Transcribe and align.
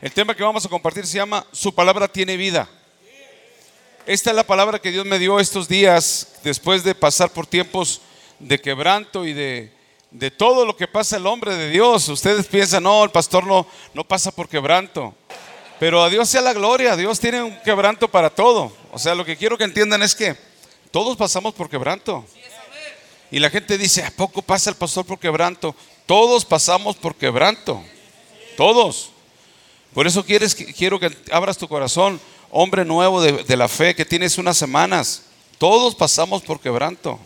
El 0.00 0.12
tema 0.12 0.34
que 0.34 0.42
vamos 0.42 0.64
a 0.64 0.68
compartir 0.70 1.06
se 1.06 1.18
llama 1.18 1.44
Su 1.52 1.74
palabra 1.74 2.08
tiene 2.08 2.38
vida. 2.38 2.66
Esta 4.06 4.30
es 4.30 4.36
la 4.36 4.46
palabra 4.46 4.78
que 4.78 4.90
Dios 4.90 5.04
me 5.04 5.18
dio 5.18 5.38
estos 5.38 5.68
días 5.68 6.38
después 6.42 6.82
de 6.82 6.94
pasar 6.94 7.28
por 7.28 7.46
tiempos 7.46 8.00
de 8.38 8.58
quebranto 8.58 9.26
y 9.26 9.34
de, 9.34 9.70
de 10.10 10.30
todo 10.30 10.64
lo 10.64 10.74
que 10.74 10.88
pasa 10.88 11.18
el 11.18 11.26
hombre 11.26 11.54
de 11.54 11.68
Dios. 11.68 12.08
Ustedes 12.08 12.46
piensan, 12.46 12.84
no, 12.84 13.04
el 13.04 13.10
pastor 13.10 13.46
no, 13.46 13.66
no 13.92 14.02
pasa 14.02 14.30
por 14.30 14.48
quebranto. 14.48 15.14
Pero 15.78 16.02
a 16.02 16.08
Dios 16.08 16.30
sea 16.30 16.40
la 16.40 16.54
gloria, 16.54 16.96
Dios 16.96 17.20
tiene 17.20 17.42
un 17.42 17.60
quebranto 17.60 18.08
para 18.08 18.30
todo. 18.30 18.72
O 18.92 18.98
sea, 18.98 19.14
lo 19.14 19.26
que 19.26 19.36
quiero 19.36 19.58
que 19.58 19.64
entiendan 19.64 20.02
es 20.02 20.14
que 20.14 20.34
todos 20.90 21.14
pasamos 21.18 21.52
por 21.52 21.68
quebranto. 21.68 22.24
Y 23.30 23.38
la 23.38 23.50
gente 23.50 23.76
dice, 23.76 24.02
¿a 24.02 24.10
poco 24.10 24.40
pasa 24.40 24.70
el 24.70 24.76
pastor 24.76 25.04
por 25.04 25.18
quebranto? 25.18 25.76
Todos 26.06 26.46
pasamos 26.46 26.96
por 26.96 27.14
quebranto. 27.16 27.84
Todos. 28.56 29.09
Por 29.94 30.06
eso 30.06 30.24
quieres, 30.24 30.54
quiero 30.54 31.00
que 31.00 31.10
abras 31.32 31.58
tu 31.58 31.68
corazón, 31.68 32.20
hombre 32.50 32.84
nuevo 32.84 33.20
de, 33.20 33.44
de 33.44 33.56
la 33.56 33.68
fe, 33.68 33.94
que 33.94 34.04
tienes 34.04 34.38
unas 34.38 34.56
semanas. 34.56 35.22
Todos 35.58 35.94
pasamos 35.94 36.42
por 36.42 36.60
quebranto. 36.60 37.18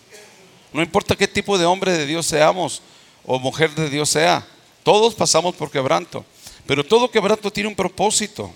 No 0.73 0.82
importa 0.82 1.14
qué 1.14 1.28
tipo 1.28 1.56
de 1.56 1.66
hombre 1.66 1.92
de 1.92 2.06
Dios 2.06 2.27
seamos 2.27 2.82
o 3.24 3.38
mujer 3.38 3.70
de 3.74 3.90
Dios 3.90 4.10
sea. 4.10 4.46
Todos 4.82 5.14
pasamos 5.14 5.54
por 5.54 5.70
quebranto. 5.70 6.24
Pero 6.66 6.84
todo 6.84 7.10
quebranto 7.10 7.50
tiene 7.50 7.68
un 7.68 7.74
propósito. 7.74 8.52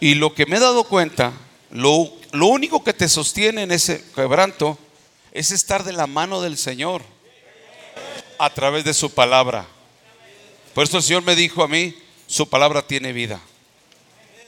Y 0.00 0.14
lo 0.14 0.34
que 0.34 0.46
me 0.46 0.56
he 0.56 0.60
dado 0.60 0.84
cuenta, 0.84 1.32
lo, 1.70 2.12
lo 2.32 2.46
único 2.46 2.82
que 2.82 2.92
te 2.92 3.08
sostiene 3.08 3.62
en 3.62 3.72
ese 3.72 4.04
quebranto 4.14 4.76
es 5.32 5.50
estar 5.50 5.84
de 5.84 5.92
la 5.92 6.06
mano 6.06 6.40
del 6.40 6.58
Señor 6.58 7.02
a 8.38 8.50
través 8.50 8.84
de 8.84 8.94
su 8.94 9.10
palabra. 9.10 9.66
Por 10.74 10.84
eso 10.84 10.96
el 10.96 11.02
Señor 11.02 11.22
me 11.22 11.36
dijo 11.36 11.62
a 11.62 11.68
mí, 11.68 11.94
su 12.32 12.48
palabra 12.48 12.80
tiene 12.80 13.12
vida. 13.12 13.38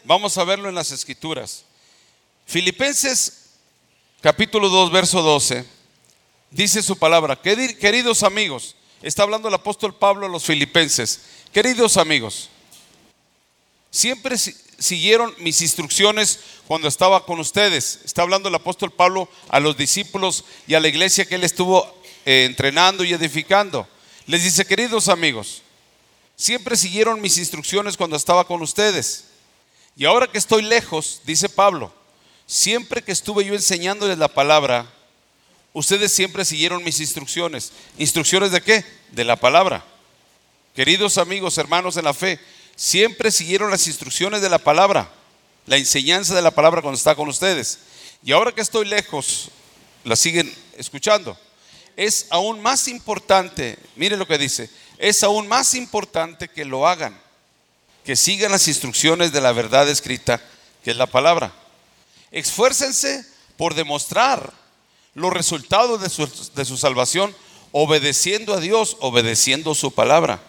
Vamos 0.04 0.38
a 0.38 0.44
verlo 0.44 0.70
en 0.70 0.74
las 0.74 0.90
escrituras. 0.90 1.66
Filipenses 2.46 3.50
capítulo 4.22 4.70
2, 4.70 4.90
verso 4.90 5.20
12, 5.20 5.66
dice 6.50 6.82
su 6.82 6.98
palabra, 6.98 7.36
queridos 7.36 8.22
amigos, 8.22 8.74
está 9.02 9.22
hablando 9.22 9.48
el 9.48 9.54
apóstol 9.54 9.94
Pablo 9.94 10.24
a 10.24 10.30
los 10.30 10.46
filipenses, 10.46 11.20
queridos 11.52 11.98
amigos, 11.98 12.48
siempre 13.90 14.38
siguieron 14.38 15.34
mis 15.36 15.60
instrucciones 15.60 16.40
cuando 16.66 16.88
estaba 16.88 17.26
con 17.26 17.38
ustedes. 17.38 18.00
Está 18.02 18.22
hablando 18.22 18.48
el 18.48 18.54
apóstol 18.54 18.92
Pablo 18.92 19.28
a 19.50 19.60
los 19.60 19.76
discípulos 19.76 20.46
y 20.66 20.72
a 20.72 20.80
la 20.80 20.88
iglesia 20.88 21.26
que 21.26 21.34
él 21.34 21.44
estuvo 21.44 21.84
eh, 22.24 22.46
entrenando 22.46 23.04
y 23.04 23.12
edificando. 23.12 23.86
Les 24.24 24.42
dice, 24.42 24.64
queridos 24.64 25.08
amigos, 25.08 25.63
siempre 26.36 26.76
siguieron 26.76 27.20
mis 27.20 27.38
instrucciones 27.38 27.96
cuando 27.96 28.16
estaba 28.16 28.46
con 28.46 28.62
ustedes. 28.62 29.24
Y 29.96 30.04
ahora 30.04 30.26
que 30.26 30.38
estoy 30.38 30.62
lejos, 30.62 31.20
dice 31.24 31.48
Pablo, 31.48 31.92
siempre 32.46 33.02
que 33.02 33.12
estuve 33.12 33.44
yo 33.44 33.54
enseñándoles 33.54 34.18
la 34.18 34.28
palabra, 34.28 34.90
ustedes 35.72 36.12
siempre 36.12 36.44
siguieron 36.44 36.82
mis 36.82 37.00
instrucciones. 37.00 37.72
¿Instrucciones 37.98 38.50
de 38.50 38.60
qué? 38.60 38.84
De 39.12 39.24
la 39.24 39.36
palabra. 39.36 39.84
Queridos 40.74 41.18
amigos, 41.18 41.58
hermanos 41.58 41.96
en 41.96 42.04
la 42.04 42.14
fe, 42.14 42.40
siempre 42.74 43.30
siguieron 43.30 43.70
las 43.70 43.86
instrucciones 43.86 44.42
de 44.42 44.48
la 44.48 44.58
palabra, 44.58 45.12
la 45.66 45.76
enseñanza 45.76 46.34
de 46.34 46.42
la 46.42 46.50
palabra 46.50 46.82
cuando 46.82 46.98
está 46.98 47.14
con 47.14 47.28
ustedes. 47.28 47.78
Y 48.24 48.32
ahora 48.32 48.52
que 48.52 48.60
estoy 48.60 48.86
lejos, 48.86 49.50
la 50.02 50.16
siguen 50.16 50.52
escuchando. 50.76 51.38
Es 51.96 52.26
aún 52.30 52.60
más 52.60 52.88
importante, 52.88 53.78
mire 53.94 54.16
lo 54.16 54.26
que 54.26 54.38
dice, 54.38 54.68
es 54.98 55.22
aún 55.22 55.48
más 55.48 55.74
importante 55.74 56.48
que 56.48 56.64
lo 56.64 56.86
hagan, 56.86 57.20
que 58.04 58.16
sigan 58.16 58.52
las 58.52 58.68
instrucciones 58.68 59.32
de 59.32 59.40
la 59.40 59.52
verdad 59.52 59.88
escrita, 59.88 60.40
que 60.82 60.90
es 60.90 60.96
la 60.96 61.06
palabra. 61.06 61.52
Esfuércense 62.30 63.24
por 63.56 63.74
demostrar 63.74 64.52
los 65.14 65.32
resultados 65.32 66.00
de 66.00 66.10
su, 66.10 66.26
de 66.54 66.64
su 66.64 66.76
salvación 66.76 67.34
obedeciendo 67.72 68.54
a 68.54 68.60
Dios, 68.60 68.96
obedeciendo 69.00 69.74
su 69.74 69.92
palabra 69.92 70.40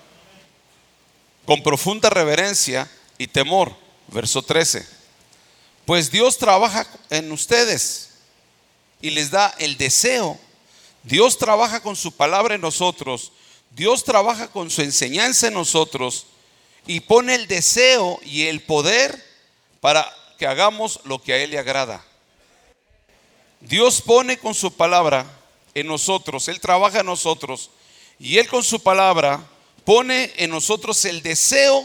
con 1.45 1.61
profunda 1.63 2.09
reverencia 2.09 2.89
y 3.17 3.27
temor. 3.27 3.75
Verso 4.07 4.41
13. 4.41 4.85
Pues 5.85 6.11
Dios 6.11 6.37
trabaja 6.37 6.85
en 7.09 7.31
ustedes 7.31 8.09
y 9.01 9.11
les 9.11 9.31
da 9.31 9.53
el 9.59 9.77
deseo. 9.77 10.39
Dios 11.03 11.37
trabaja 11.37 11.81
con 11.81 11.95
su 11.95 12.11
palabra 12.11 12.55
en 12.55 12.61
nosotros. 12.61 13.31
Dios 13.75 14.05
trabaja 14.05 14.47
con 14.47 14.71
su 14.71 14.81
enseñanza 14.81 15.47
en 15.47 15.53
nosotros 15.53 16.27
y 16.87 17.01
pone 17.01 17.35
el 17.35 17.45
deseo 17.45 18.21
y 18.23 18.43
el 18.43 18.61
poder 18.61 19.21
para 19.81 20.09
que 20.37 20.47
hagamos 20.47 21.01
lo 21.03 21.21
que 21.21 21.33
a 21.33 21.37
Él 21.37 21.51
le 21.51 21.59
agrada. 21.59 22.01
Dios 23.59 24.01
pone 24.01 24.37
con 24.37 24.53
su 24.53 24.71
palabra 24.71 25.25
en 25.73 25.87
nosotros, 25.87 26.47
Él 26.47 26.61
trabaja 26.61 27.01
en 27.01 27.05
nosotros 27.05 27.69
y 28.17 28.37
Él 28.37 28.47
con 28.47 28.63
su 28.63 28.81
palabra 28.81 29.45
pone 29.83 30.31
en 30.37 30.51
nosotros 30.51 31.03
el 31.03 31.21
deseo 31.21 31.83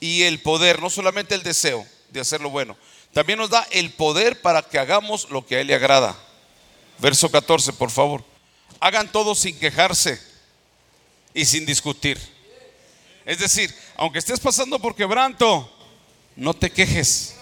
y 0.00 0.24
el 0.24 0.42
poder, 0.42 0.82
no 0.82 0.90
solamente 0.90 1.34
el 1.34 1.42
deseo 1.42 1.86
de 2.10 2.20
hacer 2.20 2.42
lo 2.42 2.50
bueno, 2.50 2.76
también 3.14 3.38
nos 3.38 3.48
da 3.48 3.66
el 3.70 3.92
poder 3.92 4.42
para 4.42 4.60
que 4.60 4.78
hagamos 4.78 5.30
lo 5.30 5.46
que 5.46 5.56
a 5.56 5.60
Él 5.62 5.68
le 5.68 5.74
agrada. 5.74 6.18
Verso 6.98 7.30
14, 7.30 7.72
por 7.72 7.90
favor. 7.90 8.22
Hagan 8.78 9.10
todo 9.10 9.34
sin 9.34 9.58
quejarse 9.58 10.33
y 11.34 11.44
sin 11.44 11.66
discutir. 11.66 12.18
Es 13.26 13.38
decir, 13.38 13.74
aunque 13.96 14.20
estés 14.20 14.38
pasando 14.38 14.78
por 14.78 14.94
quebranto, 14.94 15.70
no 16.36 16.54
te 16.54 16.70
quejes. 16.70 17.34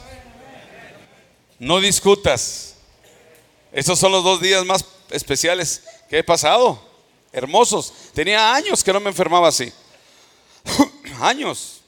No 1.58 1.80
discutas. 1.80 2.76
Estos 3.70 3.98
son 3.98 4.12
los 4.12 4.25
dos 4.25 4.41
días 4.41 4.64
más 4.64 4.84
especiales 5.10 5.82
que 6.08 6.19
he 6.19 6.25
pasado. 6.25 6.82
Hermosos. 7.32 7.92
Tenía 8.14 8.54
años 8.54 8.82
que 8.82 8.92
no 8.92 9.00
me 9.00 9.10
enfermaba 9.10 9.48
así. 9.48 9.72
años. 11.20 11.80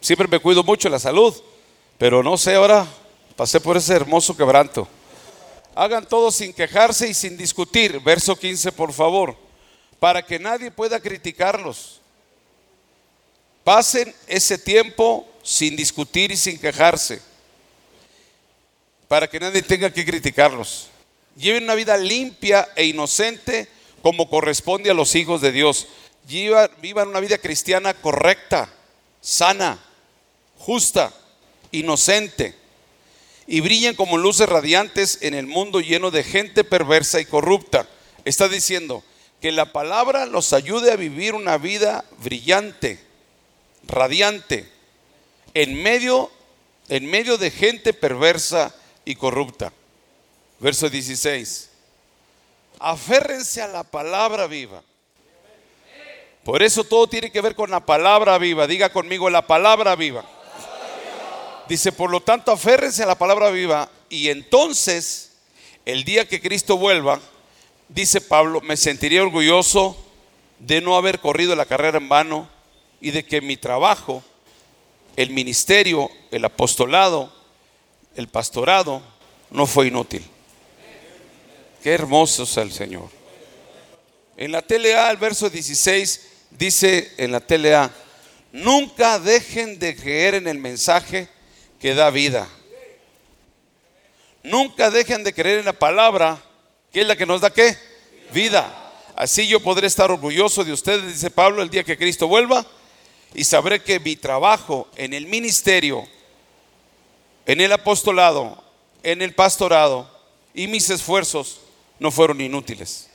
Siempre 0.00 0.28
me 0.28 0.38
cuido 0.38 0.62
mucho 0.62 0.88
la 0.88 0.98
salud, 0.98 1.34
pero 1.98 2.22
no 2.22 2.36
sé, 2.36 2.54
ahora 2.54 2.86
pasé 3.34 3.60
por 3.60 3.76
ese 3.76 3.94
hermoso 3.94 4.36
quebranto. 4.36 4.86
Hagan 5.74 6.06
todo 6.06 6.30
sin 6.30 6.52
quejarse 6.52 7.08
y 7.08 7.14
sin 7.14 7.36
discutir. 7.36 8.00
Verso 8.00 8.36
15, 8.36 8.72
por 8.72 8.92
favor, 8.92 9.36
para 9.98 10.24
que 10.24 10.38
nadie 10.38 10.70
pueda 10.70 11.00
criticarlos. 11.00 12.00
Pasen 13.64 14.14
ese 14.26 14.58
tiempo 14.58 15.28
sin 15.42 15.76
discutir 15.76 16.30
y 16.32 16.36
sin 16.36 16.58
quejarse, 16.58 17.20
para 19.08 19.28
que 19.28 19.40
nadie 19.40 19.62
tenga 19.62 19.92
que 19.92 20.04
criticarlos. 20.04 20.88
Lleven 21.36 21.64
una 21.64 21.74
vida 21.74 21.96
limpia 21.96 22.68
e 22.76 22.84
inocente 22.86 23.68
como 24.02 24.30
corresponde 24.30 24.90
a 24.90 24.94
los 24.94 25.14
hijos 25.14 25.40
de 25.40 25.52
Dios 25.52 25.88
vivan 26.26 27.08
una 27.08 27.20
vida 27.20 27.38
cristiana 27.38 27.94
correcta, 27.94 28.68
sana, 29.20 29.78
justa, 30.58 31.12
inocente, 31.70 32.54
y 33.46 33.60
brillen 33.60 33.94
como 33.94 34.18
luces 34.18 34.48
radiantes 34.48 35.18
en 35.22 35.34
el 35.34 35.46
mundo 35.46 35.80
lleno 35.80 36.10
de 36.10 36.24
gente 36.24 36.64
perversa 36.64 37.20
y 37.20 37.26
corrupta. 37.26 37.88
Está 38.24 38.48
diciendo 38.48 39.04
que 39.40 39.52
la 39.52 39.72
palabra 39.72 40.26
los 40.26 40.52
ayude 40.52 40.92
a 40.92 40.96
vivir 40.96 41.34
una 41.34 41.58
vida 41.58 42.04
brillante, 42.18 43.00
radiante, 43.86 44.70
en 45.54 45.82
medio, 45.82 46.30
en 46.88 47.06
medio 47.06 47.38
de 47.38 47.50
gente 47.50 47.92
perversa 47.92 48.74
y 49.04 49.14
corrupta. 49.14 49.72
Verso 50.58 50.88
16. 50.88 51.70
Aférrense 52.78 53.62
a 53.62 53.68
la 53.68 53.84
palabra 53.84 54.46
viva 54.46 54.82
por 56.46 56.62
eso 56.62 56.84
todo 56.84 57.08
tiene 57.08 57.32
que 57.32 57.40
ver 57.40 57.56
con 57.56 57.72
la 57.72 57.80
palabra 57.80 58.38
viva. 58.38 58.68
Diga 58.68 58.92
conmigo 58.92 59.28
la 59.28 59.48
palabra 59.48 59.96
viva. 59.96 60.24
Dice, 61.68 61.90
por 61.90 62.08
lo 62.08 62.20
tanto, 62.20 62.52
aférrense 62.52 63.02
a 63.02 63.06
la 63.06 63.18
palabra 63.18 63.50
viva 63.50 63.90
y 64.08 64.28
entonces, 64.28 65.32
el 65.84 66.04
día 66.04 66.28
que 66.28 66.40
Cristo 66.40 66.78
vuelva, 66.78 67.20
dice 67.88 68.20
Pablo, 68.20 68.60
me 68.60 68.76
sentiría 68.76 69.22
orgulloso 69.22 69.96
de 70.58 70.80
no 70.80 70.96
haber 70.96 71.20
corrido 71.20 71.54
la 71.54 71.66
carrera 71.66 71.98
en 71.98 72.08
vano 72.08 72.48
y 73.00 73.10
de 73.10 73.24
que 73.24 73.40
mi 73.40 73.56
trabajo, 73.56 74.22
el 75.16 75.30
ministerio, 75.30 76.10
el 76.30 76.44
apostolado, 76.44 77.32
el 78.14 78.28
pastorado, 78.28 79.02
no 79.50 79.66
fue 79.66 79.88
inútil. 79.88 80.24
Qué 81.82 81.92
hermoso 81.92 82.44
es 82.44 82.56
el 82.56 82.72
Señor. 82.72 83.08
En 84.36 84.52
la 84.52 84.62
TLA, 84.62 85.10
el 85.10 85.16
verso 85.16 85.48
16, 85.48 86.28
dice 86.50 87.12
en 87.16 87.32
la 87.32 87.40
TLA, 87.40 87.90
nunca 88.52 89.18
dejen 89.18 89.78
de 89.78 89.96
creer 89.96 90.34
en 90.34 90.48
el 90.48 90.58
mensaje 90.58 91.28
que 91.80 91.94
da 91.94 92.10
vida. 92.10 92.48
Nunca 94.42 94.90
dejen 94.90 95.24
de 95.24 95.32
creer 95.32 95.60
en 95.60 95.64
la 95.64 95.72
palabra, 95.72 96.42
que 96.96 97.02
es 97.02 97.06
la 97.06 97.14
que 97.14 97.26
nos 97.26 97.42
da 97.42 97.52
qué? 97.52 97.76
Vida. 98.32 98.74
Así 99.14 99.46
yo 99.46 99.60
podré 99.60 99.86
estar 99.86 100.10
orgulloso 100.10 100.64
de 100.64 100.72
ustedes, 100.72 101.06
dice 101.06 101.28
Pablo, 101.28 101.60
el 101.60 101.68
día 101.68 101.84
que 101.84 101.98
Cristo 101.98 102.26
vuelva, 102.26 102.64
y 103.34 103.44
sabré 103.44 103.82
que 103.82 104.00
mi 104.00 104.16
trabajo 104.16 104.88
en 104.96 105.12
el 105.12 105.26
ministerio, 105.26 106.08
en 107.44 107.60
el 107.60 107.70
apostolado, 107.70 108.64
en 109.02 109.20
el 109.20 109.34
pastorado 109.34 110.10
y 110.54 110.68
mis 110.68 110.88
esfuerzos 110.88 111.60
no 111.98 112.10
fueron 112.10 112.40
inútiles. 112.40 113.10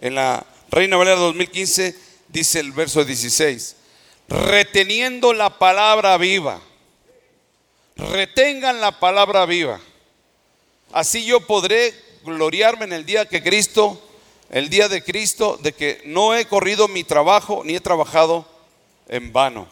En 0.00 0.14
la 0.14 0.42
Reina 0.70 0.96
Valera 0.96 1.18
2015 1.18 1.94
dice 2.28 2.60
el 2.60 2.72
verso 2.72 3.04
16, 3.04 3.76
reteniendo 4.26 5.34
la 5.34 5.58
palabra 5.58 6.16
viva, 6.16 6.62
retengan 7.96 8.80
la 8.80 9.00
palabra 9.00 9.46
viva. 9.46 9.80
Así 10.92 11.24
yo 11.24 11.40
podré 11.46 11.94
gloriarme 12.24 12.84
en 12.84 12.92
el 12.92 13.06
día 13.06 13.26
que 13.26 13.42
Cristo, 13.42 14.00
el 14.50 14.68
día 14.68 14.88
de 14.88 15.02
Cristo, 15.02 15.58
de 15.62 15.72
que 15.72 16.02
no 16.04 16.34
he 16.34 16.46
corrido 16.46 16.88
mi 16.88 17.04
trabajo 17.04 17.62
ni 17.64 17.76
he 17.76 17.80
trabajado 17.80 18.46
en 19.08 19.32
vano. 19.32 19.68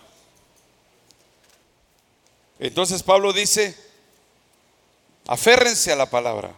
Entonces 2.58 3.02
Pablo 3.02 3.32
dice, 3.32 3.76
aférrense 5.26 5.92
a 5.92 5.96
la 5.96 6.06
palabra, 6.06 6.54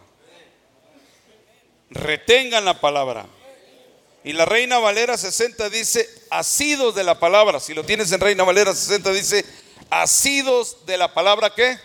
retengan 1.89 2.65
la 2.65 2.79
palabra. 2.79 3.25
Y 4.23 4.33
la 4.33 4.45
Reina 4.45 4.77
Valera 4.77 5.17
60 5.17 5.69
dice, 5.69 6.09
asidos 6.29 6.95
de 6.95 7.03
la 7.03 7.17
palabra. 7.17 7.59
Si 7.59 7.73
lo 7.73 7.85
tienes 7.85 8.11
en 8.11 8.19
Reina 8.19 8.43
Valera 8.43 8.75
60 8.75 9.13
dice, 9.13 9.45
asidos 9.89 10.85
de 10.85 10.97
la 10.97 11.13
palabra 11.13 11.53
qué? 11.53 11.77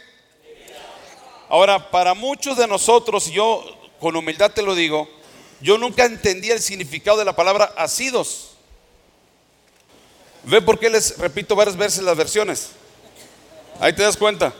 Ahora, 1.49 1.90
para 1.90 2.14
muchos 2.14 2.56
de 2.56 2.66
nosotros, 2.66 3.31
yo 3.31 3.64
con 4.00 4.16
humildad 4.16 4.52
te 4.52 4.62
lo 4.62 4.75
digo, 4.75 5.08
yo 5.60 5.78
nunca 5.78 6.04
entendí 6.04 6.50
el 6.50 6.60
significado 6.60 7.19
de 7.19 7.25
la 7.25 7.37
palabra 7.37 7.72
asidos. 7.76 8.52
Ve 10.44 10.60
por 10.60 10.78
qué 10.78 10.90
les 10.90 11.19
repito 11.19 11.54
varias 11.54 11.76
veces 11.76 12.02
las 12.02 12.16
versiones. 12.16 12.70
Ahí 13.78 13.93
te 13.93 14.02
das 14.02 14.16
cuenta. 14.16 14.52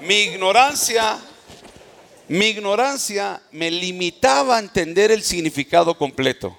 Mi 0.00 0.22
ignorancia, 0.22 1.18
mi 2.28 2.46
ignorancia 2.46 3.42
me 3.50 3.70
limitaba 3.70 4.56
a 4.56 4.60
entender 4.60 5.10
el 5.10 5.22
significado 5.22 5.96
completo. 5.96 6.56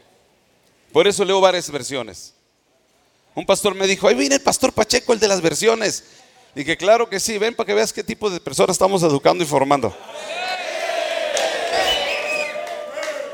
Por 0.91 1.07
eso 1.07 1.24
leo 1.24 1.39
varias 1.39 1.69
versiones. 1.69 2.33
Un 3.38 3.45
pastor 3.45 3.75
me 3.75 3.86
dijo, 3.86 4.07
ahí 4.07 4.16
viene 4.16 4.34
el 4.34 4.42
pastor 4.42 4.74
Pacheco, 4.74 5.13
el 5.13 5.19
de 5.19 5.28
las 5.28 5.42
versiones. 5.42 6.06
Y 6.56 6.66
que 6.66 6.75
claro 6.75 7.07
que 7.07 7.19
sí, 7.19 7.38
ven 7.38 7.54
para 7.54 7.68
que 7.68 7.75
veas 7.75 7.94
qué 7.94 8.04
tipo 8.04 8.31
de 8.31 8.39
personas 8.39 8.72
estamos 8.72 9.04
educando 9.04 9.44
y 9.44 9.48
formando. 9.48 9.95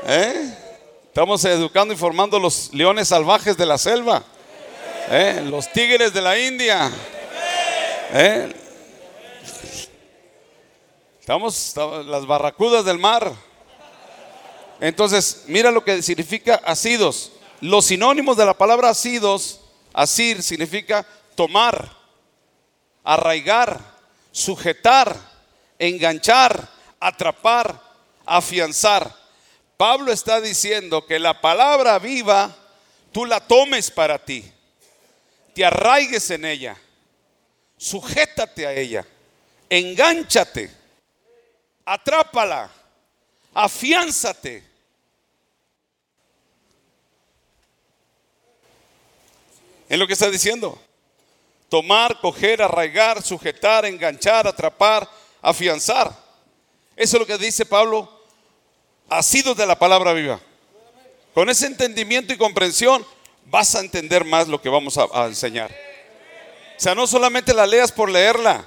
¿Eh? 0.06 0.54
Estamos 1.06 1.42
educando 1.46 1.94
y 1.94 1.96
formando 1.96 2.38
los 2.38 2.68
leones 2.74 3.08
salvajes 3.08 3.56
de 3.56 3.64
la 3.64 3.78
selva. 3.78 4.22
¿Eh? 5.10 5.42
Los 5.46 5.72
tigres 5.72 6.12
de 6.12 6.20
la 6.20 6.38
India. 6.38 6.92
¿Eh? 8.12 8.54
Estamos 11.18 11.74
las 12.04 12.26
barracudas 12.26 12.84
del 12.84 12.98
mar. 12.98 13.32
Entonces, 14.80 15.44
mira 15.46 15.70
lo 15.70 15.82
que 15.82 16.02
significa 16.02 16.56
asidos. 16.56 17.32
Los 17.62 17.86
sinónimos 17.86 18.36
de 18.36 18.44
la 18.44 18.52
palabra 18.52 18.90
asidos, 18.90 19.60
asir 19.94 20.42
significa 20.42 21.06
tomar, 21.34 21.90
arraigar, 23.02 23.80
sujetar, 24.32 25.16
enganchar, 25.78 26.68
atrapar, 27.00 27.80
afianzar. 28.26 29.14
Pablo 29.76 30.12
está 30.12 30.40
diciendo 30.40 31.06
que 31.06 31.18
la 31.18 31.40
palabra 31.40 31.98
viva 31.98 32.54
tú 33.12 33.24
la 33.24 33.40
tomes 33.40 33.90
para 33.90 34.18
ti, 34.18 34.44
te 35.54 35.64
arraigues 35.64 36.30
en 36.30 36.44
ella, 36.44 36.76
sujétate 37.76 38.66
a 38.66 38.72
ella, 38.72 39.06
engánchate, 39.70 40.70
atrápala, 41.84 42.70
afiánzate. 43.54 44.73
Es 49.94 50.00
lo 50.00 50.08
que 50.08 50.14
está 50.14 50.28
diciendo. 50.28 50.76
Tomar, 51.68 52.20
coger, 52.20 52.60
arraigar, 52.60 53.22
sujetar, 53.22 53.84
enganchar, 53.84 54.44
atrapar, 54.44 55.08
afianzar. 55.40 56.08
Eso 56.96 57.16
es 57.16 57.20
lo 57.20 57.24
que 57.24 57.38
dice 57.38 57.64
Pablo, 57.64 58.10
sido 59.22 59.54
de 59.54 59.64
la 59.64 59.78
palabra 59.78 60.12
viva. 60.12 60.40
Con 61.32 61.48
ese 61.48 61.66
entendimiento 61.66 62.32
y 62.32 62.36
comprensión 62.36 63.06
vas 63.44 63.76
a 63.76 63.80
entender 63.82 64.24
más 64.24 64.48
lo 64.48 64.60
que 64.60 64.68
vamos 64.68 64.98
a, 64.98 65.06
a 65.12 65.26
enseñar. 65.26 65.70
O 66.76 66.80
sea, 66.80 66.96
no 66.96 67.06
solamente 67.06 67.54
la 67.54 67.64
leas 67.64 67.92
por 67.92 68.10
leerla, 68.10 68.66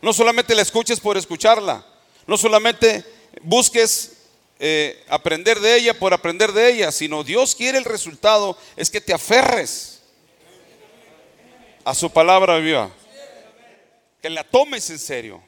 no 0.00 0.12
solamente 0.12 0.54
la 0.54 0.62
escuches 0.62 1.00
por 1.00 1.16
escucharla, 1.16 1.84
no 2.28 2.38
solamente 2.38 3.04
busques 3.42 4.18
eh, 4.60 5.02
aprender 5.08 5.58
de 5.58 5.74
ella 5.74 5.98
por 5.98 6.14
aprender 6.14 6.52
de 6.52 6.70
ella, 6.70 6.92
sino 6.92 7.24
Dios 7.24 7.56
quiere 7.56 7.76
el 7.76 7.84
resultado, 7.84 8.56
es 8.76 8.88
que 8.88 9.00
te 9.00 9.12
aferres 9.12 9.99
a 11.84 11.94
su 11.94 12.10
palabra 12.10 12.58
viva, 12.58 12.90
que 14.20 14.30
la 14.30 14.44
tomes 14.44 14.88
en 14.90 14.98
serio, 14.98 15.42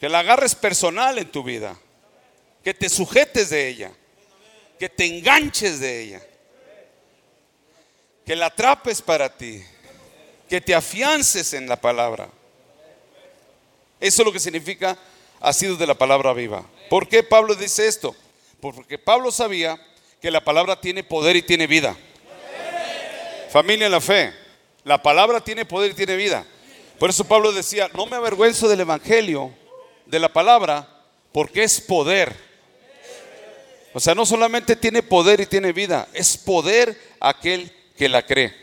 que 0.00 0.08
la 0.08 0.20
agarres 0.20 0.54
personal 0.54 1.18
en 1.18 1.30
tu 1.30 1.42
vida, 1.42 1.76
que 2.64 2.74
te 2.74 2.88
sujetes 2.88 3.50
de 3.50 3.68
ella, 3.68 3.92
que 4.78 4.88
te 4.88 5.04
enganches 5.04 5.80
de 5.80 6.02
ella, 6.02 6.22
que 8.24 8.36
la 8.36 8.46
atrapes 8.46 9.02
para 9.02 9.36
ti, 9.36 9.62
que 10.48 10.60
te 10.60 10.74
afiances 10.74 11.54
en 11.54 11.68
la 11.68 11.80
palabra. 11.80 12.28
Eso 14.00 14.22
es 14.22 14.26
lo 14.26 14.32
que 14.32 14.40
significa 14.40 14.98
sido 15.52 15.76
de 15.76 15.86
la 15.86 15.94
palabra 15.94 16.32
viva. 16.32 16.64
¿Por 16.88 17.08
qué 17.08 17.22
Pablo 17.22 17.54
dice 17.54 17.86
esto? 17.88 18.14
Porque 18.60 18.98
Pablo 18.98 19.32
sabía 19.32 19.80
que 20.20 20.30
la 20.30 20.44
palabra 20.44 20.80
tiene 20.80 21.02
poder 21.02 21.34
y 21.36 21.42
tiene 21.42 21.66
vida. 21.66 21.96
Familia 23.50 23.86
en 23.86 23.92
la 23.92 24.00
fe, 24.00 24.32
la 24.84 25.02
palabra 25.02 25.40
tiene 25.40 25.64
poder 25.64 25.92
y 25.92 25.94
tiene 25.94 26.16
vida. 26.16 26.44
Por 26.98 27.10
eso 27.10 27.24
Pablo 27.24 27.52
decía, 27.52 27.90
no 27.94 28.06
me 28.06 28.16
avergüenzo 28.16 28.68
del 28.68 28.80
Evangelio, 28.80 29.52
de 30.06 30.18
la 30.18 30.32
palabra, 30.32 30.88
porque 31.32 31.62
es 31.62 31.80
poder. 31.80 32.34
O 33.94 34.00
sea, 34.00 34.14
no 34.14 34.24
solamente 34.24 34.76
tiene 34.76 35.02
poder 35.02 35.40
y 35.40 35.46
tiene 35.46 35.72
vida, 35.72 36.08
es 36.12 36.36
poder 36.36 36.96
aquel 37.20 37.70
que 37.96 38.08
la 38.08 38.24
cree. 38.24 38.54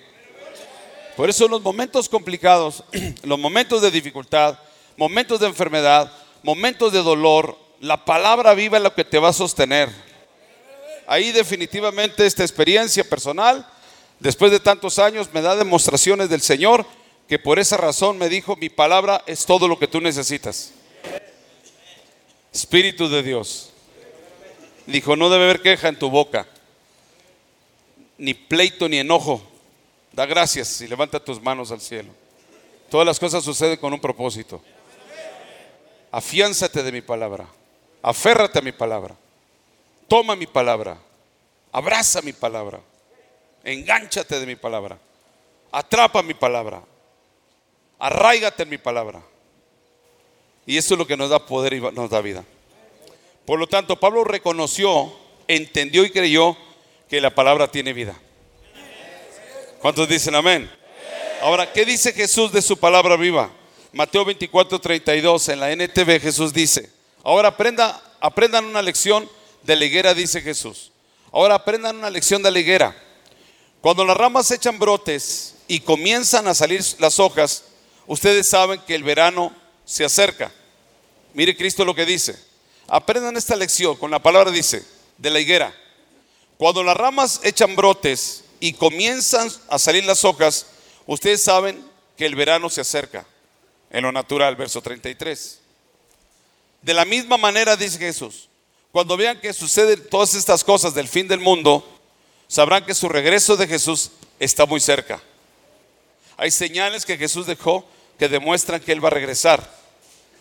Por 1.15 1.29
eso 1.29 1.45
en 1.45 1.51
los 1.51 1.61
momentos 1.61 2.07
complicados, 2.07 2.83
los 3.23 3.37
momentos 3.37 3.81
de 3.81 3.91
dificultad, 3.91 4.57
momentos 4.95 5.39
de 5.39 5.47
enfermedad, 5.47 6.11
momentos 6.43 6.93
de 6.93 6.99
dolor, 6.99 7.57
la 7.81 8.03
palabra 8.05 8.53
viva 8.53 8.77
es 8.77 8.83
lo 8.83 8.93
que 8.93 9.05
te 9.05 9.19
va 9.19 9.29
a 9.29 9.33
sostener. 9.33 9.89
Ahí 11.07 11.31
definitivamente 11.31 12.25
esta 12.25 12.43
experiencia 12.43 13.03
personal, 13.03 13.67
después 14.19 14.51
de 14.51 14.59
tantos 14.59 14.99
años, 14.99 15.29
me 15.33 15.41
da 15.41 15.55
demostraciones 15.55 16.29
del 16.29 16.41
Señor 16.41 16.85
que 17.27 17.39
por 17.39 17.59
esa 17.59 17.77
razón 17.77 18.17
me 18.17 18.29
dijo, 18.29 18.55
mi 18.55 18.69
palabra 18.69 19.23
es 19.27 19.45
todo 19.45 19.67
lo 19.67 19.77
que 19.77 19.87
tú 19.87 20.01
necesitas. 20.01 20.73
Espíritu 22.51 23.07
de 23.07 23.21
Dios. 23.21 23.71
Dijo, 24.87 25.15
no 25.15 25.29
debe 25.29 25.43
haber 25.43 25.61
queja 25.61 25.87
en 25.87 25.99
tu 25.99 26.09
boca, 26.09 26.47
ni 28.17 28.33
pleito 28.33 28.89
ni 28.89 28.97
enojo. 28.97 29.41
Da 30.11 30.25
gracias 30.25 30.81
y 30.81 30.87
levanta 30.87 31.23
tus 31.23 31.39
manos 31.41 31.71
al 31.71 31.81
cielo. 31.81 32.09
Todas 32.89 33.05
las 33.05 33.19
cosas 33.19 33.43
suceden 33.43 33.77
con 33.77 33.93
un 33.93 33.99
propósito 33.99 34.61
afiánzate 36.11 36.83
de 36.83 36.91
mi 36.91 37.01
palabra, 37.01 37.47
aférrate 38.01 38.59
a 38.59 38.61
mi 38.61 38.71
palabra, 38.71 39.15
toma 40.07 40.35
mi 40.35 40.47
palabra, 40.47 40.97
abraza 41.71 42.21
mi 42.21 42.33
palabra, 42.33 42.79
engánchate 43.63 44.39
de 44.39 44.45
mi 44.45 44.55
palabra, 44.55 44.97
atrapa 45.71 46.23
mi 46.23 46.33
palabra, 46.33 46.81
arraigate 47.99 48.63
en 48.63 48.69
mi 48.69 48.77
palabra. 48.77 49.21
Y 50.65 50.77
eso 50.77 50.93
es 50.93 50.97
lo 50.99 51.07
que 51.07 51.17
nos 51.17 51.29
da 51.29 51.45
poder 51.45 51.73
y 51.73 51.81
nos 51.81 52.09
da 52.09 52.21
vida. 52.21 52.43
Por 53.45 53.59
lo 53.59 53.67
tanto, 53.67 53.99
Pablo 53.99 54.23
reconoció, 54.23 55.11
entendió 55.47 56.05
y 56.05 56.11
creyó 56.11 56.55
que 57.09 57.19
la 57.19 57.33
palabra 57.33 57.67
tiene 57.67 57.93
vida. 57.93 58.15
¿Cuántos 59.81 60.07
dicen 60.07 60.35
amén? 60.35 60.69
Ahora, 61.41 61.71
¿qué 61.71 61.85
dice 61.85 62.13
Jesús 62.13 62.51
de 62.51 62.61
su 62.61 62.77
palabra 62.77 63.15
viva? 63.15 63.49
Mateo 63.91 64.23
24, 64.23 64.79
32, 64.79 65.49
en 65.49 65.59
la 65.59 65.71
NTV 65.71 66.19
Jesús 66.21 66.53
dice, 66.53 66.91
ahora 67.23 67.47
aprenda, 67.47 67.99
aprendan 68.19 68.65
una 68.65 68.83
lección 68.83 69.27
de 69.63 69.75
la 69.75 69.85
higuera, 69.85 70.13
dice 70.13 70.41
Jesús. 70.41 70.91
Ahora 71.31 71.55
aprendan 71.55 71.97
una 71.97 72.09
lección 72.09 72.43
de 72.43 72.51
la 72.51 72.59
higuera. 72.59 72.95
Cuando 73.81 74.03
las 74.03 74.17
ramas 74.17 74.51
echan 74.51 74.77
brotes 74.77 75.55
y 75.67 75.79
comienzan 75.79 76.47
a 76.47 76.53
salir 76.53 76.83
las 76.99 77.19
hojas, 77.19 77.63
ustedes 78.07 78.49
saben 78.49 78.81
que 78.81 78.95
el 78.95 79.03
verano 79.03 79.55
se 79.85 80.03
acerca. 80.03 80.51
Mire 81.33 81.55
Cristo 81.55 81.85
lo 81.85 81.95
que 81.95 82.05
dice. 82.05 82.37
Aprendan 82.87 83.37
esta 83.37 83.55
lección, 83.55 83.95
con 83.95 84.11
la 84.11 84.19
palabra 84.19 84.51
dice, 84.51 84.83
de 85.17 85.29
la 85.29 85.39
higuera. 85.39 85.73
Cuando 86.57 86.83
las 86.83 86.97
ramas 86.97 87.39
echan 87.43 87.75
brotes 87.75 88.43
y 88.59 88.73
comienzan 88.73 89.49
a 89.69 89.79
salir 89.79 90.03
las 90.03 90.25
hojas, 90.25 90.65
ustedes 91.05 91.41
saben 91.41 91.81
que 92.17 92.25
el 92.25 92.35
verano 92.35 92.69
se 92.69 92.81
acerca. 92.81 93.25
En 93.91 94.03
lo 94.03 94.11
natural, 94.11 94.55
verso 94.57 94.81
33. 94.81 95.59
De 96.81 96.93
la 96.93 97.05
misma 97.05 97.37
manera 97.37 97.77
dice 97.77 97.97
Jesús, 97.97 98.49
cuando 98.91 99.15
vean 99.15 99.39
que 99.39 99.53
suceden 99.53 100.05
todas 100.09 100.33
estas 100.33 100.63
cosas 100.63 100.93
del 100.93 101.07
fin 101.07 101.27
del 101.27 101.39
mundo, 101.39 101.98
sabrán 102.49 102.83
que 102.83 102.93
su 102.93 103.07
regreso 103.07 103.55
de 103.55 103.67
Jesús 103.67 104.11
está 104.39 104.65
muy 104.65 104.81
cerca. 104.81 105.21
Hay 106.35 106.51
señales 106.51 107.05
que 107.05 107.17
Jesús 107.17 107.45
dejó 107.45 107.85
que 108.17 108.27
demuestran 108.27 108.81
que 108.81 108.91
Él 108.91 109.03
va 109.03 109.07
a 109.07 109.11
regresar. 109.11 109.79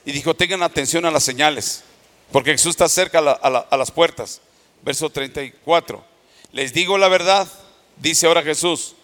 Y 0.05 0.11
dijo, 0.11 0.35
tengan 0.35 0.63
atención 0.63 1.05
a 1.05 1.11
las 1.11 1.23
señales, 1.23 1.85
porque 2.33 2.53
Jesús 2.53 2.71
está 2.71 2.89
cerca 2.89 3.19
a, 3.19 3.77
las 3.77 3.91
puertas. 3.91 4.41
Verso 4.83 5.11
34. 5.11 6.05
Les 6.53 6.73
digo 6.73 6.97
la 6.99 7.09
verdad, 7.09 7.47
dice 7.99 8.27
ahora 8.27 8.43
Jesús, 8.43 8.95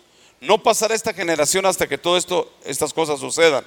no 0.41 0.63
pasará 0.63 0.95
esta 0.95 1.13
generación 1.13 1.67
hasta 1.67 1.87
que 1.87 1.99
todo 1.99 2.17
esto, 2.17 2.53
estas 2.65 2.93
cosas 2.93 3.21
sucedan. 3.21 3.65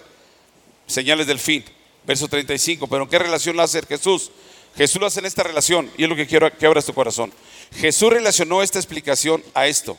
Señales 0.88 1.28
del 1.28 1.40
fin. 1.40 1.64
Verso 2.06 2.28
35. 2.28 2.88
Pero 2.88 3.04
¿en 3.04 3.10
qué 3.10 3.20
relación 3.20 3.56
lo 3.56 3.62
hace 3.62 3.82
Jesús? 3.86 4.32
Jesús 4.78 5.02
lo 5.02 5.08
hace 5.08 5.20
en 5.20 5.26
esta 5.26 5.42
relación 5.42 5.92
y 5.98 6.04
es 6.04 6.10
lo 6.10 6.16
que 6.16 6.28
quiero 6.28 6.56
que 6.56 6.66
abras 6.66 6.86
tu 6.86 6.94
corazón. 6.94 7.34
Jesús 7.74 8.12
relacionó 8.12 8.62
esta 8.62 8.78
explicación 8.78 9.44
a 9.56 9.66
esto, 9.66 9.98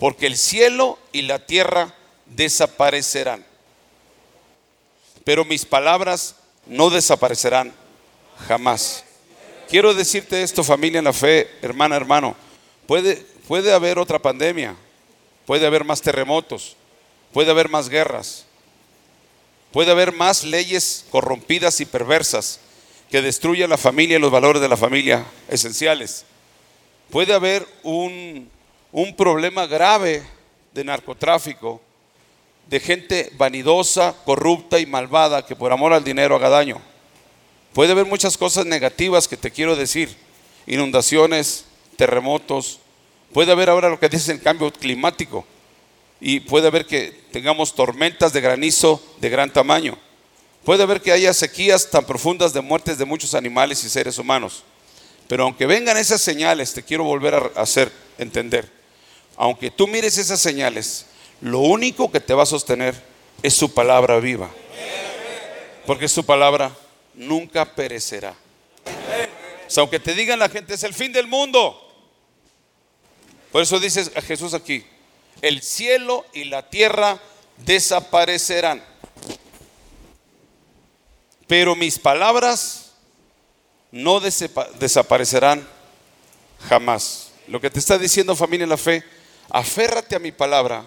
porque 0.00 0.26
el 0.26 0.36
cielo 0.36 0.98
y 1.12 1.22
la 1.22 1.46
tierra 1.46 1.94
desaparecerán, 2.26 3.46
pero 5.24 5.44
mis 5.44 5.64
palabras 5.64 6.34
no 6.66 6.90
desaparecerán 6.90 7.72
jamás. 8.48 9.04
Quiero 9.68 9.94
decirte 9.94 10.42
esto, 10.42 10.64
familia 10.64 10.98
en 10.98 11.04
la 11.04 11.12
fe, 11.12 11.48
hermana, 11.62 11.96
hermano. 11.96 12.36
Puede, 12.86 13.16
puede 13.46 13.72
haber 13.72 13.98
otra 13.98 14.18
pandemia, 14.18 14.76
puede 15.46 15.66
haber 15.66 15.84
más 15.84 16.02
terremotos, 16.02 16.76
puede 17.32 17.50
haber 17.52 17.68
más 17.68 17.88
guerras, 17.88 18.44
puede 19.72 19.92
haber 19.92 20.12
más 20.12 20.42
leyes 20.42 21.04
corrompidas 21.10 21.80
y 21.80 21.84
perversas 21.84 22.60
que 23.10 23.22
destruyan 23.22 23.70
la 23.70 23.76
familia 23.76 24.16
y 24.16 24.20
los 24.20 24.30
valores 24.30 24.60
de 24.60 24.68
la 24.68 24.76
familia 24.76 25.24
esenciales. 25.48 26.24
Puede 27.10 27.32
haber 27.32 27.66
un, 27.82 28.50
un 28.92 29.16
problema 29.16 29.66
grave 29.66 30.22
de 30.74 30.84
narcotráfico, 30.84 31.80
de 32.68 32.80
gente 32.80 33.30
vanidosa, 33.36 34.14
corrupta 34.24 34.80
y 34.80 34.86
malvada 34.86 35.46
que 35.46 35.54
por 35.54 35.72
amor 35.72 35.92
al 35.92 36.04
dinero 36.04 36.34
haga 36.36 36.48
daño. 36.48 36.80
Puede 37.72 37.92
haber 37.92 38.06
muchas 38.06 38.36
cosas 38.36 38.66
negativas 38.66 39.28
que 39.28 39.36
te 39.36 39.50
quiero 39.50 39.76
decir, 39.76 40.16
inundaciones, 40.66 41.66
terremotos, 41.96 42.80
puede 43.32 43.52
haber 43.52 43.70
ahora 43.70 43.88
lo 43.88 44.00
que 44.00 44.08
dicen 44.08 44.38
cambio 44.38 44.72
climático 44.72 45.46
y 46.20 46.40
puede 46.40 46.68
haber 46.68 46.86
que 46.86 47.12
tengamos 47.30 47.74
tormentas 47.74 48.32
de 48.32 48.40
granizo 48.40 49.02
de 49.20 49.28
gran 49.28 49.52
tamaño. 49.52 49.98
Puede 50.66 50.82
haber 50.82 51.00
que 51.00 51.12
haya 51.12 51.32
sequías 51.32 51.88
tan 51.88 52.04
profundas 52.04 52.52
de 52.52 52.60
muertes 52.60 52.98
de 52.98 53.04
muchos 53.04 53.34
animales 53.34 53.84
y 53.84 53.88
seres 53.88 54.18
humanos. 54.18 54.64
Pero 55.28 55.44
aunque 55.44 55.64
vengan 55.64 55.96
esas 55.96 56.20
señales, 56.20 56.72
te 56.72 56.82
quiero 56.82 57.04
volver 57.04 57.34
a 57.34 57.62
hacer 57.62 57.92
entender. 58.18 58.68
Aunque 59.36 59.70
tú 59.70 59.86
mires 59.86 60.18
esas 60.18 60.40
señales, 60.40 61.06
lo 61.40 61.60
único 61.60 62.10
que 62.10 62.18
te 62.18 62.34
va 62.34 62.42
a 62.42 62.46
sostener 62.46 63.00
es 63.44 63.54
su 63.54 63.72
palabra 63.74 64.18
viva. 64.18 64.50
Porque 65.86 66.08
su 66.08 66.26
palabra 66.26 66.76
nunca 67.14 67.64
perecerá. 67.64 68.34
O 69.76 69.80
aunque 69.80 70.00
te 70.00 70.14
digan 70.14 70.40
la 70.40 70.48
gente, 70.48 70.74
es 70.74 70.82
el 70.82 70.94
fin 70.94 71.12
del 71.12 71.28
mundo. 71.28 71.80
Por 73.52 73.62
eso 73.62 73.78
dice 73.78 74.04
Jesús 74.22 74.52
aquí, 74.52 74.84
el 75.42 75.62
cielo 75.62 76.26
y 76.32 76.42
la 76.46 76.68
tierra 76.68 77.20
desaparecerán 77.58 78.82
pero 81.46 81.76
mis 81.76 81.98
palabras 81.98 82.92
no 83.92 84.20
desaparecerán 84.20 85.66
jamás. 86.68 87.30
Lo 87.46 87.60
que 87.60 87.70
te 87.70 87.78
está 87.78 87.98
diciendo 87.98 88.34
familia 88.34 88.64
en 88.64 88.70
la 88.70 88.76
fe, 88.76 89.04
aférrate 89.50 90.16
a 90.16 90.20
mi 90.20 90.32
palabra, 90.32 90.86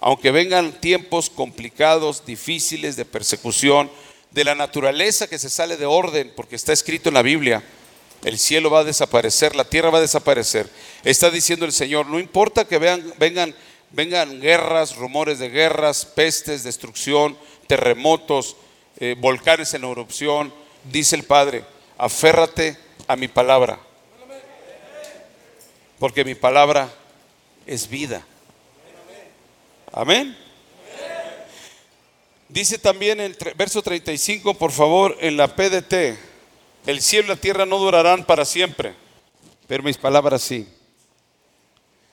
aunque 0.00 0.30
vengan 0.30 0.80
tiempos 0.80 1.28
complicados, 1.28 2.24
difíciles, 2.24 2.96
de 2.96 3.04
persecución, 3.04 3.90
de 4.30 4.44
la 4.44 4.54
naturaleza 4.54 5.28
que 5.28 5.38
se 5.38 5.50
sale 5.50 5.76
de 5.76 5.86
orden, 5.86 6.32
porque 6.34 6.56
está 6.56 6.72
escrito 6.72 7.10
en 7.10 7.14
la 7.14 7.22
Biblia, 7.22 7.62
el 8.24 8.38
cielo 8.38 8.70
va 8.70 8.80
a 8.80 8.84
desaparecer, 8.84 9.56
la 9.56 9.64
tierra 9.64 9.90
va 9.90 9.98
a 9.98 10.02
desaparecer. 10.02 10.70
Está 11.04 11.30
diciendo 11.30 11.64
el 11.64 11.72
Señor, 11.72 12.06
no 12.06 12.18
importa 12.18 12.66
que 12.66 12.78
vengan, 12.78 13.54
vengan 13.90 14.40
guerras, 14.40 14.96
rumores 14.96 15.38
de 15.38 15.48
guerras, 15.48 16.04
pestes, 16.04 16.62
destrucción, 16.62 17.36
terremotos, 17.66 18.56
eh, 19.00 19.16
volcanes 19.18 19.72
en 19.72 19.84
erupción, 19.84 20.52
dice 20.84 21.16
el 21.16 21.24
Padre, 21.24 21.64
aférrate 21.96 22.76
a 23.06 23.16
mi 23.16 23.28
palabra, 23.28 23.80
porque 25.98 26.24
mi 26.24 26.34
palabra 26.34 26.92
es 27.66 27.88
vida. 27.88 28.24
Amén. 29.90 30.36
Dice 32.48 32.78
también 32.78 33.20
el 33.20 33.36
verso 33.56 33.80
35, 33.80 34.54
por 34.54 34.70
favor, 34.70 35.16
en 35.20 35.36
la 35.36 35.54
PDT, 35.54 36.18
el 36.86 37.00
cielo 37.00 37.26
y 37.26 37.28
la 37.28 37.36
tierra 37.36 37.64
no 37.64 37.78
durarán 37.78 38.24
para 38.24 38.44
siempre, 38.44 38.94
pero 39.66 39.82
mis 39.82 39.96
palabras 39.96 40.42
sí. 40.42 40.68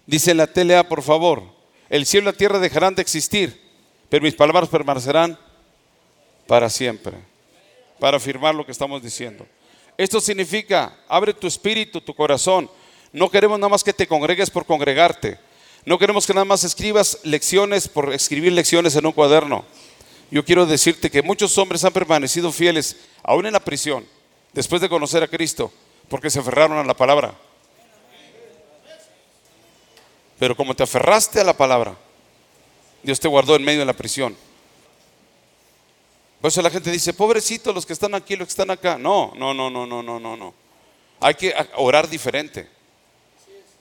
Dice 0.06 0.32
en 0.32 0.38
la 0.38 0.48
TLA, 0.48 0.88
por 0.88 1.02
favor, 1.02 1.44
el 1.90 2.06
cielo 2.06 2.30
y 2.30 2.32
la 2.32 2.38
tierra 2.38 2.60
dejarán 2.60 2.96
de 2.96 3.02
existir, 3.02 3.62
pero 4.10 4.24
mis 4.24 4.36
palabras 4.36 4.70
permanecerán 4.70 5.38
para 6.48 6.70
siempre, 6.70 7.18
para 8.00 8.18
afirmar 8.18 8.56
lo 8.56 8.66
que 8.66 8.72
estamos 8.72 9.02
diciendo. 9.04 9.46
Esto 9.98 10.22
significa, 10.22 10.96
abre 11.08 11.34
tu 11.34 11.48
espíritu, 11.48 12.00
tu 12.02 12.14
corazón. 12.14 12.70
No 13.12 13.30
queremos 13.30 13.60
nada 13.60 13.70
más 13.70 13.84
que 13.84 13.94
te 13.94 14.08
congregues 14.08 14.50
por 14.50 14.66
congregarte. 14.66 15.40
No 15.86 15.98
queremos 15.98 16.28
que 16.28 16.34
nada 16.34 16.46
más 16.46 16.64
escribas 16.64 17.20
lecciones 17.24 17.88
por 17.88 18.14
escribir 18.14 18.52
lecciones 18.52 18.96
en 18.96 19.06
un 19.06 19.12
cuaderno. 19.12 19.66
Yo 20.30 20.44
quiero 20.44 20.66
decirte 20.66 21.10
que 21.10 21.22
muchos 21.22 21.58
hombres 21.58 21.84
han 21.84 21.94
permanecido 21.94 22.52
fieles, 22.52 22.98
aún 23.24 23.46
en 23.46 23.54
la 23.54 23.62
prisión, 23.62 24.06
después 24.54 24.82
de 24.82 24.90
conocer 24.90 25.24
a 25.24 25.28
Cristo, 25.28 25.72
porque 26.10 26.30
se 26.30 26.40
aferraron 26.40 26.78
a 26.78 26.84
la 26.84 26.94
palabra. 26.94 27.34
Pero 30.38 30.56
como 30.56 30.76
te 30.76 30.84
aferraste 30.84 31.40
a 31.40 31.44
la 31.44 31.56
palabra, 31.56 31.96
Dios 33.02 33.20
te 33.20 33.28
guardó 33.28 33.56
en 33.56 33.64
medio 33.64 33.80
de 33.80 33.86
la 33.86 33.94
prisión. 33.94 34.36
Por 36.42 36.50
eso 36.50 36.62
la 36.62 36.70
gente 36.70 36.92
dice, 36.92 37.14
pobrecitos 37.14 37.74
los 37.74 37.86
que 37.86 37.94
están 37.94 38.14
aquí, 38.14 38.36
los 38.36 38.48
que 38.48 38.52
están 38.52 38.70
acá. 38.70 38.98
No, 38.98 39.34
no, 39.36 39.54
no, 39.54 39.70
no, 39.70 39.86
no, 39.88 40.04
no, 40.04 40.20
no, 40.20 40.38
no. 40.38 40.54
Hay 41.20 41.34
que 41.34 41.54
orar 41.76 42.08
diferente. 42.08 42.68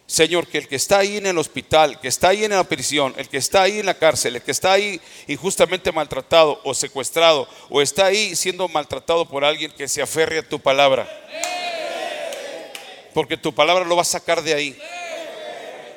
Señor, 0.06 0.46
que 0.46 0.58
el 0.58 0.68
que 0.68 0.76
está 0.76 0.98
ahí 0.98 1.16
en 1.16 1.26
el 1.26 1.36
hospital, 1.36 2.00
que 2.00 2.08
está 2.08 2.28
ahí 2.28 2.44
en 2.44 2.52
la 2.52 2.64
prisión, 2.64 3.12
el 3.18 3.28
que 3.28 3.38
está 3.38 3.62
ahí 3.62 3.80
en 3.80 3.86
la 3.86 3.94
cárcel, 3.94 4.36
el 4.36 4.42
que 4.42 4.52
está 4.52 4.72
ahí 4.72 5.00
injustamente 5.26 5.90
maltratado 5.90 6.60
o 6.62 6.72
secuestrado, 6.72 7.48
o 7.68 7.82
está 7.82 8.06
ahí 8.06 8.36
siendo 8.36 8.68
maltratado 8.68 9.28
por 9.28 9.44
alguien 9.44 9.72
que 9.72 9.88
se 9.88 10.00
aferre 10.00 10.38
a 10.38 10.48
tu 10.48 10.60
palabra. 10.60 11.08
Porque 13.12 13.36
tu 13.36 13.52
palabra 13.52 13.84
lo 13.84 13.96
va 13.96 14.02
a 14.02 14.04
sacar 14.06 14.42
de 14.42 14.54
ahí. 14.54 14.78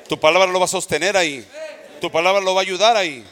Tu 0.08 0.18
palabra 0.18 0.50
lo 0.50 0.58
va 0.58 0.64
a 0.64 0.68
sostener 0.68 1.16
ahí. 1.16 1.46
Tu 2.00 2.10
palabra 2.10 2.40
lo 2.40 2.54
va 2.54 2.60
a 2.60 2.64
ayudar 2.64 2.96
ahí 2.96 3.24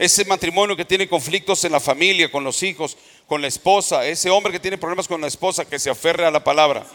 ese 0.00 0.24
matrimonio 0.24 0.74
que 0.74 0.86
tiene 0.86 1.06
conflictos 1.06 1.62
en 1.66 1.72
la 1.72 1.78
familia, 1.78 2.30
con 2.30 2.42
los 2.42 2.62
hijos, 2.62 2.96
con 3.26 3.42
la 3.42 3.48
esposa, 3.48 4.06
ese 4.06 4.30
hombre 4.30 4.50
que 4.50 4.58
tiene 4.58 4.78
problemas 4.78 5.06
con 5.06 5.20
la 5.20 5.26
esposa, 5.26 5.66
que 5.66 5.78
se 5.78 5.90
aferre 5.90 6.24
a 6.24 6.30
la 6.30 6.42
palabra. 6.42 6.86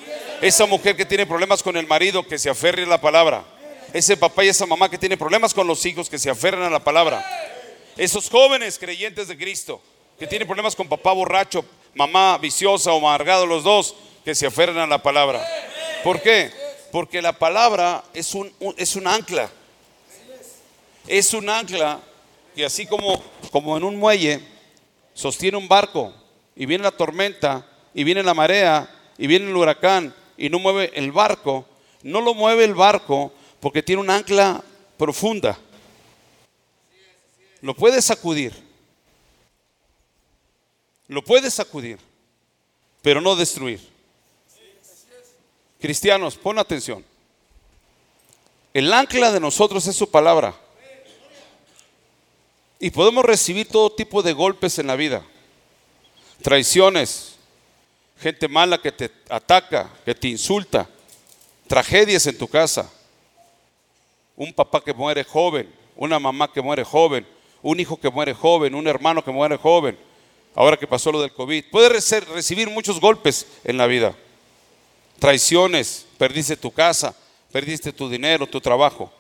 Esa 0.42 0.66
mujer 0.66 0.96
que 0.98 1.06
tiene 1.06 1.28
problemas 1.28 1.62
con 1.62 1.78
el 1.78 1.86
marido, 1.86 2.28
que 2.28 2.40
se 2.40 2.50
aferre 2.50 2.82
a 2.82 2.88
la 2.88 3.00
palabra. 3.00 3.46
Ese 3.94 4.18
papá 4.18 4.44
y 4.44 4.48
esa 4.48 4.66
mamá 4.66 4.90
que 4.90 4.98
tiene 4.98 5.18
problemas 5.18 5.54
con 5.54 5.68
los 5.68 5.86
hijos, 5.86 6.10
que 6.10 6.18
se 6.18 6.32
aferren 6.32 6.64
a 6.64 6.70
la 6.72 6.84
palabra. 6.84 7.24
Esos 7.96 8.28
jóvenes 8.28 8.80
creyentes 8.80 9.28
de 9.28 9.38
Cristo, 9.38 9.80
que 10.18 10.26
tienen 10.26 10.48
problemas 10.48 10.76
con 10.76 10.90
papá 10.90 11.14
borracho, 11.14 11.64
mamá 11.94 12.40
viciosa 12.40 12.92
o 12.92 12.98
amargado, 12.98 13.46
los 13.46 13.64
dos, 13.64 13.96
que 14.26 14.34
se 14.34 14.48
aferren 14.48 14.80
a 14.80 14.88
la 14.88 15.04
palabra. 15.04 15.48
¿Por 16.04 16.24
qué? 16.24 16.50
Porque 16.92 17.22
la 17.22 17.34
palabra 17.34 18.04
es 18.16 18.34
un, 18.34 18.52
es 18.78 18.96
un 18.96 19.06
ancla. 19.06 19.48
Es 21.06 21.36
un 21.36 21.48
ancla 21.52 22.02
y 22.56 22.64
así 22.64 22.86
como, 22.86 23.22
como 23.52 23.76
en 23.78 23.84
un 23.84 23.98
muelle 23.98 24.42
sostiene 25.14 25.58
un 25.58 25.68
barco 25.68 26.14
y 26.56 26.66
viene 26.66 26.84
la 26.84 26.92
tormenta 26.92 27.68
y 27.94 28.04
viene 28.04 28.24
la 28.24 28.34
marea 28.34 28.90
y 29.18 29.28
viene 29.28 29.50
el 29.50 29.56
huracán 29.56 30.14
y 30.38 30.50
no 30.50 30.60
mueve 30.60 30.92
el 30.96 31.12
barco, 31.12 31.66
no 32.04 32.22
lo 32.22 32.34
mueve 32.34 32.64
el 32.64 32.74
barco 32.74 33.34
porque 33.60 33.84
tiene 33.84 34.02
un 34.02 34.10
ancla 34.10 34.64
profunda. 34.98 35.58
Lo 37.62 37.74
puede 37.76 38.02
sacudir. 38.02 38.54
Lo 41.08 41.24
puede 41.24 41.52
sacudir, 41.52 42.00
pero 43.02 43.22
no 43.22 43.36
destruir. 43.36 43.80
Cristianos, 45.80 46.36
pon 46.36 46.58
atención. 46.58 47.06
El 48.74 48.92
ancla 48.92 49.32
de 49.32 49.40
nosotros 49.40 49.86
es 49.88 49.96
su 49.96 50.10
palabra. 50.10 50.56
Y 52.86 52.92
podemos 52.92 53.26
recibir 53.26 53.68
todo 53.68 53.90
tipo 53.90 54.22
de 54.22 54.32
golpes 54.32 54.78
en 54.78 54.86
la 54.86 54.96
vida. 54.96 55.26
Traiciones, 56.44 57.34
gente 58.22 58.48
mala 58.48 58.80
que 58.80 58.92
te 58.92 59.10
ataca, 59.28 59.90
que 60.06 60.14
te 60.14 60.28
insulta, 60.28 60.88
tragedias 61.68 62.28
en 62.28 62.38
tu 62.38 62.48
casa, 62.48 62.88
un 64.36 64.54
papá 64.54 64.84
que 64.84 64.94
muere 64.94 65.24
joven, 65.24 65.68
una 65.96 66.20
mamá 66.20 66.54
que 66.54 66.62
muere 66.62 66.84
joven, 66.84 67.26
un 67.64 67.80
hijo 67.80 68.00
que 68.00 68.12
muere 68.12 68.36
joven, 68.36 68.76
un 68.76 68.88
hermano 68.88 69.26
que 69.26 69.32
muere 69.32 69.58
joven, 69.58 69.98
ahora 70.54 70.78
que 70.78 70.86
pasó 70.86 71.12
lo 71.12 71.24
del 71.24 71.34
COVID. 71.34 71.66
Puedes 71.72 72.12
recibir 72.28 72.70
muchos 72.70 73.00
golpes 73.00 73.48
en 73.64 73.80
la 73.80 73.88
vida. 73.88 74.16
Traiciones, 75.18 76.06
perdiste 76.20 76.56
tu 76.56 76.70
casa, 76.70 77.16
perdiste 77.52 77.92
tu 77.92 78.08
dinero, 78.08 78.46
tu 78.46 78.62
trabajo. 78.62 79.12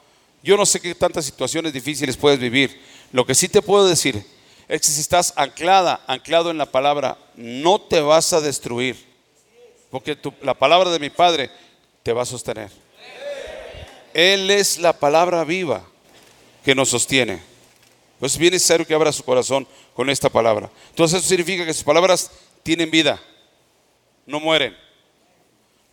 Yo 0.46 0.56
no 0.56 0.68
sé 0.68 0.80
qué 0.80 0.94
tantas 0.94 1.26
situaciones 1.26 1.74
difíciles 1.74 2.16
puedes 2.16 2.38
vivir. 2.38 2.80
Lo 3.16 3.26
que 3.26 3.34
sí 3.34 3.48
te 3.48 3.62
puedo 3.62 3.88
decir 3.88 4.26
es 4.68 4.82
que 4.82 4.88
si 4.88 5.00
estás 5.00 5.32
anclada, 5.38 6.02
anclado 6.06 6.52
en 6.52 6.58
la 6.58 6.66
palabra, 6.66 7.18
no 7.38 7.80
te 7.80 8.02
vas 8.02 8.34
a 8.34 8.42
destruir. 8.42 8.98
Porque 9.90 10.18
la 10.42 10.54
palabra 10.54 10.90
de 10.90 11.00
mi 11.00 11.10
Padre 11.10 11.50
te 12.04 12.12
va 12.12 12.24
a 12.24 12.26
sostener. 12.26 12.70
Él 14.14 14.52
es 14.52 14.80
la 14.80 14.92
palabra 14.92 15.46
viva 15.46 15.88
que 16.66 16.76
nos 16.76 16.90
sostiene. 16.90 17.42
Pues 18.20 18.34
es 18.34 18.38
bien 18.38 18.52
necesario 18.52 18.86
que 18.86 18.94
abra 18.94 19.14
su 19.14 19.24
corazón 19.24 19.66
con 19.94 20.10
esta 20.10 20.28
palabra. 20.28 20.70
Entonces 20.90 21.20
eso 21.20 21.30
significa 21.30 21.66
que 21.66 21.74
sus 21.74 21.86
palabras 21.86 22.30
tienen 22.64 22.92
vida, 22.92 23.18
no 24.26 24.42
mueren, 24.42 24.76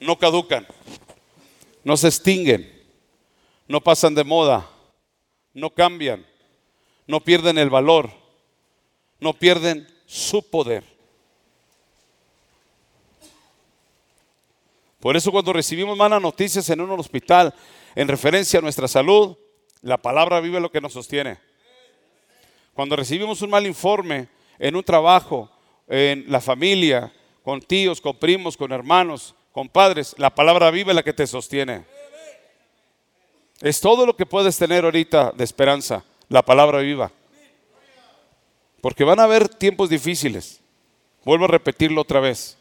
no 0.00 0.18
caducan, 0.18 0.66
no 1.84 1.96
se 1.96 2.08
extinguen, 2.08 2.82
no 3.68 3.80
pasan 3.80 4.12
de 4.12 4.24
moda, 4.24 4.68
no 5.54 5.70
cambian, 5.70 6.26
no 7.06 7.20
pierden 7.20 7.58
el 7.58 7.70
valor, 7.70 8.10
no 9.20 9.32
pierden 9.34 9.86
su 10.06 10.48
poder. 10.48 10.84
Por 15.00 15.16
eso 15.16 15.32
cuando 15.32 15.52
recibimos 15.52 15.96
malas 15.96 16.22
noticias 16.22 16.70
en 16.70 16.80
un 16.80 16.90
hospital 16.98 17.52
en 17.94 18.08
referencia 18.08 18.60
a 18.60 18.62
nuestra 18.62 18.86
salud, 18.86 19.36
la 19.80 19.98
palabra 19.98 20.40
vive 20.40 20.60
lo 20.60 20.70
que 20.70 20.80
nos 20.80 20.92
sostiene. 20.92 21.38
Cuando 22.72 22.96
recibimos 22.96 23.42
un 23.42 23.50
mal 23.50 23.66
informe 23.66 24.28
en 24.58 24.76
un 24.76 24.84
trabajo, 24.84 25.50
en 25.88 26.24
la 26.28 26.40
familia, 26.40 27.12
con 27.42 27.60
tíos, 27.60 28.00
con 28.00 28.16
primos, 28.16 28.56
con 28.56 28.72
hermanos, 28.72 29.34
con 29.50 29.68
padres, 29.68 30.14
la 30.18 30.34
palabra 30.34 30.70
vive 30.70 30.94
la 30.94 31.02
que 31.02 31.12
te 31.12 31.26
sostiene. 31.26 31.84
Es 33.60 33.80
todo 33.80 34.06
lo 34.06 34.16
que 34.16 34.24
puedes 34.24 34.56
tener 34.56 34.84
ahorita 34.84 35.32
de 35.32 35.44
esperanza, 35.44 36.04
la 36.32 36.42
palabra 36.42 36.78
viva. 36.78 37.12
Porque 38.80 39.04
van 39.04 39.20
a 39.20 39.24
haber 39.24 39.50
tiempos 39.50 39.90
difíciles. 39.90 40.60
Vuelvo 41.24 41.44
a 41.44 41.48
repetirlo 41.48 42.00
otra 42.00 42.20
vez. 42.20 42.56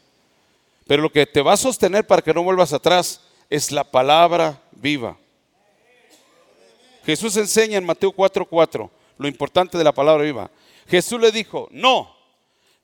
Pero 0.86 1.02
lo 1.02 1.10
que 1.10 1.24
te 1.24 1.40
va 1.40 1.54
a 1.54 1.56
sostener 1.56 2.06
para 2.06 2.20
que 2.20 2.34
no 2.34 2.42
vuelvas 2.42 2.74
atrás 2.74 3.22
es 3.48 3.72
la 3.72 3.82
palabra 3.82 4.60
viva. 4.72 5.16
Jesús 7.06 7.36
enseña 7.38 7.78
en 7.78 7.86
Mateo 7.86 8.12
4:4 8.12 8.90
lo 9.16 9.26
importante 9.26 9.78
de 9.78 9.84
la 9.84 9.92
palabra 9.92 10.22
viva. 10.22 10.50
Jesús 10.86 11.18
le 11.18 11.32
dijo, 11.32 11.68
no, 11.70 12.14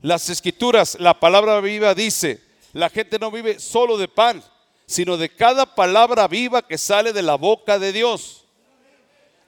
las 0.00 0.30
escrituras, 0.30 0.96
la 0.98 1.20
palabra 1.20 1.60
viva 1.60 1.94
dice, 1.94 2.40
la 2.72 2.88
gente 2.88 3.18
no 3.18 3.30
vive 3.30 3.60
solo 3.60 3.98
de 3.98 4.08
pan, 4.08 4.42
sino 4.86 5.18
de 5.18 5.28
cada 5.28 5.74
palabra 5.74 6.26
viva 6.28 6.62
que 6.62 6.78
sale 6.78 7.12
de 7.12 7.22
la 7.22 7.34
boca 7.34 7.78
de 7.78 7.92
Dios. 7.92 8.47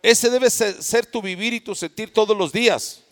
Ese 0.03 0.31
debe 0.31 0.49
ser, 0.49 1.07
tu 1.07 1.21
vivir 1.21 1.53
y 1.53 1.61
tu 1.61 1.75
sentir 1.75 2.13
todos 2.13 2.37
los 2.37 2.53
días. 2.53 3.03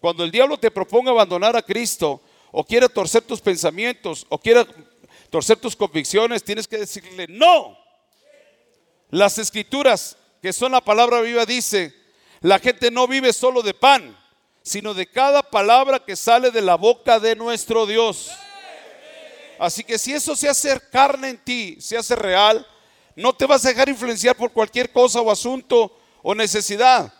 Cuando 0.00 0.24
el 0.24 0.30
diablo 0.30 0.58
te 0.58 0.70
proponga 0.70 1.10
abandonar 1.10 1.56
a 1.56 1.62
Cristo, 1.62 2.20
o 2.50 2.64
quiera 2.64 2.88
torcer 2.88 3.22
tus 3.22 3.40
pensamientos, 3.40 4.26
o 4.28 4.38
quiera 4.38 4.66
torcer 5.30 5.56
tus 5.58 5.76
convicciones, 5.76 6.42
tienes 6.42 6.66
que 6.66 6.78
decirle, 6.78 7.26
no. 7.28 7.78
Las 9.10 9.38
escrituras, 9.38 10.16
que 10.42 10.52
son 10.52 10.72
la 10.72 10.80
palabra 10.80 11.20
viva, 11.20 11.46
dice, 11.46 11.94
la 12.40 12.58
gente 12.58 12.90
no 12.90 13.06
vive 13.06 13.32
solo 13.32 13.62
de 13.62 13.74
pan, 13.74 14.16
sino 14.62 14.94
de 14.94 15.06
cada 15.06 15.42
palabra 15.42 16.04
que 16.04 16.16
sale 16.16 16.50
de 16.50 16.62
la 16.62 16.74
boca 16.74 17.20
de 17.20 17.36
nuestro 17.36 17.86
Dios. 17.86 18.30
Así 19.58 19.84
que 19.84 19.98
si 19.98 20.12
eso 20.12 20.34
se 20.34 20.48
hace 20.48 20.78
carne 20.90 21.30
en 21.30 21.38
ti, 21.38 21.76
se 21.80 21.96
hace 21.96 22.16
real, 22.16 22.66
no 23.14 23.32
te 23.32 23.46
vas 23.46 23.64
a 23.64 23.68
dejar 23.68 23.88
influenciar 23.88 24.36
por 24.36 24.52
cualquier 24.52 24.92
cosa 24.92 25.20
o 25.20 25.30
asunto 25.30 25.96
o 26.28 26.34
necesidad. 26.34 27.12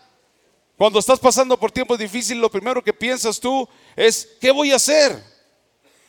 Cuando 0.77 0.99
estás 0.99 1.21
pasando 1.21 1.57
por 1.57 1.71
tiempos 1.71 1.97
difíciles, 1.97 2.41
lo 2.41 2.51
primero 2.51 2.83
que 2.83 2.93
piensas 2.93 3.39
tú 3.39 3.69
es, 3.95 4.31
¿qué 4.41 4.51
voy 4.51 4.73
a 4.73 4.77
hacer? 4.77 5.23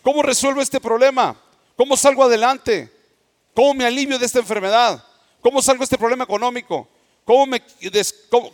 ¿Cómo 0.02 0.24
resuelvo 0.24 0.62
este 0.62 0.80
problema? 0.80 1.40
¿Cómo 1.76 1.96
salgo 1.96 2.24
adelante? 2.24 2.92
¿Cómo 3.54 3.76
me 3.76 3.86
alivio 3.86 4.18
de 4.18 4.26
esta 4.26 4.40
enfermedad? 4.40 5.06
¿Cómo 5.42 5.62
salgo 5.62 5.82
de 5.82 5.84
este 5.84 5.98
problema 6.00 6.24
económico? 6.24 6.88
¿Cómo, 7.24 7.46
me, 7.46 7.62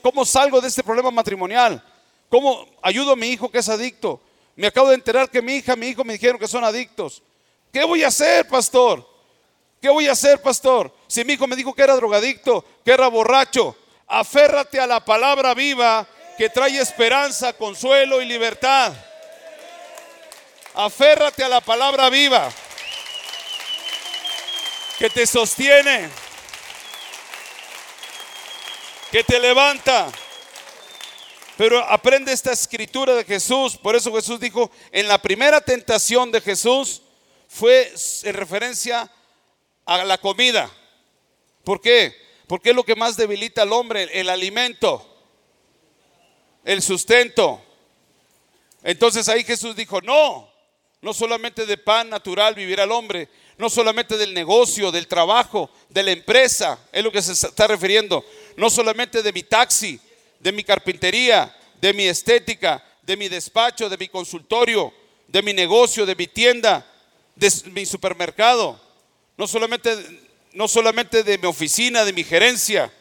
cómo, 0.01 0.25
salgo 0.25 0.59
de 0.59 0.67
este 0.67 0.83
problema 0.83 1.09
matrimonial? 1.09 1.81
¿Cómo 2.27 2.67
ayudo 2.81 3.13
a 3.13 3.15
mi 3.15 3.27
hijo 3.27 3.49
que 3.49 3.59
es 3.59 3.69
adicto? 3.69 4.19
Me 4.57 4.67
acabo 4.67 4.89
de 4.89 4.95
enterar 4.95 5.29
que 5.29 5.41
mi 5.41 5.53
hija, 5.53 5.77
mi 5.77 5.87
hijo 5.87 6.03
me 6.03 6.13
dijeron 6.13 6.37
que 6.37 6.49
son 6.49 6.65
adictos. 6.65 7.23
¿Qué 7.71 7.85
voy 7.85 8.03
a 8.03 8.09
hacer, 8.09 8.45
pastor? 8.45 9.07
¿Qué 9.79 9.89
voy 9.89 10.07
a 10.07 10.11
hacer, 10.11 10.41
pastor? 10.41 10.93
Si 11.07 11.23
mi 11.23 11.33
hijo 11.33 11.47
me 11.47 11.55
dijo 11.55 11.73
que 11.73 11.81
era 11.81 11.95
drogadicto, 11.95 12.65
que 12.83 12.91
era 12.91 13.07
borracho, 13.07 13.77
Aférrate 14.07 14.79
a 14.79 14.87
la 14.87 15.03
palabra 15.03 15.53
viva 15.53 16.07
que 16.37 16.49
trae 16.49 16.79
esperanza, 16.79 17.53
consuelo 17.53 18.21
y 18.21 18.25
libertad. 18.25 18.93
Aférrate 20.73 21.43
a 21.43 21.49
la 21.49 21.61
palabra 21.61 22.09
viva 22.09 22.51
que 24.97 25.09
te 25.09 25.25
sostiene, 25.27 26.09
que 29.11 29.23
te 29.23 29.39
levanta. 29.39 30.11
Pero 31.57 31.83
aprende 31.83 32.33
esta 32.33 32.51
escritura 32.51 33.13
de 33.13 33.23
Jesús. 33.23 33.77
Por 33.77 33.95
eso 33.95 34.13
Jesús 34.15 34.39
dijo, 34.39 34.71
en 34.91 35.07
la 35.07 35.19
primera 35.19 35.61
tentación 35.61 36.31
de 36.31 36.41
Jesús 36.41 37.03
fue 37.47 37.93
en 38.23 38.33
referencia 38.33 39.11
a 39.85 40.03
la 40.03 40.17
comida. 40.17 40.69
¿Por 41.63 41.79
qué? 41.79 42.22
Porque 42.47 42.71
es 42.71 42.75
lo 42.75 42.83
que 42.83 42.95
más 42.95 43.17
debilita 43.17 43.61
al 43.61 43.73
hombre, 43.73 44.09
el 44.13 44.29
alimento, 44.29 45.05
el 46.65 46.81
sustento. 46.81 47.61
Entonces 48.83 49.29
ahí 49.29 49.43
Jesús 49.43 49.75
dijo, 49.75 50.01
no, 50.01 50.49
no 51.01 51.13
solamente 51.13 51.65
de 51.65 51.77
pan 51.77 52.09
natural 52.09 52.55
vivirá 52.55 52.83
el 52.83 52.91
hombre, 52.91 53.29
no 53.57 53.69
solamente 53.69 54.17
del 54.17 54.33
negocio, 54.33 54.91
del 54.91 55.07
trabajo, 55.07 55.69
de 55.89 56.03
la 56.03 56.11
empresa, 56.11 56.79
es 56.91 57.03
lo 57.03 57.11
que 57.11 57.21
se 57.21 57.33
está 57.33 57.67
refiriendo, 57.67 58.25
no 58.57 58.69
solamente 58.69 59.21
de 59.21 59.33
mi 59.33 59.43
taxi, 59.43 59.99
de 60.39 60.51
mi 60.51 60.63
carpintería, 60.63 61.55
de 61.79 61.93
mi 61.93 62.05
estética, 62.05 62.83
de 63.01 63.17
mi 63.17 63.29
despacho, 63.29 63.89
de 63.89 63.97
mi 63.97 64.07
consultorio, 64.07 64.93
de 65.27 65.41
mi 65.41 65.53
negocio, 65.53 66.05
de 66.05 66.15
mi 66.15 66.27
tienda, 66.27 66.85
de 67.35 67.51
mi 67.71 67.85
supermercado, 67.85 68.79
no 69.37 69.47
solamente 69.47 69.89
no 70.53 70.67
solamente 70.67 71.23
de 71.23 71.37
mi 71.37 71.47
oficina, 71.47 72.05
de 72.05 72.13
mi 72.13 72.23
gerencia. 72.23 72.91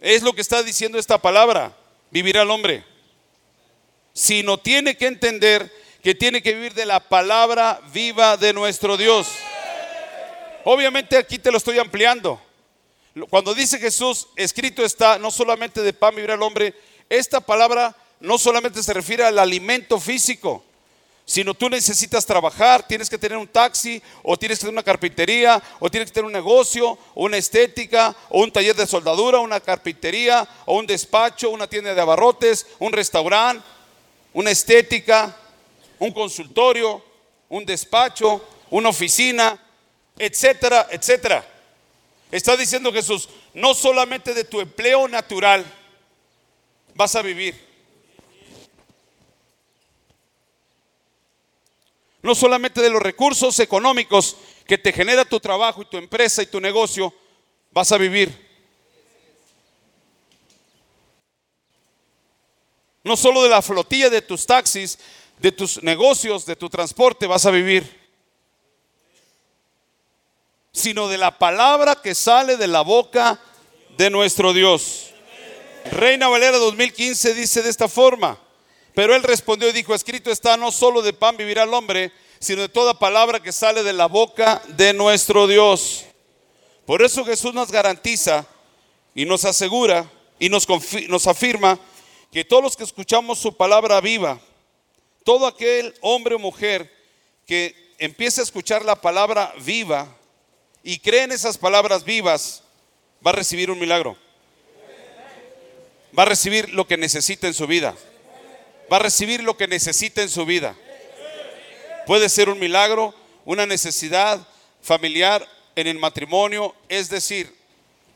Es 0.00 0.22
lo 0.22 0.32
que 0.32 0.40
está 0.40 0.62
diciendo 0.62 0.98
esta 0.98 1.18
palabra, 1.18 1.76
vivir 2.10 2.38
al 2.38 2.50
hombre. 2.50 2.84
Sino 4.12 4.58
tiene 4.58 4.96
que 4.96 5.06
entender 5.06 5.72
que 6.02 6.14
tiene 6.14 6.42
que 6.42 6.54
vivir 6.54 6.74
de 6.74 6.86
la 6.86 7.00
palabra 7.00 7.80
viva 7.92 8.36
de 8.36 8.52
nuestro 8.52 8.96
Dios. 8.96 9.26
Obviamente 10.64 11.16
aquí 11.16 11.38
te 11.38 11.50
lo 11.50 11.58
estoy 11.58 11.78
ampliando. 11.78 12.40
Cuando 13.30 13.54
dice 13.54 13.78
Jesús, 13.78 14.28
escrito 14.36 14.84
está, 14.84 15.18
no 15.18 15.30
solamente 15.30 15.82
de 15.82 15.92
pan 15.92 16.14
vivir 16.14 16.30
al 16.30 16.42
hombre, 16.42 16.74
esta 17.08 17.40
palabra 17.40 17.96
no 18.20 18.38
solamente 18.38 18.82
se 18.82 18.92
refiere 18.92 19.24
al 19.24 19.38
alimento 19.38 20.00
físico, 20.00 20.64
sino 21.24 21.54
tú 21.54 21.70
necesitas 21.70 22.26
trabajar, 22.26 22.86
tienes 22.86 23.08
que 23.08 23.16
tener 23.16 23.38
un 23.38 23.48
taxi, 23.48 24.02
o 24.22 24.36
tienes 24.36 24.58
que 24.58 24.62
tener 24.62 24.74
una 24.74 24.82
carpintería, 24.82 25.62
o 25.80 25.90
tienes 25.90 26.10
que 26.10 26.14
tener 26.14 26.26
un 26.26 26.32
negocio, 26.32 26.98
una 27.14 27.38
estética, 27.38 28.14
o 28.28 28.42
un 28.42 28.52
taller 28.52 28.76
de 28.76 28.86
soldadura, 28.86 29.40
una 29.40 29.60
carpintería, 29.60 30.46
o 30.66 30.78
un 30.78 30.86
despacho, 30.86 31.50
una 31.50 31.66
tienda 31.66 31.94
de 31.94 32.00
abarrotes, 32.00 32.66
un 32.78 32.92
restaurante, 32.92 33.64
una 34.34 34.50
estética, 34.50 35.34
un 35.98 36.12
consultorio, 36.12 37.02
un 37.48 37.64
despacho, 37.64 38.44
una 38.70 38.90
oficina, 38.90 39.58
etcétera, 40.18 40.88
etcétera. 40.90 41.46
Está 42.30 42.56
diciendo 42.56 42.92
Jesús, 42.92 43.28
no 43.54 43.74
solamente 43.74 44.34
de 44.34 44.44
tu 44.44 44.60
empleo 44.60 45.08
natural 45.08 45.64
vas 46.94 47.14
a 47.14 47.22
vivir 47.22 47.63
no 52.24 52.34
solamente 52.34 52.80
de 52.80 52.88
los 52.88 53.02
recursos 53.02 53.60
económicos 53.60 54.38
que 54.66 54.78
te 54.78 54.94
genera 54.94 55.26
tu 55.26 55.38
trabajo 55.40 55.82
y 55.82 55.84
tu 55.84 55.98
empresa 55.98 56.42
y 56.42 56.46
tu 56.46 56.58
negocio, 56.58 57.12
vas 57.70 57.92
a 57.92 57.98
vivir. 57.98 58.32
No 63.02 63.14
solo 63.14 63.42
de 63.42 63.50
la 63.50 63.60
flotilla 63.60 64.08
de 64.08 64.22
tus 64.22 64.46
taxis, 64.46 64.98
de 65.38 65.52
tus 65.52 65.82
negocios, 65.82 66.46
de 66.46 66.56
tu 66.56 66.70
transporte 66.70 67.26
vas 67.26 67.44
a 67.44 67.50
vivir, 67.50 67.84
sino 70.72 71.08
de 71.08 71.18
la 71.18 71.38
palabra 71.38 71.94
que 71.96 72.14
sale 72.14 72.56
de 72.56 72.68
la 72.68 72.80
boca 72.80 73.38
de 73.98 74.08
nuestro 74.08 74.54
Dios. 74.54 75.10
Reina 75.92 76.28
Valera 76.28 76.56
2015 76.56 77.34
dice 77.34 77.60
de 77.60 77.68
esta 77.68 77.86
forma, 77.86 78.40
pero 78.94 79.14
él 79.14 79.22
respondió 79.22 79.68
y 79.68 79.72
dijo, 79.72 79.94
escrito 79.94 80.30
está, 80.30 80.56
no 80.56 80.70
solo 80.70 81.02
de 81.02 81.12
pan 81.12 81.36
vivirá 81.36 81.64
el 81.64 81.74
hombre, 81.74 82.12
sino 82.38 82.62
de 82.62 82.68
toda 82.68 82.98
palabra 82.98 83.40
que 83.40 83.52
sale 83.52 83.82
de 83.82 83.92
la 83.92 84.06
boca 84.06 84.62
de 84.68 84.92
nuestro 84.92 85.46
Dios. 85.46 86.04
Por 86.86 87.02
eso 87.02 87.24
Jesús 87.24 87.52
nos 87.54 87.72
garantiza 87.72 88.46
y 89.14 89.24
nos 89.24 89.44
asegura 89.44 90.10
y 90.38 90.48
nos, 90.48 90.66
nos 91.08 91.26
afirma 91.26 91.78
que 92.30 92.44
todos 92.44 92.62
los 92.62 92.76
que 92.76 92.84
escuchamos 92.84 93.38
su 93.38 93.56
palabra 93.56 94.00
viva, 94.00 94.40
todo 95.24 95.46
aquel 95.46 95.94
hombre 96.00 96.36
o 96.36 96.38
mujer 96.38 96.92
que 97.46 97.94
empiece 97.98 98.40
a 98.40 98.44
escuchar 98.44 98.84
la 98.84 99.00
palabra 99.00 99.52
viva 99.64 100.06
y 100.82 100.98
cree 100.98 101.22
en 101.22 101.32
esas 101.32 101.58
palabras 101.58 102.04
vivas, 102.04 102.62
va 103.26 103.30
a 103.30 103.34
recibir 103.34 103.70
un 103.70 103.78
milagro. 103.78 104.16
Va 106.16 106.22
a 106.22 106.26
recibir 106.26 106.72
lo 106.72 106.86
que 106.86 106.96
necesita 106.96 107.48
en 107.48 107.54
su 107.54 107.66
vida. 107.66 107.96
Va 108.92 108.96
a 108.96 109.00
recibir 109.00 109.42
lo 109.42 109.56
que 109.56 109.66
necesita 109.66 110.22
en 110.22 110.28
su 110.28 110.44
vida. 110.44 110.76
Puede 112.06 112.28
ser 112.28 112.48
un 112.48 112.58
milagro, 112.58 113.14
una 113.44 113.66
necesidad 113.66 114.46
familiar 114.82 115.46
en 115.76 115.86
el 115.86 115.98
matrimonio, 115.98 116.74
es 116.88 117.08
decir, 117.08 117.54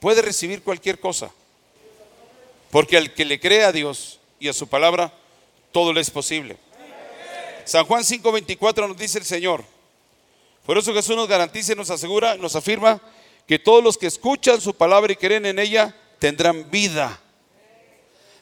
puede 0.00 0.22
recibir 0.22 0.62
cualquier 0.62 1.00
cosa. 1.00 1.30
Porque 2.70 2.96
al 2.96 3.14
que 3.14 3.24
le 3.24 3.40
cree 3.40 3.64
a 3.64 3.72
Dios 3.72 4.20
y 4.38 4.48
a 4.48 4.52
su 4.52 4.68
palabra, 4.68 5.12
todo 5.72 5.92
le 5.92 6.00
es 6.00 6.10
posible. 6.10 6.56
San 7.64 7.84
Juan 7.84 8.02
5:24 8.02 8.88
nos 8.88 8.96
dice 8.96 9.18
el 9.18 9.24
Señor. 9.24 9.64
Por 10.64 10.76
eso 10.76 10.92
Jesús 10.92 11.16
nos 11.16 11.28
garantiza 11.28 11.72
y 11.72 11.76
nos 11.76 11.90
asegura, 11.90 12.36
nos 12.36 12.54
afirma 12.54 13.00
que 13.46 13.58
todos 13.58 13.82
los 13.82 13.96
que 13.96 14.06
escuchan 14.06 14.60
su 14.60 14.74
palabra 14.74 15.12
y 15.12 15.16
creen 15.16 15.46
en 15.46 15.58
ella 15.58 15.96
tendrán 16.18 16.70
vida. 16.70 17.18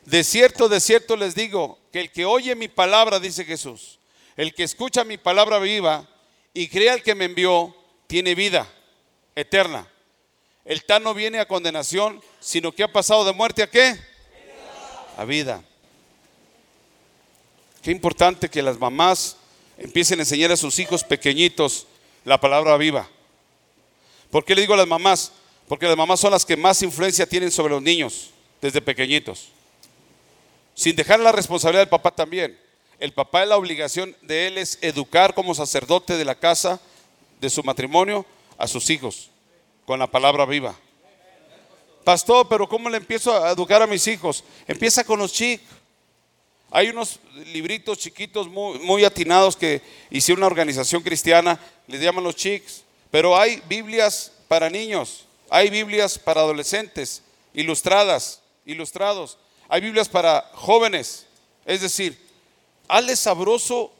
De 0.05 0.25
cierto, 0.25 0.69
de 0.69 0.81
cierto 0.81 1.17
les 1.17 1.35
digo 1.35 1.79
que 1.97 2.03
el 2.03 2.11
que 2.11 2.27
oye 2.27 2.55
mi 2.55 2.69
palabra, 2.69 3.19
dice 3.19 3.43
Jesús, 3.43 3.99
el 4.37 4.53
que 4.53 4.65
escucha 4.65 5.03
mi 5.03 5.17
palabra 5.17 5.59
viva 5.59 6.07
y 6.53 6.69
cree 6.69 6.91
al 6.91 7.03
que 7.03 7.15
me 7.15 7.25
envió, 7.25 7.75
tiene 8.07 8.35
vida 8.35 8.71
eterna. 9.35 9.89
El 10.67 10.85
tal 10.85 11.05
no 11.05 11.15
viene 11.15 11.39
a 11.39 11.49
condenación, 11.49 12.21
sino 12.39 12.71
que 12.71 12.83
ha 12.83 12.93
pasado 12.93 13.25
de 13.25 13.33
muerte 13.33 13.63
a 13.63 13.71
qué? 13.71 13.99
A 15.17 15.25
vida. 15.25 15.65
Qué 17.81 17.93
importante 17.93 18.51
que 18.51 18.61
las 18.61 18.79
mamás 18.79 19.39
empiecen 19.79 20.19
a 20.19 20.25
enseñar 20.25 20.53
a 20.53 20.59
sus 20.59 20.79
hijos 20.79 21.03
pequeñitos 21.03 21.87
la 22.27 22.39
palabra 22.39 22.77
viva. 22.77 23.09
¿Por 24.31 24.45
qué 24.45 24.55
le 24.55 24.61
digo 24.61 24.75
a 24.75 24.77
las 24.77 24.87
mamás? 24.87 25.33
Porque 25.67 25.87
las 25.87 25.97
mamás 25.97 26.21
son 26.21 26.33
las 26.33 26.45
que 26.45 26.59
más 26.59 26.83
influencia 26.83 27.27
tienen 27.27 27.51
sobre 27.51 27.73
los 27.73 27.81
niños 27.81 28.33
desde 28.61 28.83
pequeñitos. 28.83 29.56
Sin 30.77 30.95
dejar 30.95 31.19
la 31.19 31.33
responsabilidad 31.33 31.81
del 31.81 31.89
papá 31.89 32.13
también. 32.13 32.57
El 33.01 33.13
papá 33.13 33.43
es 33.43 33.49
la 33.49 33.57
obligación 33.57 34.15
de 34.23 34.47
él 34.47 34.59
es 34.59 34.79
educar 34.83 35.35
como 35.35 35.55
sacerdote 35.55 36.17
de 36.17 36.25
la 36.25 36.35
casa, 36.35 36.81
de 37.41 37.51
su 37.51 37.65
matrimonio, 37.65 38.25
a 38.59 38.69
sus 38.69 38.89
hijos 38.91 39.31
con 39.87 39.99
la 39.99 40.07
palabra 40.07 40.45
viva. 40.45 40.77
Pastor, 42.05 42.47
pero 42.49 42.69
¿cómo 42.69 42.91
le 42.91 42.99
empiezo 42.99 43.35
a 43.43 43.51
educar 43.51 43.81
a 43.83 43.87
mis 43.87 44.07
hijos? 44.07 44.45
Empieza 44.69 45.03
con 45.03 45.19
los 45.19 45.33
chicos. 45.33 45.67
Hay 46.71 46.89
unos 46.89 47.21
libritos 47.53 47.99
chiquitos 47.99 48.49
muy, 48.49 49.05
atinados 49.05 49.57
que 49.57 49.81
hicieron 50.11 50.41
una 50.41 50.49
organización 50.49 51.03
cristiana, 51.03 51.59
les 51.87 52.03
llaman 52.03 52.25
los 52.25 52.37
chicos, 52.37 52.83
pero 53.11 53.39
hay 53.39 53.63
Biblias 53.69 54.33
para 54.47 54.69
niños, 54.69 55.25
hay 55.49 55.71
Biblias 55.71 56.19
para 56.19 56.41
adolescentes, 56.43 57.23
ilustradas, 57.55 58.43
ilustrados, 58.67 59.39
hay 59.69 59.81
Biblias 59.81 60.09
para 60.09 60.51
jóvenes, 60.55 61.27
es 61.65 61.81
decir, 61.81 62.19
hazle 62.89 63.17
sabroso 63.17 63.93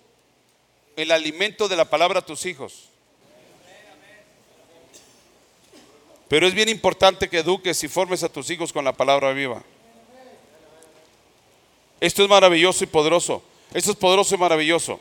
el 0.97 1.11
alimento 1.11 1.69
de 1.69 1.77
la 1.77 1.85
palabra 1.85 2.21
a 2.21 2.25
tus 2.25 2.47
hijos. 2.47 2.89
Pero 6.29 6.47
es 6.47 6.55
bien 6.55 6.69
importante 6.69 7.29
que 7.29 7.39
eduques 7.39 7.83
y 7.85 7.89
formes 7.89 8.23
a 8.23 8.29
tus 8.29 8.51
hijos 8.51 8.73
con 8.73 8.85
la 8.85 8.93
palabra 8.93 9.33
viva. 9.33 9.63
Esto 12.01 12.23
es 12.23 12.29
maravilloso 12.29 12.85
y 12.85 12.89
poderoso. 12.89 13.43
Esto 13.73 13.93
es 13.93 13.97
poderoso 13.97 14.35
y 14.35 14.39
maravilloso. 14.39 15.01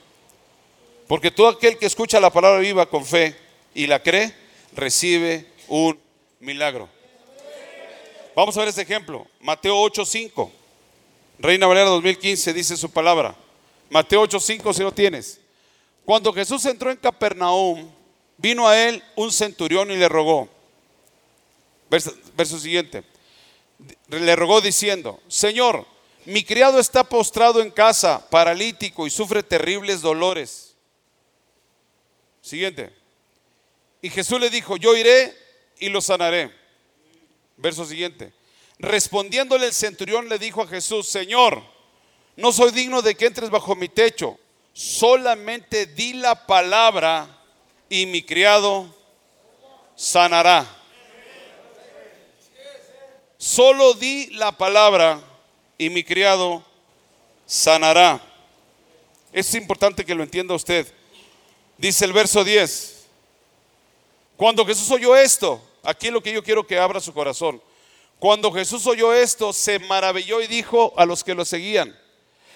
Porque 1.07 1.31
todo 1.31 1.49
aquel 1.49 1.77
que 1.77 1.85
escucha 1.85 2.19
la 2.19 2.31
palabra 2.31 2.59
viva 2.59 2.85
con 2.87 3.05
fe 3.05 3.35
y 3.73 3.87
la 3.87 4.01
cree, 4.01 4.33
recibe 4.73 5.47
un 5.67 5.99
milagro. 6.39 6.89
Vamos 8.35 8.55
a 8.55 8.59
ver 8.59 8.69
este 8.69 8.81
ejemplo. 8.81 9.27
Mateo 9.39 9.77
8:5. 9.77 10.51
Reina 11.39 11.67
Valera 11.67 11.89
2015 11.89 12.53
dice 12.53 12.77
su 12.77 12.89
palabra. 12.91 13.35
Mateo 13.89 14.23
8:5 14.23 14.73
si 14.73 14.81
lo 14.81 14.91
tienes. 14.91 15.39
Cuando 16.05 16.31
Jesús 16.33 16.65
entró 16.65 16.91
en 16.91 16.97
Capernaum, 16.97 17.89
vino 18.37 18.67
a 18.67 18.79
él 18.79 19.03
un 19.15 19.31
centurión 19.31 19.91
y 19.91 19.95
le 19.95 20.07
rogó. 20.07 20.47
Verso, 21.89 22.13
verso 22.35 22.59
siguiente. 22.59 23.03
Le 24.09 24.35
rogó 24.35 24.61
diciendo, 24.61 25.19
Señor, 25.27 25.85
mi 26.25 26.43
criado 26.43 26.79
está 26.79 27.03
postrado 27.03 27.61
en 27.61 27.71
casa, 27.71 28.27
paralítico 28.29 29.05
y 29.05 29.09
sufre 29.09 29.43
terribles 29.43 30.01
dolores. 30.01 30.75
Siguiente. 32.41 32.93
Y 34.01 34.09
Jesús 34.09 34.39
le 34.39 34.49
dijo, 34.49 34.77
yo 34.77 34.95
iré 34.95 35.35
y 35.79 35.89
lo 35.89 36.01
sanaré. 36.01 36.51
Verso 37.57 37.85
siguiente. 37.85 38.33
Respondiéndole 38.79 39.67
el 39.67 39.73
centurión 39.73 40.27
le 40.27 40.37
dijo 40.37 40.61
a 40.61 40.67
Jesús, 40.67 41.07
Señor, 41.07 41.63
no 42.35 42.51
soy 42.51 42.71
digno 42.71 43.01
de 43.01 43.15
que 43.15 43.27
entres 43.27 43.49
bajo 43.49 43.75
mi 43.75 43.87
techo, 43.87 44.37
solamente 44.73 45.85
di 45.85 46.13
la 46.13 46.45
palabra 46.45 47.27
y 47.89 48.05
mi 48.05 48.21
criado 48.21 48.93
sanará. 49.95 50.67
Solo 53.37 53.93
di 53.93 54.27
la 54.31 54.51
palabra 54.51 55.21
y 55.77 55.89
mi 55.89 56.03
criado 56.03 56.63
sanará. 57.45 58.21
Es 59.31 59.53
importante 59.53 60.03
que 60.03 60.15
lo 60.15 60.23
entienda 60.23 60.55
usted. 60.55 60.91
Dice 61.77 62.05
el 62.05 62.13
verso 62.13 62.43
10. 62.43 63.05
Cuando 64.35 64.65
Jesús 64.65 64.89
oyó 64.91 65.15
esto, 65.15 65.61
aquí 65.83 66.07
es 66.07 66.13
lo 66.13 66.23
que 66.23 66.33
yo 66.33 66.43
quiero 66.43 66.65
que 66.65 66.77
abra 66.77 66.99
su 66.99 67.13
corazón. 67.13 67.61
Cuando 68.19 68.51
Jesús 68.51 68.87
oyó 68.87 69.13
esto, 69.13 69.53
se 69.53 69.79
maravilló 69.79 70.41
y 70.41 70.47
dijo 70.47 70.93
a 70.97 71.05
los 71.05 71.23
que 71.23 71.35
lo 71.35 71.45
seguían, 71.45 71.97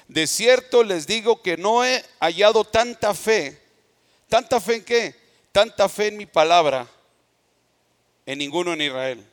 de 0.08 0.26
cierto 0.26 0.84
les 0.84 1.06
digo 1.06 1.42
que 1.42 1.58
no 1.58 1.86
he 1.86 2.04
hallado 2.20 2.64
tanta 2.64 3.14
fe. 3.14 3.62
¿Tanta 4.28 4.60
fe 4.60 4.76
en 4.76 4.84
qué? 4.84 5.16
Tanta 5.52 5.90
fe 5.90 6.08
en 6.08 6.18
mi 6.18 6.26
palabra 6.26 6.88
en 8.30 8.38
ninguno 8.38 8.74
en 8.74 8.82
Israel. 8.82 9.26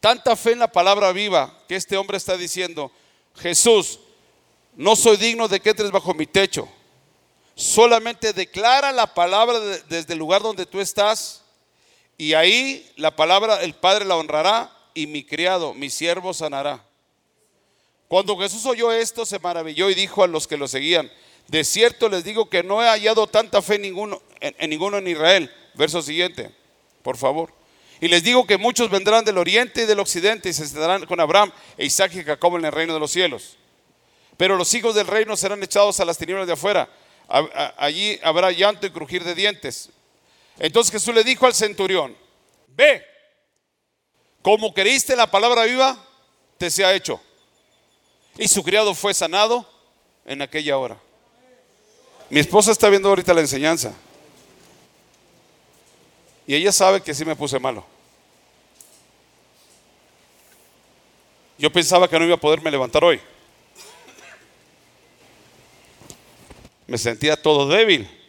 Tanta 0.00 0.34
fe 0.36 0.52
en 0.52 0.58
la 0.60 0.72
palabra 0.72 1.12
viva 1.12 1.54
que 1.68 1.76
este 1.76 1.98
hombre 1.98 2.16
está 2.16 2.34
diciendo, 2.34 2.90
Jesús, 3.36 4.00
no 4.74 4.96
soy 4.96 5.18
digno 5.18 5.46
de 5.46 5.60
que 5.60 5.68
entres 5.68 5.90
bajo 5.90 6.14
mi 6.14 6.26
techo. 6.26 6.66
Solamente 7.54 8.32
declara 8.32 8.90
la 8.90 9.12
palabra 9.12 9.60
desde 9.60 10.14
el 10.14 10.18
lugar 10.18 10.40
donde 10.40 10.64
tú 10.64 10.80
estás 10.80 11.42
y 12.20 12.34
ahí 12.34 12.86
la 12.96 13.16
palabra, 13.16 13.62
el 13.62 13.72
Padre 13.72 14.04
la 14.04 14.14
honrará 14.14 14.70
y 14.92 15.06
mi 15.06 15.24
criado, 15.24 15.72
mi 15.72 15.88
siervo 15.88 16.34
sanará. 16.34 16.84
Cuando 18.08 18.36
Jesús 18.36 18.66
oyó 18.66 18.92
esto, 18.92 19.24
se 19.24 19.38
maravilló 19.38 19.88
y 19.88 19.94
dijo 19.94 20.22
a 20.22 20.26
los 20.26 20.46
que 20.46 20.58
lo 20.58 20.68
seguían, 20.68 21.10
de 21.48 21.64
cierto 21.64 22.10
les 22.10 22.22
digo 22.22 22.50
que 22.50 22.62
no 22.62 22.82
he 22.82 22.86
hallado 22.86 23.26
tanta 23.26 23.62
fe 23.62 23.78
ninguno, 23.78 24.20
en 24.38 24.68
ninguno 24.68 24.98
en 24.98 25.08
Israel. 25.08 25.50
Verso 25.72 26.02
siguiente, 26.02 26.54
por 27.02 27.16
favor. 27.16 27.54
Y 28.02 28.08
les 28.08 28.22
digo 28.22 28.46
que 28.46 28.58
muchos 28.58 28.90
vendrán 28.90 29.24
del 29.24 29.38
oriente 29.38 29.84
y 29.84 29.86
del 29.86 30.00
occidente 30.00 30.50
y 30.50 30.52
se 30.52 30.66
sentarán 30.66 31.06
con 31.06 31.20
Abraham 31.20 31.50
e 31.78 31.86
Isaac 31.86 32.12
y 32.16 32.22
Jacob 32.22 32.54
en 32.58 32.66
el 32.66 32.72
reino 32.72 32.92
de 32.92 33.00
los 33.00 33.12
cielos. 33.12 33.56
Pero 34.36 34.56
los 34.56 34.74
hijos 34.74 34.94
del 34.94 35.06
reino 35.06 35.38
serán 35.38 35.62
echados 35.62 35.98
a 36.00 36.04
las 36.04 36.18
tinieblas 36.18 36.46
de 36.46 36.52
afuera. 36.52 36.86
Allí 37.78 38.20
habrá 38.22 38.52
llanto 38.52 38.86
y 38.86 38.90
crujir 38.90 39.24
de 39.24 39.34
dientes. 39.34 39.88
Entonces 40.58 40.92
Jesús 40.92 41.14
le 41.14 41.24
dijo 41.24 41.46
al 41.46 41.54
centurión, 41.54 42.16
ve, 42.68 43.04
como 44.42 44.74
creíste 44.74 45.16
la 45.16 45.30
palabra 45.30 45.64
viva, 45.64 46.02
te 46.58 46.70
sea 46.70 46.94
hecho. 46.94 47.20
Y 48.36 48.48
su 48.48 48.62
criado 48.62 48.94
fue 48.94 49.14
sanado 49.14 49.68
en 50.24 50.42
aquella 50.42 50.76
hora. 50.78 50.98
Mi 52.28 52.40
esposa 52.40 52.70
está 52.70 52.88
viendo 52.88 53.08
ahorita 53.08 53.34
la 53.34 53.40
enseñanza. 53.40 53.92
Y 56.46 56.54
ella 56.54 56.72
sabe 56.72 57.00
que 57.00 57.14
sí 57.14 57.24
me 57.24 57.36
puse 57.36 57.58
malo. 57.58 57.84
Yo 61.58 61.70
pensaba 61.70 62.08
que 62.08 62.18
no 62.18 62.24
iba 62.24 62.36
a 62.36 62.40
poderme 62.40 62.70
levantar 62.70 63.04
hoy. 63.04 63.20
Me 66.86 66.96
sentía 66.98 67.40
todo 67.40 67.68
débil 67.68 68.19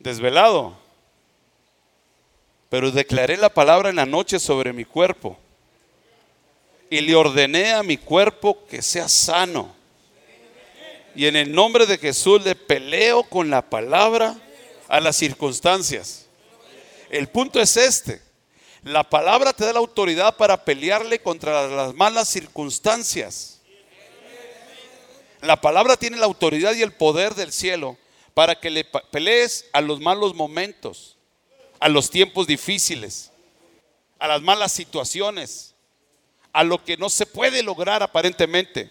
desvelado. 0.00 0.76
Pero 2.68 2.90
declaré 2.90 3.36
la 3.36 3.50
palabra 3.50 3.90
en 3.90 3.96
la 3.96 4.06
noche 4.06 4.40
sobre 4.40 4.72
mi 4.72 4.84
cuerpo. 4.84 5.38
Y 6.88 7.00
le 7.00 7.14
ordené 7.14 7.72
a 7.72 7.84
mi 7.84 7.96
cuerpo 7.96 8.66
que 8.68 8.82
sea 8.82 9.08
sano. 9.08 9.74
Y 11.14 11.26
en 11.26 11.36
el 11.36 11.52
nombre 11.52 11.86
de 11.86 11.98
Jesús 11.98 12.42
le 12.44 12.54
peleo 12.56 13.22
con 13.24 13.50
la 13.50 13.62
palabra 13.62 14.36
a 14.88 15.00
las 15.00 15.16
circunstancias. 15.16 16.26
El 17.10 17.28
punto 17.28 17.60
es 17.60 17.76
este. 17.76 18.20
La 18.82 19.04
palabra 19.04 19.52
te 19.52 19.64
da 19.64 19.72
la 19.72 19.80
autoridad 19.80 20.36
para 20.36 20.64
pelearle 20.64 21.20
contra 21.20 21.68
las 21.68 21.94
malas 21.94 22.28
circunstancias. 22.28 23.60
La 25.42 25.60
palabra 25.60 25.96
tiene 25.96 26.16
la 26.16 26.26
autoridad 26.26 26.74
y 26.74 26.82
el 26.82 26.92
poder 26.92 27.34
del 27.34 27.52
cielo 27.52 27.96
para 28.34 28.54
que 28.54 28.70
le 28.70 28.84
pelees 28.84 29.66
a 29.72 29.80
los 29.80 30.00
malos 30.00 30.34
momentos, 30.34 31.16
a 31.78 31.88
los 31.88 32.10
tiempos 32.10 32.46
difíciles, 32.46 33.30
a 34.18 34.28
las 34.28 34.42
malas 34.42 34.72
situaciones, 34.72 35.74
a 36.52 36.64
lo 36.64 36.82
que 36.84 36.96
no 36.96 37.08
se 37.08 37.26
puede 37.26 37.62
lograr 37.62 38.02
aparentemente. 38.02 38.90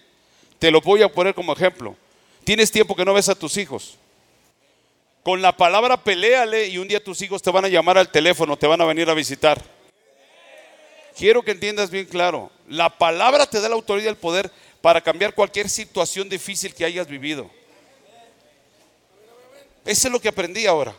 Te 0.58 0.70
lo 0.70 0.80
voy 0.80 1.02
a 1.02 1.12
poner 1.12 1.34
como 1.34 1.52
ejemplo. 1.52 1.96
Tienes 2.44 2.70
tiempo 2.70 2.96
que 2.96 3.04
no 3.04 3.14
ves 3.14 3.28
a 3.28 3.34
tus 3.34 3.56
hijos. 3.56 3.96
Con 5.22 5.42
la 5.42 5.56
palabra 5.56 6.02
peleale 6.02 6.68
y 6.68 6.78
un 6.78 6.88
día 6.88 7.02
tus 7.02 7.20
hijos 7.22 7.42
te 7.42 7.50
van 7.50 7.64
a 7.64 7.68
llamar 7.68 7.98
al 7.98 8.10
teléfono, 8.10 8.56
te 8.56 8.66
van 8.66 8.80
a 8.80 8.86
venir 8.86 9.08
a 9.08 9.14
visitar. 9.14 9.62
Quiero 11.16 11.42
que 11.42 11.50
entiendas 11.50 11.90
bien 11.90 12.06
claro, 12.06 12.50
la 12.66 12.88
palabra 12.96 13.46
te 13.46 13.60
da 13.60 13.68
la 13.68 13.74
autoridad 13.74 14.06
y 14.06 14.08
el 14.08 14.16
poder 14.16 14.50
para 14.80 15.02
cambiar 15.02 15.34
cualquier 15.34 15.68
situación 15.68 16.28
difícil 16.28 16.74
que 16.74 16.84
hayas 16.84 17.06
vivido. 17.06 17.50
Eso 19.84 20.08
es 20.08 20.12
lo 20.12 20.20
que 20.20 20.28
aprendí 20.28 20.66
ahora. 20.66 20.94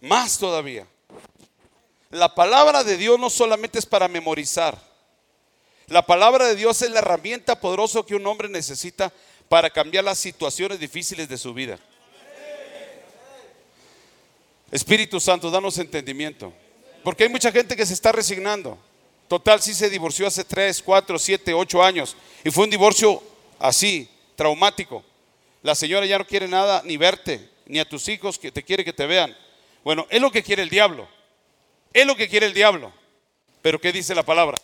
Más 0.00 0.38
todavía. 0.38 0.86
La 2.10 2.34
palabra 2.34 2.82
de 2.82 2.96
Dios 2.96 3.18
no 3.18 3.30
solamente 3.30 3.78
es 3.78 3.86
para 3.86 4.08
memorizar. 4.08 4.76
La 5.86 6.04
palabra 6.06 6.46
de 6.46 6.56
Dios 6.56 6.82
es 6.82 6.90
la 6.90 7.00
herramienta 7.00 7.60
poderosa 7.60 8.02
que 8.06 8.14
un 8.14 8.26
hombre 8.26 8.48
necesita 8.48 9.12
para 9.48 9.70
cambiar 9.70 10.04
las 10.04 10.18
situaciones 10.18 10.78
difíciles 10.78 11.28
de 11.28 11.36
su 11.36 11.52
vida. 11.52 11.78
Espíritu 14.70 15.18
Santo, 15.18 15.50
danos 15.50 15.78
entendimiento. 15.78 16.52
Porque 17.02 17.24
hay 17.24 17.28
mucha 17.28 17.50
gente 17.50 17.76
que 17.76 17.86
se 17.86 17.94
está 17.94 18.12
resignando. 18.12 18.78
Total, 19.26 19.60
sí 19.60 19.74
se 19.74 19.90
divorció 19.90 20.26
hace 20.26 20.44
3, 20.44 20.82
4, 20.82 21.18
7, 21.18 21.54
8 21.54 21.82
años. 21.82 22.16
Y 22.44 22.50
fue 22.50 22.64
un 22.64 22.70
divorcio 22.70 23.22
así, 23.58 24.08
traumático. 24.36 25.04
La 25.62 25.74
señora 25.74 26.06
ya 26.06 26.18
no 26.18 26.26
quiere 26.26 26.48
nada, 26.48 26.82
ni 26.84 26.96
verte, 26.96 27.50
ni 27.66 27.78
a 27.78 27.88
tus 27.88 28.08
hijos 28.08 28.38
que 28.38 28.50
te 28.50 28.62
quiere 28.62 28.84
que 28.84 28.92
te 28.92 29.06
vean. 29.06 29.36
Bueno, 29.84 30.06
es 30.10 30.20
lo 30.20 30.30
que 30.30 30.42
quiere 30.42 30.62
el 30.62 30.68
diablo. 30.70 31.08
Es 31.92 32.06
lo 32.06 32.16
que 32.16 32.28
quiere 32.28 32.46
el 32.46 32.54
diablo. 32.54 32.92
Pero 33.62 33.80
¿qué 33.80 33.92
dice 33.92 34.14
la 34.14 34.22
palabra? 34.22 34.56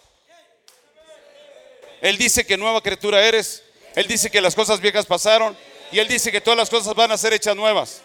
Él 2.00 2.16
dice 2.16 2.46
que 2.46 2.56
nueva 2.56 2.80
criatura 2.80 3.24
eres. 3.26 3.62
Él 3.94 4.06
dice 4.06 4.30
que 4.30 4.40
las 4.40 4.54
cosas 4.54 4.80
viejas 4.80 5.06
pasaron. 5.06 5.56
Y 5.92 5.98
Él 5.98 6.08
dice 6.08 6.32
que 6.32 6.40
todas 6.40 6.56
las 6.56 6.70
cosas 6.70 6.94
van 6.94 7.12
a 7.12 7.18
ser 7.18 7.32
hechas 7.32 7.54
nuevas. 7.54 8.02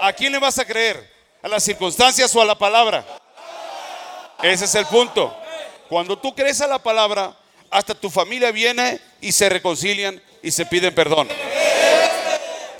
¿A 0.00 0.12
quién 0.12 0.32
le 0.32 0.38
vas 0.38 0.58
a 0.58 0.64
creer? 0.64 1.10
¿A 1.42 1.48
las 1.48 1.62
circunstancias 1.62 2.34
o 2.34 2.40
a 2.40 2.44
la 2.44 2.56
palabra? 2.56 3.04
Ese 4.42 4.64
es 4.64 4.74
el 4.74 4.86
punto. 4.86 5.34
Cuando 5.88 6.18
tú 6.18 6.34
crees 6.34 6.60
a 6.60 6.66
la 6.66 6.78
palabra, 6.78 7.36
hasta 7.70 7.94
tu 7.94 8.10
familia 8.10 8.50
viene 8.50 9.00
y 9.20 9.32
se 9.32 9.48
reconcilian 9.48 10.20
y 10.42 10.50
se 10.50 10.66
piden 10.66 10.94
perdón. 10.94 11.28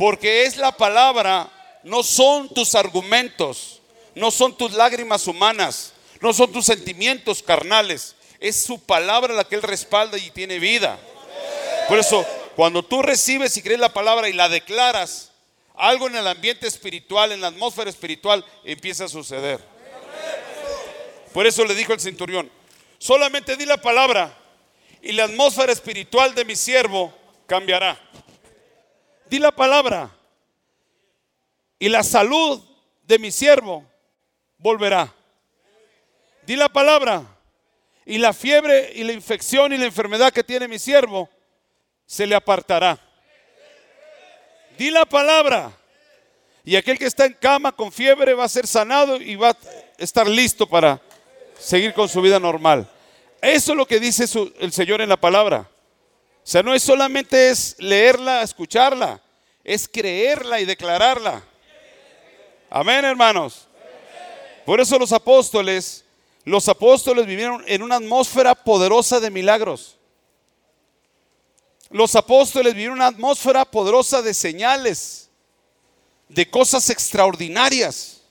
Porque 0.02 0.46
es 0.46 0.56
la 0.56 0.72
palabra, 0.72 1.48
no 1.84 2.02
son 2.02 2.48
tus 2.48 2.74
argumentos, 2.74 3.80
no 4.16 4.32
son 4.32 4.56
tus 4.56 4.72
lágrimas 4.72 5.28
humanas, 5.28 5.92
no 6.20 6.32
son 6.32 6.50
tus 6.50 6.66
sentimientos 6.66 7.40
carnales. 7.40 8.16
Es 8.40 8.64
su 8.64 8.80
palabra 8.80 9.32
la 9.32 9.44
que 9.44 9.54
Él 9.54 9.62
respalda 9.62 10.18
y 10.18 10.32
tiene 10.32 10.58
vida. 10.58 10.98
Por 11.86 12.00
eso, 12.00 12.26
cuando 12.56 12.82
tú 12.82 13.00
recibes 13.00 13.56
y 13.56 13.62
crees 13.62 13.78
la 13.78 13.92
palabra 13.92 14.28
y 14.28 14.32
la 14.32 14.48
declaras, 14.48 15.30
algo 15.76 16.08
en 16.08 16.16
el 16.16 16.26
ambiente 16.26 16.66
espiritual, 16.66 17.30
en 17.30 17.40
la 17.40 17.46
atmósfera 17.46 17.88
espiritual, 17.88 18.44
empieza 18.64 19.04
a 19.04 19.08
suceder. 19.08 19.60
Por 21.32 21.46
eso 21.46 21.64
le 21.64 21.76
dijo 21.76 21.92
el 21.92 22.00
centurión, 22.00 22.50
solamente 22.98 23.56
di 23.56 23.66
la 23.66 23.80
palabra 23.80 24.36
y 25.00 25.12
la 25.12 25.26
atmósfera 25.26 25.72
espiritual 25.72 26.34
de 26.34 26.44
mi 26.44 26.56
siervo 26.56 27.14
cambiará. 27.46 28.00
Di 29.32 29.38
la 29.38 29.50
palabra 29.50 30.10
y 31.78 31.88
la 31.88 32.02
salud 32.02 32.60
de 33.04 33.18
mi 33.18 33.32
siervo 33.32 33.82
volverá. 34.58 35.10
Di 36.42 36.54
la 36.54 36.68
palabra 36.68 37.24
y 38.04 38.18
la 38.18 38.34
fiebre 38.34 38.92
y 38.94 39.04
la 39.04 39.14
infección 39.14 39.72
y 39.72 39.78
la 39.78 39.86
enfermedad 39.86 40.34
que 40.34 40.44
tiene 40.44 40.68
mi 40.68 40.78
siervo 40.78 41.30
se 42.04 42.26
le 42.26 42.34
apartará. 42.34 42.98
Di 44.76 44.90
la 44.90 45.06
palabra 45.06 45.72
y 46.62 46.76
aquel 46.76 46.98
que 46.98 47.06
está 47.06 47.24
en 47.24 47.32
cama 47.32 47.72
con 47.72 47.90
fiebre 47.90 48.34
va 48.34 48.44
a 48.44 48.50
ser 48.50 48.66
sanado 48.66 49.16
y 49.16 49.34
va 49.36 49.48
a 49.48 49.56
estar 49.96 50.28
listo 50.28 50.68
para 50.68 51.00
seguir 51.58 51.94
con 51.94 52.06
su 52.06 52.20
vida 52.20 52.38
normal. 52.38 52.86
Eso 53.40 53.72
es 53.72 53.78
lo 53.78 53.86
que 53.86 53.98
dice 53.98 54.26
el 54.58 54.72
Señor 54.74 55.00
en 55.00 55.08
la 55.08 55.16
palabra. 55.16 55.70
O 56.42 56.46
sea, 56.46 56.62
no 56.62 56.74
es 56.74 56.82
solamente 56.82 57.50
es 57.50 57.76
leerla, 57.78 58.42
escucharla, 58.42 59.21
es 59.64 59.88
creerla 59.88 60.60
y 60.60 60.64
declararla. 60.64 61.42
Amén, 62.70 63.04
hermanos. 63.04 63.68
Por 64.64 64.80
eso 64.80 64.98
los 64.98 65.12
apóstoles, 65.12 66.04
los 66.44 66.68
apóstoles 66.68 67.26
vivieron 67.26 67.64
en 67.66 67.82
una 67.82 67.96
atmósfera 67.96 68.54
poderosa 68.54 69.20
de 69.20 69.30
milagros. 69.30 69.96
Los 71.90 72.16
apóstoles 72.16 72.72
vivieron 72.72 72.96
una 72.96 73.08
atmósfera 73.08 73.64
poderosa 73.64 74.22
de 74.22 74.32
señales, 74.32 75.28
de 76.28 76.48
cosas 76.50 76.88
extraordinarias. 76.88 78.22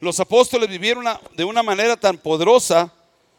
los 0.00 0.20
apóstoles 0.20 0.68
vivieron 0.68 1.04
de 1.32 1.44
una 1.44 1.62
manera 1.62 1.96
tan 1.96 2.18
poderosa 2.18 2.92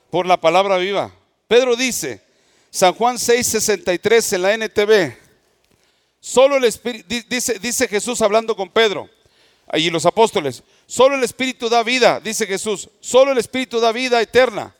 por 0.09 0.25
la 0.25 0.37
palabra 0.37 0.77
viva. 0.77 1.11
Pedro 1.47 1.75
dice, 1.75 2.21
San 2.69 2.93
Juan 2.93 3.17
6:63 3.17 4.33
en 4.33 4.41
la 4.41 4.53
NTV, 4.53 5.17
solo 6.19 6.57
el 6.57 6.65
Espíritu, 6.65 7.07
dice, 7.29 7.87
Jesús 7.87 8.21
hablando 8.21 8.55
con 8.55 8.69
Pedro, 8.69 9.09
allí 9.67 9.89
los 9.89 10.05
apóstoles, 10.05 10.63
solo 10.85 11.15
el 11.15 11.23
Espíritu 11.23 11.69
da 11.69 11.83
vida, 11.83 12.19
dice 12.19 12.45
Jesús, 12.45 12.89
solo 12.99 13.31
el 13.31 13.37
Espíritu 13.37 13.79
da 13.79 13.91
vida 13.91 14.21
eterna. 14.21 14.75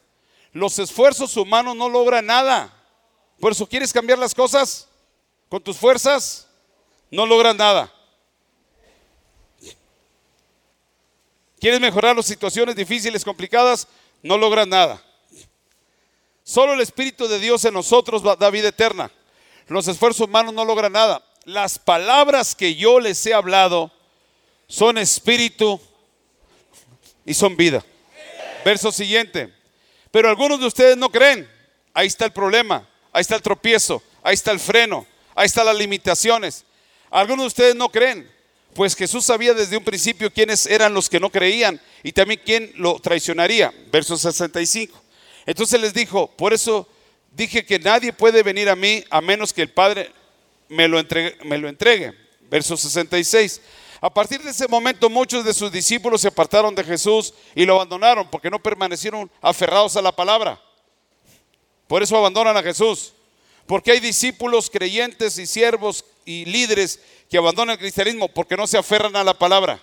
Los 0.54 0.80
esfuerzos 0.80 1.38
humanos 1.38 1.76
no 1.76 1.88
logran 1.88 2.26
nada. 2.26 2.74
Por 3.40 3.52
eso, 3.52 3.68
¿quieres 3.68 3.94
cambiar 3.94 4.18
las 4.18 4.34
cosas 4.34 4.88
con 5.50 5.62
tus 5.62 5.78
fuerzas? 5.78 6.48
No 7.12 7.26
logran 7.26 7.58
nada. 7.58 7.94
¿Quieres 11.60 11.80
mejorar 11.80 12.16
las 12.16 12.26
situaciones 12.26 12.76
difíciles, 12.76 13.24
complicadas? 13.24 13.88
No 14.22 14.38
logras 14.38 14.68
nada. 14.68 15.04
Solo 16.48 16.72
el 16.72 16.80
Espíritu 16.80 17.28
de 17.28 17.40
Dios 17.40 17.66
en 17.66 17.74
nosotros 17.74 18.24
da 18.24 18.50
vida 18.50 18.70
eterna. 18.70 19.12
Los 19.68 19.86
esfuerzos 19.90 20.30
humanos 20.30 20.54
no 20.54 20.64
logran 20.64 20.94
nada. 20.94 21.22
Las 21.44 21.78
palabras 21.78 22.56
que 22.56 22.76
yo 22.76 23.02
les 23.02 23.26
he 23.26 23.34
hablado 23.34 23.92
son 24.70 24.98
espíritu 24.98 25.78
y 27.26 27.34
son 27.34 27.58
vida. 27.58 27.84
Verso 28.64 28.94
siguiente. 28.94 29.54
Pero 30.10 30.30
algunos 30.30 30.58
de 30.62 30.68
ustedes 30.68 30.96
no 30.96 31.10
creen. 31.10 31.52
Ahí 31.94 32.08
está 32.08 32.24
el 32.24 32.32
problema. 32.32 32.88
Ahí 33.12 33.24
está 33.24 33.36
el 33.36 33.42
tropiezo. 33.42 34.02
Ahí 34.24 34.36
está 34.36 34.52
el 34.52 34.62
freno. 34.62 35.06
Ahí 35.36 35.48
están 35.48 35.66
las 35.66 35.76
limitaciones. 35.76 36.64
Algunos 37.12 37.44
de 37.44 37.48
ustedes 37.48 37.76
no 37.76 37.90
creen 37.90 38.32
pues 38.74 38.96
Jesús 38.96 39.26
sabía 39.26 39.56
desde 39.56 39.76
un 39.76 39.84
principio 39.84 40.32
quiénes 40.32 40.68
eran 40.68 40.94
los 40.94 41.10
que 41.10 41.20
no 41.20 41.32
creían 41.32 41.82
y 42.04 42.12
también 42.12 42.40
quién 42.46 42.72
lo 42.76 43.00
traicionaría. 43.00 43.74
Verso 43.92 44.16
65. 44.16 45.07
Entonces 45.48 45.80
les 45.80 45.94
dijo, 45.94 46.28
por 46.28 46.54
eso 46.54 46.88
dije 47.32 47.66
que 47.66 47.80
nadie 47.80 48.12
puede 48.12 48.44
venir 48.44 48.70
a 48.70 48.76
mí 48.76 49.04
a 49.10 49.22
menos 49.22 49.54
que 49.54 49.62
el 49.64 49.70
Padre 49.72 50.12
me 50.68 50.88
lo 50.88 51.00
entregue. 51.00 51.38
Me 51.46 51.58
lo 51.58 51.70
entregue. 51.70 52.14
Verso 52.50 52.76
66. 52.76 53.62
A 54.02 54.14
partir 54.14 54.42
de 54.44 54.52
ese 54.52 54.68
momento 54.68 55.10
muchos 55.10 55.46
de 55.46 55.54
sus 55.54 55.72
discípulos 55.72 56.22
se 56.22 56.28
apartaron 56.28 56.76
de 56.76 56.84
Jesús 56.84 57.34
y 57.56 57.66
lo 57.66 57.76
abandonaron 57.76 58.30
porque 58.30 58.50
no 58.50 58.62
permanecieron 58.62 59.32
aferrados 59.42 59.96
a 59.96 60.02
la 60.02 60.12
palabra. 60.12 60.62
Por 61.88 62.04
eso 62.04 62.18
abandonan 62.18 62.58
a 62.58 62.62
Jesús. 62.62 63.14
Porque 63.66 63.92
hay 63.92 64.00
discípulos 64.02 64.70
creyentes 64.70 65.38
y 65.38 65.48
siervos 65.48 66.04
y 66.26 66.44
líderes 66.44 67.00
que 67.30 67.38
abandonan 67.38 67.74
el 67.74 67.80
cristianismo 67.80 68.28
porque 68.28 68.58
no 68.58 68.68
se 68.68 68.78
aferran 68.78 69.16
a 69.16 69.24
la 69.24 69.34
palabra. 69.34 69.82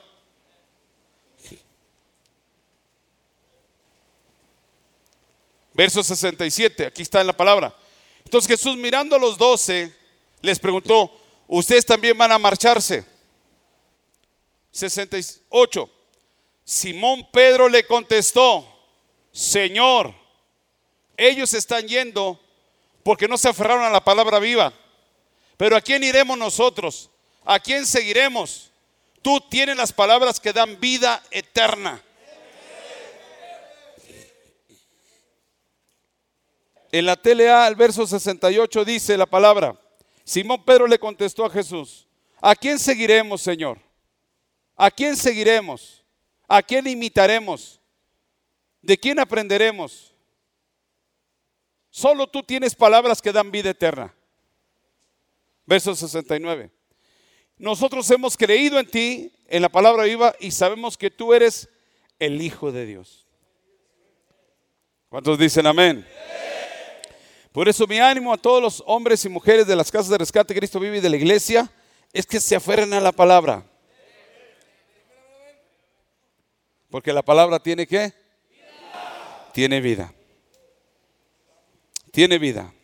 Verso 5.74 6.02
67, 6.02 6.86
aquí 6.86 7.02
está 7.02 7.20
en 7.20 7.26
la 7.26 7.36
palabra. 7.36 7.76
Entonces 8.24 8.48
Jesús 8.48 8.76
mirando 8.76 9.16
a 9.16 9.18
los 9.18 9.36
doce, 9.36 9.92
les 10.40 10.58
preguntó, 10.58 11.12
¿ustedes 11.48 11.84
también 11.84 12.16
van 12.16 12.30
a 12.30 12.38
marcharse? 12.38 13.04
68. 14.70 15.90
Simón 16.64 17.28
Pedro 17.32 17.68
le 17.68 17.84
contestó, 17.86 18.66
Señor, 19.32 20.14
ellos 21.16 21.52
están 21.54 21.86
yendo 21.88 22.40
porque 23.02 23.28
no 23.28 23.36
se 23.36 23.48
aferraron 23.48 23.84
a 23.84 23.90
la 23.90 24.04
palabra 24.04 24.38
viva. 24.38 24.72
Pero 25.56 25.76
¿a 25.76 25.80
quién 25.80 26.02
iremos 26.04 26.38
nosotros? 26.38 27.10
¿A 27.44 27.58
quién 27.58 27.84
seguiremos? 27.84 28.70
Tú 29.22 29.40
tienes 29.40 29.76
las 29.76 29.92
palabras 29.92 30.38
que 30.38 30.52
dan 30.52 30.78
vida 30.78 31.22
eterna. 31.30 32.02
En 36.94 37.06
la 37.06 37.16
TLA, 37.16 37.66
el 37.66 37.74
verso 37.74 38.06
68 38.06 38.84
dice 38.84 39.18
la 39.18 39.26
palabra, 39.26 39.76
Simón 40.22 40.64
Pedro 40.64 40.86
le 40.86 40.96
contestó 40.96 41.44
a 41.44 41.50
Jesús, 41.50 42.06
¿a 42.40 42.54
quién 42.54 42.78
seguiremos, 42.78 43.42
Señor? 43.42 43.80
¿A 44.76 44.92
quién 44.92 45.16
seguiremos? 45.16 46.04
¿A 46.46 46.62
quién 46.62 46.86
imitaremos? 46.86 47.80
¿De 48.80 48.96
quién 48.96 49.18
aprenderemos? 49.18 50.14
Solo 51.90 52.28
tú 52.28 52.44
tienes 52.44 52.76
palabras 52.76 53.20
que 53.20 53.32
dan 53.32 53.50
vida 53.50 53.70
eterna. 53.70 54.14
Verso 55.66 55.96
69. 55.96 56.70
Nosotros 57.58 58.08
hemos 58.12 58.36
creído 58.36 58.78
en 58.78 58.88
ti, 58.88 59.32
en 59.48 59.62
la 59.62 59.68
palabra 59.68 60.04
viva, 60.04 60.36
y 60.38 60.52
sabemos 60.52 60.96
que 60.96 61.10
tú 61.10 61.34
eres 61.34 61.68
el 62.20 62.40
Hijo 62.40 62.70
de 62.70 62.86
Dios. 62.86 63.26
¿Cuántos 65.08 65.36
dicen 65.40 65.66
amén? 65.66 66.06
Por 67.54 67.68
eso 67.68 67.86
mi 67.86 68.00
ánimo 68.00 68.32
a 68.32 68.36
todos 68.36 68.60
los 68.60 68.82
hombres 68.84 69.24
y 69.24 69.28
mujeres 69.28 69.64
de 69.64 69.76
las 69.76 69.88
casas 69.88 70.08
de 70.08 70.18
rescate 70.18 70.56
Cristo 70.56 70.80
vive 70.80 70.96
y 70.96 71.00
de 71.00 71.08
la 71.08 71.14
iglesia 71.14 71.70
es 72.12 72.26
que 72.26 72.40
se 72.40 72.56
aferren 72.56 72.92
a 72.92 73.00
la 73.00 73.12
palabra. 73.12 73.64
Porque 76.90 77.12
la 77.12 77.22
palabra 77.22 77.60
tiene 77.60 77.86
qué? 77.86 78.12
Tiene 79.52 79.80
vida. 79.80 80.12
Tiene 82.10 82.38
vida. 82.40 82.74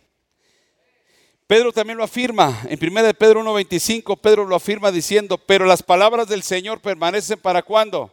Pedro 1.48 1.72
también 1.72 1.98
lo 1.98 2.04
afirma. 2.04 2.62
En 2.68 2.78
1 2.80 3.02
de 3.02 3.14
Pedro 3.14 3.42
1.25, 3.42 4.20
Pedro 4.20 4.46
lo 4.46 4.54
afirma 4.54 4.92
diciendo, 4.92 5.36
pero 5.36 5.64
las 5.64 5.82
palabras 5.82 6.28
del 6.28 6.44
Señor 6.44 6.80
permanecen 6.80 7.40
para 7.40 7.62
cuándo? 7.62 8.12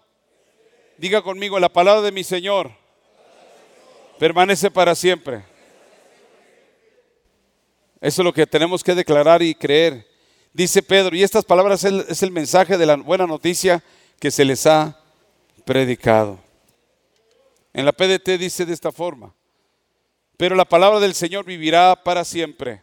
Diga 0.97 1.21
conmigo, 1.21 1.59
la 1.59 1.69
palabra 1.69 2.01
de 2.01 2.11
mi 2.11 2.23
Señor 2.23 2.71
permanece 4.17 4.71
para 4.71 4.95
siempre. 4.95 5.43
Eso 7.99 8.21
es 8.21 8.25
lo 8.25 8.33
que 8.33 8.45
tenemos 8.45 8.83
que 8.83 8.93
declarar 8.93 9.41
y 9.41 9.55
creer. 9.55 10.07
Dice 10.53 10.81
Pedro, 10.81 11.15
y 11.15 11.23
estas 11.23 11.45
palabras 11.45 11.83
es 11.83 12.23
el, 12.23 12.31
mensaje 12.31 12.77
de 12.77 12.85
la 12.85 12.95
buena 12.95 13.27
noticia 13.27 13.83
que 14.19 14.31
se 14.31 14.45
les 14.45 14.65
ha 14.65 14.99
predicado. 15.65 16.39
En 17.73 17.85
la 17.85 17.91
PDT 17.91 18.39
dice 18.39 18.65
de 18.65 18.73
esta 18.73 18.91
forma, 18.91 19.33
pero 20.35 20.55
la 20.55 20.65
palabra 20.65 20.99
del 20.99 21.13
Señor 21.13 21.45
vivirá 21.45 21.95
para 22.03 22.23
siempre. 22.23 22.81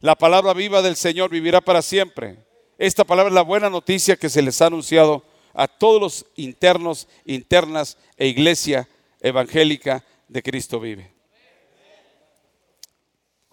La 0.00 0.14
palabra 0.14 0.52
viva 0.52 0.82
del 0.82 0.96
Señor 0.96 1.30
vivirá 1.30 1.60
para 1.60 1.80
siempre. 1.80 2.38
Esta 2.76 3.04
palabra 3.04 3.28
es 3.30 3.34
la 3.34 3.42
buena 3.42 3.70
noticia 3.70 4.16
que 4.16 4.28
se 4.28 4.42
les 4.42 4.60
ha 4.60 4.66
anunciado 4.66 5.24
a 5.54 5.68
todos 5.68 6.00
los 6.00 6.26
internos, 6.36 7.08
internas 7.24 7.96
e 8.16 8.26
iglesia 8.26 8.88
evangélica 9.20 10.04
de 10.28 10.42
Cristo 10.42 10.80
vive. 10.80 11.13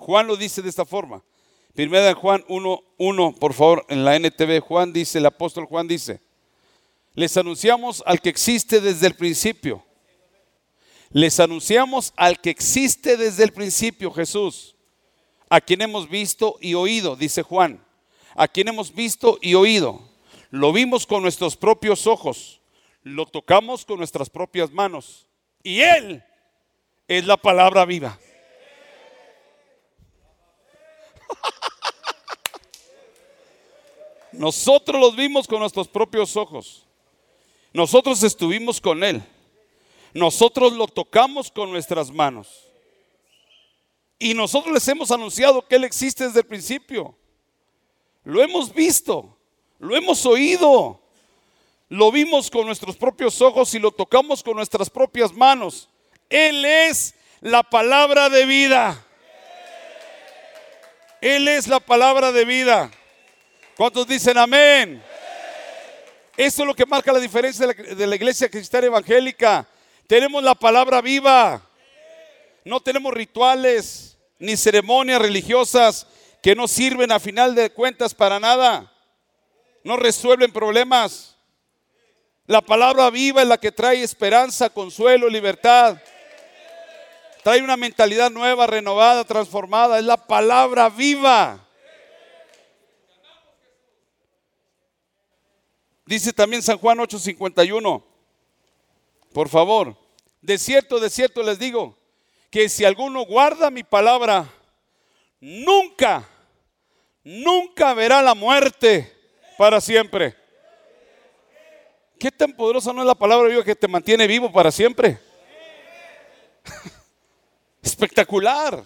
Juan 0.02 0.26
lo 0.26 0.36
dice 0.36 0.64
de 0.64 0.70
esta 0.70 0.84
forma. 0.84 1.24
Primera 1.76 2.08
de 2.08 2.16
Juan 2.16 2.44
1.1, 2.48 3.38
por 3.38 3.54
favor, 3.54 3.86
en 3.88 4.04
la 4.04 4.16
NTV, 4.16 4.60
Juan 4.60 4.92
dice, 4.92 5.20
el 5.20 5.28
apóstol 5.28 5.66
Juan 5.66 5.88
dice, 5.88 6.20
les 7.14 7.38
anunciamos 7.38 8.02
al 8.08 8.20
que 8.20 8.30
existe 8.30 8.82
desde 8.82 9.06
el 9.06 9.14
principio. 9.14 9.86
Les 11.12 11.40
anunciamos 11.40 12.14
al 12.16 12.42
que 12.42 12.50
existe 12.50 13.16
desde 13.16 13.44
el 13.44 13.54
principio, 13.54 14.12
Jesús, 14.12 14.76
a 15.50 15.62
quien 15.62 15.84
hemos 15.84 16.10
visto 16.10 16.58
y 16.60 16.74
oído, 16.74 17.16
dice 17.16 17.44
Juan, 17.44 17.86
a 18.34 18.48
quien 18.48 18.70
hemos 18.70 18.96
visto 18.96 19.38
y 19.40 19.54
oído. 19.54 20.02
Lo 20.50 20.74
vimos 20.74 21.06
con 21.06 21.22
nuestros 21.22 21.56
propios 21.56 22.08
ojos, 22.08 22.60
lo 23.04 23.28
tocamos 23.28 23.86
con 23.86 24.00
nuestras 24.00 24.32
propias 24.32 24.72
manos. 24.72 25.28
Y 25.62 25.82
Él 25.82 26.24
es 27.08 27.28
la 27.28 27.38
palabra 27.38 27.86
viva. 27.86 28.18
Nosotros 34.32 35.00
los 35.00 35.16
vimos 35.16 35.48
con 35.48 35.60
nuestros 35.60 35.88
propios 35.88 36.36
ojos. 36.38 36.86
Nosotros 37.74 38.22
estuvimos 38.24 38.80
con 38.80 39.04
Él. 39.04 39.24
Nosotros 40.14 40.74
lo 40.74 40.88
tocamos 40.88 41.52
con 41.52 41.72
nuestras 41.72 42.12
manos. 42.12 42.68
Y 44.20 44.34
nosotros 44.34 44.74
les 44.74 44.88
hemos 44.88 45.10
anunciado 45.12 45.68
que 45.68 45.76
Él 45.76 45.84
existe 45.84 46.26
desde 46.26 46.42
el 46.42 46.46
principio. 46.46 47.16
Lo 48.24 48.42
hemos 48.44 48.74
visto, 48.74 49.36
lo 49.80 49.96
hemos 49.96 50.26
oído, 50.26 51.02
lo 51.90 52.12
vimos 52.12 52.52
con 52.52 52.68
nuestros 52.68 52.96
propios 52.96 53.42
ojos 53.42 53.74
y 53.74 53.80
lo 53.80 53.92
tocamos 53.92 54.44
con 54.44 54.56
nuestras 54.56 54.90
propias 54.90 55.34
manos. 55.34 55.90
Él 56.30 56.64
es 56.64 57.16
la 57.42 57.64
palabra 57.64 58.30
de 58.30 58.46
vida. 58.46 59.06
Él 61.20 61.48
es 61.48 61.68
la 61.68 61.80
palabra 61.80 62.32
de 62.32 62.46
vida. 62.46 62.92
¿Cuántos 63.82 64.06
dicen 64.06 64.38
amén? 64.38 65.02
Eso 66.38 66.62
es 66.62 66.68
lo 66.68 66.76
que 66.76 66.86
marca 66.86 67.12
la 67.12 67.18
diferencia 67.18 67.66
de 67.66 68.06
la, 68.06 68.16
iglesia 68.16 68.48
cristiana 68.48 68.86
evangélica. 68.86 69.68
Tenemos 70.06 70.44
la 70.44 70.54
palabra 70.54 71.02
viva. 71.02 71.68
No 72.64 72.80
tenemos 72.80 73.12
rituales 73.12 74.20
ni 74.38 74.56
ceremonias 74.56 75.20
religiosas 75.20 76.06
que 76.44 76.54
no 76.54 76.68
sirven 76.68 77.12
a 77.12 77.20
final 77.20 77.56
de 77.56 77.72
cuentas 77.72 78.14
para 78.14 78.40
nada. 78.40 78.94
No 79.84 79.98
resuelven 79.98 80.52
problemas. 80.52 81.36
La 82.46 82.62
palabra 82.62 83.10
viva 83.10 83.42
es 83.42 83.48
la 83.48 83.58
que 83.58 83.72
trae 83.72 84.04
esperanza, 84.04 84.70
consuelo, 84.70 85.28
libertad. 85.28 85.98
Trae 87.44 87.64
una 87.64 87.78
mentalidad 87.78 88.30
nueva, 88.30 88.68
renovada, 88.68 89.24
transformada. 89.24 89.98
Es 89.98 90.06
la 90.06 90.18
palabra 90.18 90.88
viva. 90.88 91.68
Dice 96.06 96.34
también 96.34 96.62
San 96.62 96.78
Juan 96.78 97.00
8:51. 97.00 98.04
Por 99.34 99.50
favor, 99.50 99.96
de 100.42 100.58
cierto, 100.58 101.00
de 101.00 101.10
cierto 101.10 101.42
les 101.44 101.58
digo, 101.58 101.98
que 102.50 102.68
si 102.68 102.84
alguno 102.84 103.26
guarda 103.26 103.72
mi 103.72 103.84
palabra, 103.84 104.52
nunca, 105.40 106.28
nunca 107.24 107.94
verá 107.94 108.22
la 108.22 108.36
muerte 108.36 109.12
para 109.58 109.80
siempre. 109.80 110.36
¿Qué 112.20 112.30
tan 112.30 112.54
poderosa 112.54 112.92
no 112.94 113.02
es 113.02 113.08
la 113.08 113.16
palabra 113.16 113.64
que 113.64 113.76
te 113.76 113.88
mantiene 113.88 114.28
vivo 114.28 114.52
para 114.52 114.70
siempre? 114.70 115.18
Espectacular. 117.82 118.86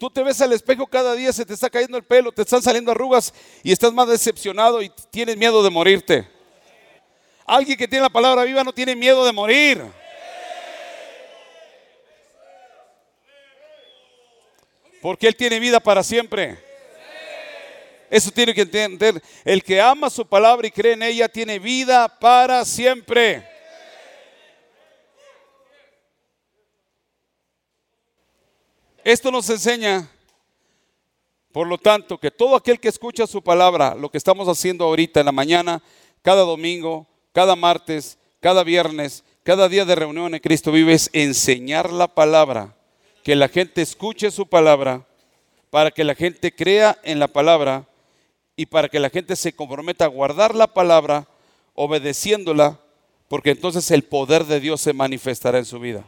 Tú 0.00 0.08
te 0.08 0.22
ves 0.22 0.40
al 0.40 0.50
espejo 0.54 0.86
cada 0.86 1.14
día, 1.14 1.30
se 1.30 1.44
te 1.44 1.52
está 1.52 1.68
cayendo 1.68 1.98
el 1.98 2.04
pelo, 2.04 2.32
te 2.32 2.40
están 2.40 2.62
saliendo 2.62 2.90
arrugas 2.90 3.34
y 3.62 3.70
estás 3.70 3.92
más 3.92 4.08
decepcionado 4.08 4.80
y 4.80 4.90
tienes 5.10 5.36
miedo 5.36 5.62
de 5.62 5.68
morirte. 5.68 6.26
Alguien 7.44 7.76
que 7.76 7.86
tiene 7.86 8.04
la 8.04 8.08
palabra 8.08 8.44
viva 8.44 8.64
no 8.64 8.72
tiene 8.72 8.96
miedo 8.96 9.26
de 9.26 9.32
morir. 9.32 9.84
Porque 15.02 15.28
Él 15.28 15.36
tiene 15.36 15.60
vida 15.60 15.78
para 15.80 16.02
siempre. 16.02 16.56
Eso 18.08 18.30
tiene 18.30 18.54
que 18.54 18.62
entender. 18.62 19.22
El 19.44 19.62
que 19.62 19.82
ama 19.82 20.08
su 20.08 20.26
palabra 20.26 20.66
y 20.66 20.70
cree 20.70 20.94
en 20.94 21.02
ella 21.02 21.28
tiene 21.28 21.58
vida 21.58 22.08
para 22.08 22.64
siempre. 22.64 23.49
Esto 29.04 29.30
nos 29.30 29.48
enseña, 29.48 30.10
por 31.52 31.66
lo 31.66 31.78
tanto, 31.78 32.18
que 32.18 32.30
todo 32.30 32.54
aquel 32.54 32.78
que 32.78 32.88
escucha 32.88 33.26
su 33.26 33.42
palabra, 33.42 33.94
lo 33.94 34.10
que 34.10 34.18
estamos 34.18 34.46
haciendo 34.46 34.84
ahorita 34.84 35.20
en 35.20 35.26
la 35.26 35.32
mañana, 35.32 35.82
cada 36.22 36.42
domingo, 36.42 37.06
cada 37.32 37.56
martes, 37.56 38.18
cada 38.40 38.62
viernes, 38.62 39.24
cada 39.42 39.68
día 39.68 39.86
de 39.86 39.94
reunión 39.94 40.34
en 40.34 40.40
Cristo 40.40 40.70
vive 40.70 40.92
es 40.92 41.08
enseñar 41.14 41.90
la 41.92 42.08
palabra, 42.08 42.76
que 43.24 43.34
la 43.34 43.48
gente 43.48 43.80
escuche 43.80 44.30
su 44.30 44.46
palabra, 44.46 45.06
para 45.70 45.90
que 45.90 46.04
la 46.04 46.14
gente 46.14 46.54
crea 46.54 46.98
en 47.02 47.18
la 47.18 47.28
palabra 47.28 47.88
y 48.54 48.66
para 48.66 48.88
que 48.88 49.00
la 49.00 49.08
gente 49.08 49.34
se 49.34 49.54
comprometa 49.54 50.04
a 50.04 50.08
guardar 50.08 50.54
la 50.54 50.66
palabra, 50.66 51.26
obedeciéndola, 51.74 52.78
porque 53.28 53.50
entonces 53.50 53.90
el 53.92 54.02
poder 54.02 54.44
de 54.44 54.60
Dios 54.60 54.82
se 54.82 54.92
manifestará 54.92 55.58
en 55.58 55.64
su 55.64 55.78
vida. 55.78 56.04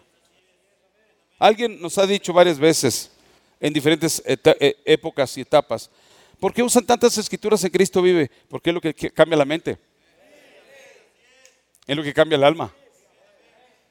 Alguien 1.43 1.83
nos 1.83 1.99
ha 1.99 2.07
dicho 2.07 2.33
varias 2.33 2.57
veces, 2.57 3.11
en 3.59 3.73
diferentes 3.73 4.23
e, 4.25 4.77
épocas 4.85 5.37
y 5.37 5.41
etapas. 5.41 5.91
¿Por 6.39 6.55
qué 6.55 6.63
usan 6.63 6.87
tantas 6.87 7.19
escrituras 7.19 7.65
en 7.65 7.71
Cristo 7.73 8.01
vive? 8.01 8.31
Porque 8.49 8.71
es 8.71 8.75
lo 8.75 8.81
que 8.81 8.95
cambia 9.11 9.37
la 9.37 9.45
mente. 9.45 9.77
Es 11.85 11.97
lo 11.97 12.05
que 12.05 12.15
cambia 12.15 12.37
el 12.37 12.45
alma. 12.45 12.73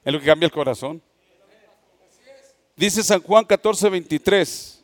Es 0.06 0.14
lo 0.14 0.20
que 0.22 0.28
cambia 0.28 0.46
el 0.46 0.52
corazón. 0.54 1.02
Dice 2.78 3.04
San 3.04 3.22
Juan 3.22 3.44
14, 3.44 3.90
23. 3.90 4.82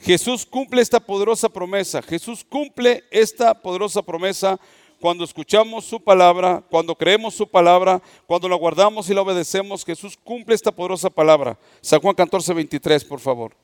Jesús 0.00 0.46
cumple 0.46 0.80
esta 0.80 0.98
poderosa 0.98 1.50
promesa. 1.50 2.00
Jesús 2.00 2.42
cumple 2.42 3.04
esta 3.10 3.52
poderosa 3.52 4.00
promesa 4.00 4.58
cuando 5.00 5.24
escuchamos 5.24 5.86
su 5.86 5.98
palabra, 5.98 6.62
cuando 6.68 6.94
creemos 6.94 7.34
su 7.34 7.48
palabra, 7.48 8.02
cuando 8.26 8.48
la 8.48 8.56
guardamos 8.56 9.08
y 9.08 9.14
la 9.14 9.22
obedecemos. 9.22 9.84
Jesús 9.84 10.18
cumple 10.22 10.54
esta 10.54 10.70
poderosa 10.70 11.08
palabra. 11.08 11.58
San 11.80 12.00
Juan 12.00 12.14
14, 12.14 12.52
23, 12.52 13.04
por 13.04 13.18
favor. 13.18 13.56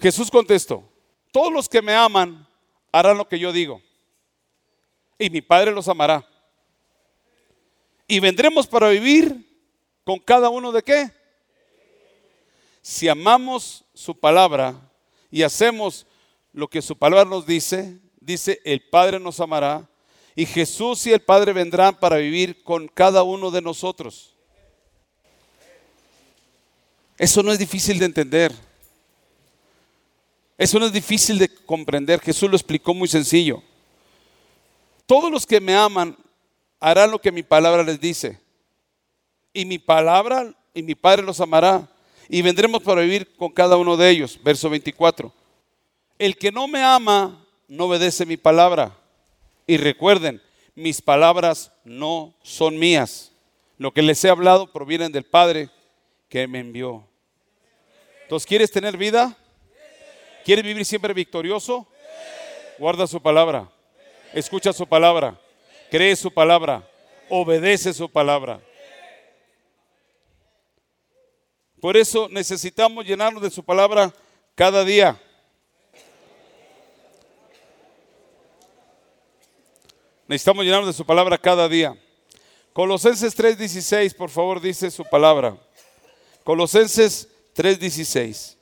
Jesús 0.00 0.30
contestó, 0.30 0.82
todos 1.30 1.52
los 1.52 1.68
que 1.68 1.82
me 1.82 1.94
aman 1.94 2.48
harán 2.90 3.18
lo 3.18 3.28
que 3.28 3.38
yo 3.38 3.52
digo. 3.52 3.82
Y 5.18 5.28
mi 5.28 5.42
Padre 5.42 5.70
los 5.70 5.86
amará. 5.86 6.26
Y 8.08 8.18
vendremos 8.18 8.66
para 8.66 8.88
vivir 8.88 9.46
con 10.02 10.18
cada 10.18 10.48
uno 10.48 10.72
de 10.72 10.82
qué? 10.82 11.10
Si 12.80 13.06
amamos 13.06 13.84
su 13.92 14.18
palabra 14.18 14.74
y 15.30 15.42
hacemos 15.42 16.06
lo 16.54 16.68
que 16.68 16.80
su 16.80 16.96
palabra 16.96 17.28
nos 17.28 17.44
dice, 17.44 17.98
dice, 18.18 18.62
el 18.64 18.80
Padre 18.88 19.20
nos 19.20 19.38
amará 19.40 19.86
y 20.34 20.46
Jesús 20.46 21.06
y 21.06 21.12
el 21.12 21.20
Padre 21.20 21.52
vendrán 21.52 21.94
para 21.98 22.16
vivir 22.16 22.62
con 22.62 22.88
cada 22.88 23.22
uno 23.22 23.50
de 23.50 23.60
nosotros. 23.60 24.34
Eso 27.18 27.42
no 27.42 27.52
es 27.52 27.58
difícil 27.58 27.98
de 27.98 28.06
entender. 28.06 28.52
Eso 30.56 30.78
no 30.78 30.86
es 30.86 30.92
difícil 30.92 31.38
de 31.38 31.48
comprender. 31.48 32.20
Jesús 32.20 32.48
lo 32.48 32.56
explicó 32.56 32.94
muy 32.94 33.08
sencillo. 33.08 33.62
Todos 35.06 35.30
los 35.30 35.46
que 35.46 35.60
me 35.60 35.74
aman 35.74 36.16
harán 36.78 37.10
lo 37.10 37.20
que 37.20 37.32
mi 37.32 37.42
palabra 37.42 37.82
les 37.82 38.00
dice. 38.00 38.38
Y 39.52 39.64
mi 39.64 39.78
palabra 39.78 40.54
y 40.72 40.82
mi 40.82 40.94
Padre 40.94 41.22
los 41.22 41.40
amará 41.40 41.88
y 42.28 42.42
vendremos 42.42 42.82
para 42.82 43.00
vivir 43.02 43.34
con 43.36 43.50
cada 43.50 43.76
uno 43.76 43.96
de 43.96 44.08
ellos. 44.08 44.38
Verso 44.42 44.70
24. 44.70 45.32
El 46.18 46.36
que 46.36 46.52
no 46.52 46.68
me 46.68 46.82
ama 46.82 47.44
no 47.66 47.86
obedece 47.86 48.24
mi 48.24 48.36
palabra. 48.36 48.96
Y 49.70 49.76
recuerden, 49.76 50.42
mis 50.74 51.00
palabras 51.00 51.70
no 51.84 52.34
son 52.42 52.76
mías. 52.76 53.30
Lo 53.78 53.92
que 53.92 54.02
les 54.02 54.24
he 54.24 54.28
hablado 54.28 54.72
proviene 54.72 55.08
del 55.10 55.22
Padre 55.22 55.70
que 56.28 56.48
me 56.48 56.58
envió. 56.58 57.06
Entonces, 58.24 58.48
¿quieres 58.48 58.72
tener 58.72 58.96
vida? 58.96 59.36
¿Quieres 60.44 60.64
vivir 60.64 60.84
siempre 60.84 61.14
victorioso? 61.14 61.86
Guarda 62.80 63.06
su 63.06 63.22
palabra. 63.22 63.70
Escucha 64.34 64.72
su 64.72 64.88
palabra. 64.88 65.40
Cree 65.88 66.16
su 66.16 66.32
palabra. 66.32 66.82
Obedece 67.28 67.94
su 67.94 68.10
palabra. 68.10 68.60
Por 71.80 71.96
eso 71.96 72.28
necesitamos 72.28 73.06
llenarnos 73.06 73.40
de 73.40 73.50
su 73.50 73.62
palabra 73.62 74.12
cada 74.56 74.84
día. 74.84 75.16
Necesitamos 80.30 80.64
llenarnos 80.64 80.86
de 80.86 80.92
su 80.92 81.04
palabra 81.04 81.36
cada 81.36 81.68
día. 81.68 82.00
Colosenses 82.72 83.36
3:16, 83.36 84.14
por 84.14 84.30
favor, 84.30 84.60
dice 84.60 84.88
su 84.92 85.04
palabra. 85.04 85.58
Colosenses 86.44 87.26
3:16. 87.52 88.56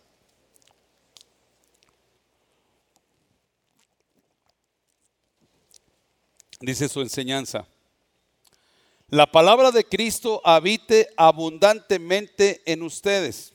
Dice 6.61 6.89
su 6.89 7.03
enseñanza 7.03 7.67
la 9.11 9.27
palabra 9.27 9.71
de 9.71 9.85
Cristo 9.85 10.41
habite 10.45 11.09
abundantemente 11.19 12.63
en 12.65 12.83
ustedes. 12.83 13.53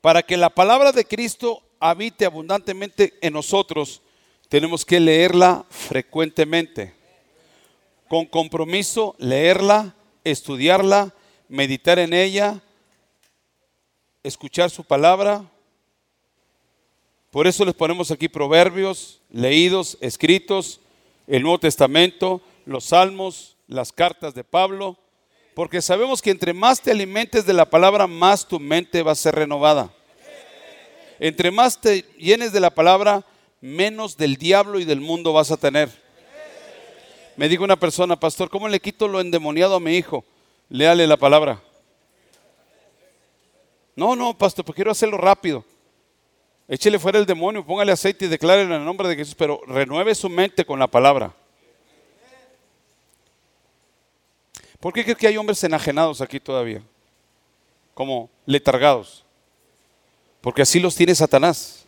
Para 0.00 0.22
que 0.22 0.38
la 0.38 0.48
palabra 0.48 0.92
de 0.92 1.04
Cristo 1.04 1.62
habite 1.78 2.24
abundantemente 2.24 3.18
en 3.20 3.34
nosotros, 3.34 4.00
tenemos 4.48 4.84
que 4.84 5.00
leerla 5.00 5.64
frecuentemente. 5.68 6.94
Con 8.08 8.26
compromiso, 8.26 9.14
leerla, 9.18 9.94
estudiarla, 10.24 11.14
meditar 11.48 11.98
en 11.98 12.14
ella, 12.14 12.62
escuchar 14.22 14.70
su 14.70 14.84
palabra. 14.84 15.44
Por 17.30 17.46
eso 17.46 17.64
les 17.64 17.74
ponemos 17.74 18.10
aquí 18.10 18.28
proverbios 18.28 19.20
leídos, 19.30 19.98
escritos, 20.00 20.80
el 21.26 21.42
Nuevo 21.42 21.58
Testamento, 21.58 22.40
los 22.64 22.84
salmos, 22.84 23.56
las 23.66 23.92
cartas 23.92 24.34
de 24.34 24.44
Pablo, 24.44 24.96
porque 25.54 25.82
sabemos 25.82 26.22
que 26.22 26.30
entre 26.30 26.54
más 26.54 26.80
te 26.80 26.90
alimentes 26.90 27.44
de 27.44 27.52
la 27.52 27.68
palabra, 27.68 28.06
más 28.06 28.48
tu 28.48 28.58
mente 28.58 29.02
va 29.02 29.12
a 29.12 29.16
ser 29.16 29.34
renovada. 29.34 29.92
Entre 31.20 31.50
más 31.50 31.78
te 31.78 32.02
llenes 32.16 32.52
de 32.52 32.60
la 32.60 32.70
palabra, 32.70 33.24
menos 33.60 34.16
del 34.16 34.36
diablo 34.36 34.78
y 34.78 34.84
del 34.84 35.00
mundo 35.00 35.32
vas 35.32 35.50
a 35.50 35.56
tener. 35.56 35.90
Me 37.36 37.48
dijo 37.48 37.64
una 37.64 37.78
persona, 37.78 38.18
pastor, 38.18 38.50
¿cómo 38.50 38.68
le 38.68 38.80
quito 38.80 39.06
lo 39.06 39.20
endemoniado 39.20 39.76
a 39.76 39.80
mi 39.80 39.96
hijo? 39.96 40.24
Léale 40.68 41.06
la 41.06 41.16
palabra. 41.16 41.62
No, 43.94 44.16
no, 44.16 44.36
pastor, 44.36 44.64
porque 44.64 44.78
quiero 44.78 44.90
hacerlo 44.90 45.18
rápido. 45.18 45.64
Échele 46.68 46.98
fuera 46.98 47.18
el 47.18 47.26
demonio, 47.26 47.64
póngale 47.64 47.92
aceite 47.92 48.26
y 48.26 48.28
declárelo 48.28 48.74
en 48.74 48.80
el 48.80 48.86
nombre 48.86 49.08
de 49.08 49.16
Jesús, 49.16 49.34
pero 49.34 49.60
renueve 49.66 50.14
su 50.14 50.28
mente 50.28 50.64
con 50.64 50.78
la 50.78 50.86
palabra. 50.86 51.34
¿Por 54.78 54.92
qué 54.92 55.02
crees 55.02 55.18
que 55.18 55.26
hay 55.26 55.36
hombres 55.36 55.62
enajenados 55.64 56.20
aquí 56.20 56.38
todavía? 56.38 56.82
Como 57.94 58.30
letargados. 58.46 59.24
Porque 60.40 60.62
así 60.62 60.78
los 60.78 60.94
tiene 60.94 61.14
Satanás. 61.14 61.86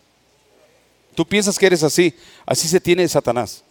Tú 1.14 1.26
piensas 1.26 1.58
que 1.58 1.66
eres 1.66 1.82
así, 1.82 2.14
así 2.46 2.68
se 2.68 2.80
tiene 2.80 3.06
Satanás. 3.08 3.64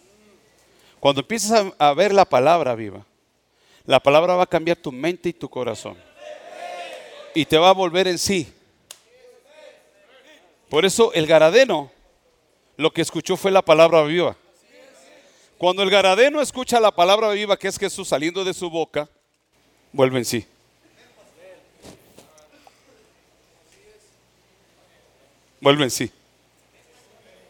Cuando 1.00 1.22
empiezas 1.22 1.74
a, 1.78 1.94
ver 1.94 2.14
la 2.14 2.26
palabra 2.26 2.76
viva, 2.76 3.06
la 3.86 4.00
palabra 4.00 4.36
va 4.36 4.44
a 4.44 4.48
cambiar 4.48 4.78
tu 4.78 4.92
mente 4.92 5.30
y 5.30 5.34
tu 5.34 5.50
corazón. 5.50 5.98
Y 7.34 7.46
te 7.46 7.58
va 7.58 7.70
a 7.70 7.74
volver 7.74 8.08
en 8.08 8.18
sí. 8.18 8.52
Por 10.70 10.86
eso 10.86 11.14
el 11.14 11.26
Garadeno 11.26 11.92
lo 12.76 12.92
que 12.92 13.02
escuchó 13.02 13.38
fue 13.38 13.52
la 13.52 13.62
palabra 13.62 14.04
viva. 14.04 14.36
Cuando 15.58 15.84
el 15.84 15.90
Garadeno 15.90 16.42
escucha 16.42 16.80
la 16.80 16.92
palabra 16.92 17.30
viva 17.32 17.58
que 17.58 17.68
es 17.68 17.78
Jesús 17.78 18.08
saliendo 18.08 18.44
de 18.44 18.54
su 18.54 18.70
boca, 18.70 19.10
vuelve 19.92 20.20
en 20.20 20.26
sí. 20.26 20.46
Vuelve 25.62 25.84
en 25.84 25.92
sí. 25.92 26.12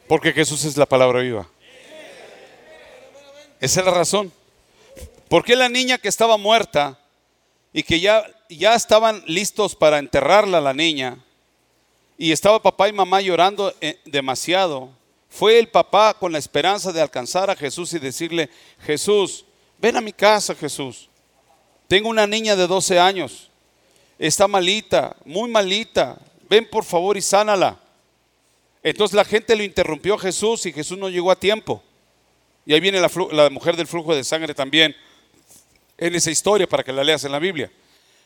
Porque 0.09 0.33
Jesús 0.33 0.65
es 0.65 0.75
la 0.75 0.87
palabra 0.87 1.19
viva. 1.19 1.47
Esa 3.59 3.79
es 3.81 3.85
la 3.85 3.91
razón. 3.91 4.33
¿Por 5.27 5.43
qué 5.43 5.55
la 5.55 5.69
niña 5.69 5.99
que 5.99 6.07
estaba 6.07 6.35
muerta 6.35 6.99
y 7.71 7.83
que 7.83 7.99
ya, 7.99 8.25
ya 8.49 8.73
estaban 8.73 9.21
listos 9.27 9.75
para 9.75 9.99
enterrarla 9.99 10.59
la 10.61 10.73
niña 10.73 11.23
y 12.17 12.31
estaba 12.31 12.59
papá 12.59 12.89
y 12.89 12.91
mamá 12.91 13.21
llorando 13.21 13.71
eh, 13.81 13.99
demasiado? 14.05 14.89
Fue 15.29 15.59
el 15.59 15.67
papá 15.67 16.15
con 16.15 16.31
la 16.31 16.39
esperanza 16.39 16.91
de 16.91 17.01
alcanzar 17.01 17.51
a 17.51 17.55
Jesús 17.55 17.93
y 17.93 17.99
decirle, 17.99 18.49
Jesús, 18.79 19.45
ven 19.77 19.95
a 19.95 20.01
mi 20.01 20.11
casa, 20.11 20.55
Jesús. 20.55 21.07
Tengo 21.87 22.09
una 22.09 22.25
niña 22.25 22.55
de 22.55 22.65
12 22.65 22.99
años. 22.99 23.51
Está 24.17 24.47
malita, 24.47 25.15
muy 25.23 25.51
malita. 25.51 26.17
Ven 26.49 26.67
por 26.67 26.83
favor 26.83 27.15
y 27.15 27.21
sánala. 27.21 27.79
Entonces 28.89 29.15
la 29.15 29.25
gente 29.25 29.55
lo 29.55 29.63
interrumpió 29.63 30.15
a 30.15 30.19
Jesús 30.19 30.65
y 30.65 30.73
Jesús 30.73 30.97
no 30.97 31.09
llegó 31.09 31.31
a 31.31 31.39
tiempo. 31.39 31.83
Y 32.65 32.73
ahí 32.73 32.79
viene 32.79 32.99
la, 32.99 33.49
mujer 33.49 33.75
del 33.75 33.87
flujo 33.87 34.15
de 34.15 34.23
sangre 34.23 34.53
también 34.53 34.95
en 35.97 36.15
esa 36.15 36.31
historia 36.31 36.67
para 36.67 36.83
que 36.83 36.93
la 36.93 37.03
leas 37.03 37.23
en 37.23 37.31
la 37.31 37.39
Biblia. 37.39 37.71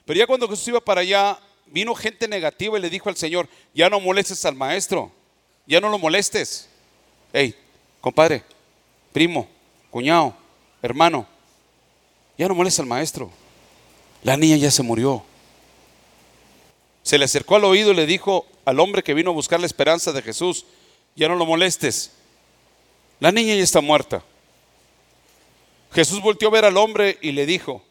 Pero 0.05 0.20
ya 0.20 0.28
cuando 0.28 0.47
Jesús 0.47 0.68
iba 0.68 0.80
para 0.80 1.01
allá, 1.01 1.39
vino 1.68 1.95
gente 1.95 2.28
negativa 2.28 2.78
y 2.78 2.82
le 2.82 2.89
dijo 2.89 3.09
al 3.09 3.16
Señor, 3.16 3.47
ya 3.74 3.89
no 3.89 3.99
molestes 3.99 4.43
al 4.45 4.55
maestro, 4.55 5.11
ya 5.66 5.80
no 5.80 5.89
lo 5.89 5.97
molestes 5.97 6.70
hey, 7.34 7.55
compadre, 7.99 8.43
primo, 9.11 9.47
cuñado, 9.89 10.36
hermano, 10.82 11.28
ya 12.38 12.47
no 12.47 12.55
molesta 12.55 12.84
al 12.84 12.88
maestro. 12.88 13.32
La 14.22 14.38
niña 14.38 14.55
ya 14.55 14.72
se 14.72 14.84
murió. 14.84 15.24
Se 17.01 17.18
le 17.18 17.26
acercó 17.26 17.55
al 17.55 17.66
oído 17.66 17.91
y 17.91 17.95
le 17.95 18.05
dijo 18.05 18.45
al 18.66 18.80
hombre 18.80 19.03
que 19.03 19.14
vino 19.14 19.32
a 19.32 19.34
buscar 19.34 19.59
la 19.59 19.66
esperanza 19.66 20.11
de 20.11 20.22
Jesús, 20.22 20.66
ya 21.16 21.28
no 21.28 21.36
lo 21.36 21.45
molestes. 21.45 22.11
La 23.20 23.32
niña 23.32 23.55
ya 23.55 23.64
está 23.64 23.82
muerta. 23.82 24.24
Jesús 25.93 26.22
volteó 26.22 26.47
a 26.47 26.51
ver 26.51 26.66
al 26.66 26.78
hombre 26.78 27.18
y 27.22 27.32
le 27.32 27.45
dijo, 27.45 27.84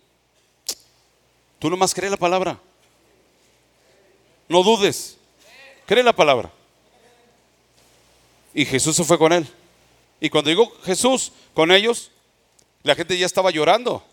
tú 1.59 1.71
nomás 1.71 1.95
crees 1.95 2.11
la 2.11 2.17
palabra. 2.17 2.59
No 4.49 4.63
dudes. 4.63 5.17
Cree 5.87 6.03
la 6.03 6.13
palabra. 6.13 6.51
Y 8.55 8.65
Jesús 8.65 8.97
se 8.97 9.05
fue 9.05 9.19
con 9.19 9.33
él. 9.33 9.47
Y 10.21 10.29
cuando 10.31 10.51
llegó 10.51 10.73
Jesús 10.85 11.33
con 11.55 11.73
ellos, 11.73 12.11
la 12.83 12.95
gente 12.95 13.17
ya 13.17 13.27
estaba 13.27 13.51
llorando 13.51 14.05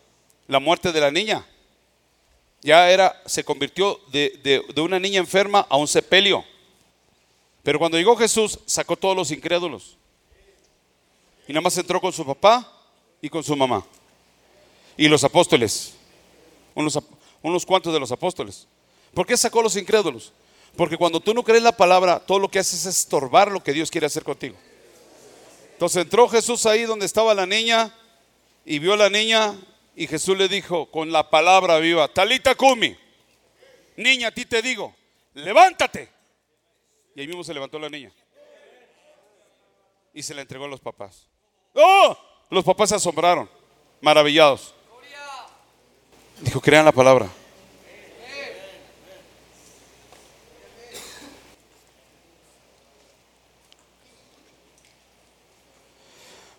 la 0.48 0.60
muerte 0.60 0.92
de 0.92 1.02
la 1.02 1.12
niña. 1.12 1.46
Ya 2.62 2.90
era, 2.90 3.22
se 3.26 3.44
convirtió 3.44 4.00
de, 4.12 4.64
de 4.74 4.82
una 4.82 5.00
niña 5.00 5.20
enferma 5.20 5.66
a 5.70 5.78
un 5.78 5.88
sepelio. 5.88 6.44
Pero 7.64 7.80
cuando 7.80 7.98
llegó 7.98 8.16
Jesús, 8.16 8.60
sacó 8.66 8.96
todos 8.96 9.16
los 9.16 9.32
incrédulos. 9.32 9.98
Y 11.48 11.54
nada 11.54 11.62
más 11.62 11.78
entró 11.78 12.00
con 12.00 12.14
su 12.14 12.26
papá 12.26 12.72
y 13.22 13.30
con 13.30 13.44
su 13.44 13.56
mamá. 13.56 13.86
Y 14.98 15.08
los 15.08 15.24
apóstoles. 15.24 15.94
Unos, 16.76 17.00
unos 17.42 17.66
cuantos 17.66 17.94
de 17.94 18.00
los 18.00 18.12
apóstoles. 18.12 18.68
¿Por 19.14 19.26
qué 19.26 19.36
sacó 19.36 19.62
los 19.62 19.76
incrédulos? 19.76 20.32
Porque 20.76 20.98
cuando 20.98 21.20
tú 21.20 21.34
no 21.34 21.44
crees 21.44 21.64
la 21.64 21.72
palabra, 21.76 22.20
todo 22.20 22.40
lo 22.40 22.50
que 22.50 22.60
haces 22.60 22.86
es 22.86 22.98
estorbar 22.98 23.52
lo 23.52 23.64
que 23.64 23.74
Dios 23.74 23.90
quiere 23.90 24.08
hacer 24.08 24.24
contigo. 24.24 24.56
Entonces 25.74 26.04
entró 26.04 26.28
Jesús 26.28 26.66
ahí 26.66 26.84
donde 26.84 27.06
estaba 27.06 27.34
la 27.34 27.46
niña 27.46 27.94
y 28.66 28.80
vio 28.80 28.94
a 28.94 28.98
la 28.98 29.10
niña 29.10 29.56
y 30.00 30.08
Jesús 30.08 30.38
le 30.38 30.48
dijo 30.48 30.90
con 30.90 31.12
la 31.12 31.30
palabra 31.30 31.78
viva, 31.78 32.08
Talita 32.08 32.56
Kumi, 32.56 32.98
niña, 33.98 34.30
a 34.30 34.32
ti 34.32 34.46
te 34.46 34.62
digo, 34.62 34.96
levántate. 35.34 36.10
Y 37.14 37.20
ahí 37.20 37.28
mismo 37.28 37.44
se 37.44 37.54
levantó 37.54 37.78
la 37.78 37.90
niña. 37.90 38.10
Y 40.14 40.24
se 40.24 40.34
la 40.34 40.40
entregó 40.40 40.64
a 40.64 40.68
los 40.70 40.80
papás. 40.80 41.28
¡Oh! 41.74 42.18
Los 42.50 42.64
papás 42.64 42.88
se 42.88 42.96
asombraron, 42.96 43.50
maravillados. 44.00 44.74
Dijo, 46.40 46.62
crean 46.62 46.86
la 46.86 46.94
palabra. 46.94 47.28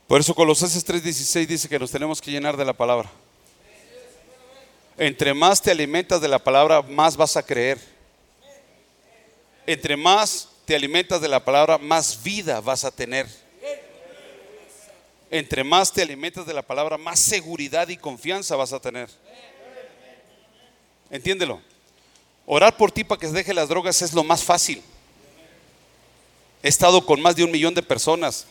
Por 0.06 0.20
eso 0.20 0.34
Colosenses 0.34 0.86
3:16 0.86 1.46
dice 1.46 1.68
que 1.70 1.78
nos 1.78 1.90
tenemos 1.90 2.20
que 2.20 2.30
llenar 2.30 2.58
de 2.58 2.66
la 2.66 2.74
palabra. 2.74 3.10
Entre 5.00 5.32
más 5.32 5.62
te 5.62 5.70
alimentas 5.70 6.20
de 6.20 6.28
la 6.28 6.38
palabra, 6.38 6.82
más 6.82 7.16
vas 7.16 7.34
a 7.34 7.42
creer. 7.42 7.78
Entre 9.66 9.96
más 9.96 10.46
te 10.66 10.76
alimentas 10.76 11.22
de 11.22 11.28
la 11.28 11.42
palabra, 11.42 11.78
más 11.78 12.22
vida 12.22 12.60
vas 12.60 12.84
a 12.84 12.90
tener. 12.90 13.26
Entre 15.30 15.64
más 15.64 15.90
te 15.90 16.02
alimentas 16.02 16.44
de 16.44 16.52
la 16.52 16.60
palabra, 16.60 16.98
más 16.98 17.18
seguridad 17.18 17.88
y 17.88 17.96
confianza 17.96 18.56
vas 18.56 18.74
a 18.74 18.78
tener. 18.78 19.08
Entiéndelo. 21.10 21.62
Orar 22.44 22.76
por 22.76 22.92
ti 22.92 23.02
para 23.02 23.18
que 23.18 23.26
se 23.26 23.32
deje 23.32 23.54
las 23.54 23.70
drogas 23.70 24.02
es 24.02 24.12
lo 24.12 24.22
más 24.22 24.44
fácil. 24.44 24.82
He 26.62 26.68
estado 26.68 27.06
con 27.06 27.22
más 27.22 27.34
de 27.34 27.44
un 27.44 27.50
millón 27.50 27.72
de 27.72 27.82
personas 27.82 28.44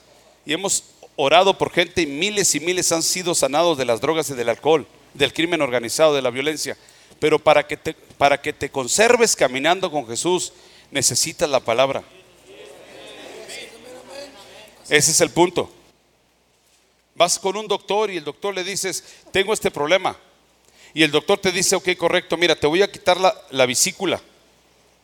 y 0.47 0.53
hemos 0.53 0.83
orado 1.15 1.55
por 1.59 1.71
gente 1.71 2.01
y 2.01 2.07
miles 2.07 2.55
y 2.55 2.59
miles 2.59 2.91
han 2.91 3.03
sido 3.03 3.35
sanados 3.35 3.77
de 3.77 3.85
las 3.85 4.01
drogas 4.01 4.31
y 4.31 4.33
del 4.33 4.49
alcohol, 4.49 4.87
del 5.13 5.33
crimen 5.33 5.61
organizado, 5.61 6.13
de 6.13 6.21
la 6.21 6.29
violencia. 6.29 6.77
Pero 7.19 7.39
para 7.39 7.65
que 7.67 7.77
te, 7.77 7.93
para 7.93 8.41
que 8.41 8.53
te 8.53 8.69
conserves 8.69 9.35
caminando 9.35 9.91
con 9.91 10.07
Jesús, 10.07 10.53
necesitas 10.91 11.49
la 11.49 11.59
palabra. 11.59 12.03
Ese 14.89 15.11
es 15.11 15.21
el 15.21 15.29
punto. 15.29 15.71
Vas 17.15 17.37
con 17.37 17.57
un 17.57 17.67
doctor 17.67 18.09
y 18.09 18.17
el 18.17 18.23
doctor 18.23 18.55
le 18.55 18.63
dices, 18.63 19.03
tengo 19.31 19.53
este 19.53 19.69
problema. 19.69 20.17
Y 20.93 21.03
el 21.03 21.11
doctor 21.11 21.37
te 21.37 21.51
dice, 21.51 21.75
ok, 21.75 21.89
correcto, 21.97 22.37
mira, 22.37 22.55
te 22.55 22.65
voy 22.65 22.81
a 22.81 22.91
quitar 22.91 23.19
la, 23.19 23.35
la 23.51 23.65
vesícula, 23.65 24.19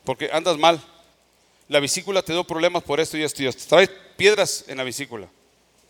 porque 0.04 0.30
andas 0.32 0.56
mal. 0.56 0.82
La 1.68 1.78
vesícula 1.78 2.22
te 2.22 2.32
dio 2.32 2.44
problemas 2.44 2.82
por 2.82 3.00
esto 3.00 3.16
y 3.16 3.22
esto 3.22 3.42
y 3.42 3.46
esto. 3.46 3.64
Trae 3.68 3.88
piedras 4.16 4.64
en 4.66 4.78
la 4.78 4.84
vesícula. 4.84 5.28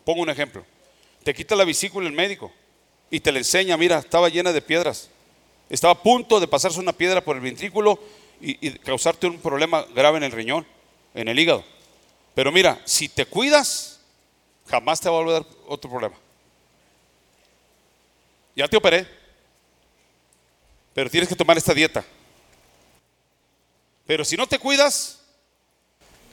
Pongo 0.04 0.22
un 0.22 0.30
ejemplo. 0.30 0.64
Te 1.22 1.32
quita 1.32 1.54
la 1.54 1.64
vesícula 1.64 2.06
el 2.06 2.12
médico 2.14 2.52
y 3.10 3.20
te 3.20 3.32
la 3.32 3.38
enseña, 3.38 3.76
mira, 3.76 3.98
estaba 3.98 4.28
llena 4.28 4.52
de 4.52 4.62
piedras. 4.62 5.10
Estaba 5.68 5.92
a 5.94 6.02
punto 6.02 6.38
de 6.40 6.48
pasarse 6.48 6.78
una 6.78 6.92
piedra 6.92 7.22
por 7.22 7.36
el 7.36 7.42
ventrículo 7.42 7.98
y, 8.40 8.70
causarte 8.78 9.26
un 9.26 9.38
problema 9.38 9.84
grave 9.94 10.18
en 10.18 10.24
el 10.24 10.32
riñón, 10.32 10.66
en 11.14 11.28
el 11.28 11.38
hígado. 11.38 11.64
Pero 12.34 12.52
mira, 12.52 12.80
si 12.84 13.08
te 13.08 13.26
cuidas, 13.26 14.00
jamás 14.68 15.00
te 15.00 15.08
va 15.08 15.16
a 15.16 15.22
volver 15.22 15.46
otro 15.66 15.90
problema. 15.90 16.16
Ya 18.54 18.68
te 18.68 18.76
operé, 18.76 19.06
pero 20.94 21.10
tienes 21.10 21.28
que 21.28 21.36
tomar 21.36 21.56
esta 21.58 21.74
dieta. 21.74 22.04
Pero 24.06 24.24
si 24.24 24.36
no 24.36 24.46
te 24.46 24.58
cuidas, 24.58 25.20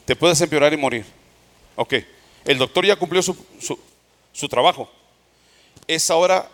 te 0.05 0.15
puedes 0.15 0.39
empeorar 0.41 0.73
y 0.73 0.77
morir. 0.77 1.05
Ok. 1.75 1.95
El 2.45 2.57
doctor 2.57 2.85
ya 2.85 2.95
cumplió 2.95 3.21
su, 3.21 4.47
trabajo. 4.49 4.89
Es 5.87 6.09
ahora 6.09 6.49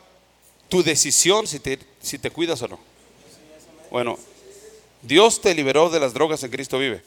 tu 0.70 0.84
decisión 0.84 1.48
si 1.48 1.60
te, 1.60 1.80
si 2.02 2.18
te 2.18 2.30
cuidas 2.30 2.62
o 2.62 2.68
no. 2.68 2.80
Bueno, 3.90 4.18
Dios 5.02 5.42
te 5.42 5.54
liberó 5.54 5.90
de 5.90 6.00
las 6.00 6.14
drogas 6.14 6.44
en 6.44 6.52
Cristo 6.52 6.78
vive. 6.78 7.04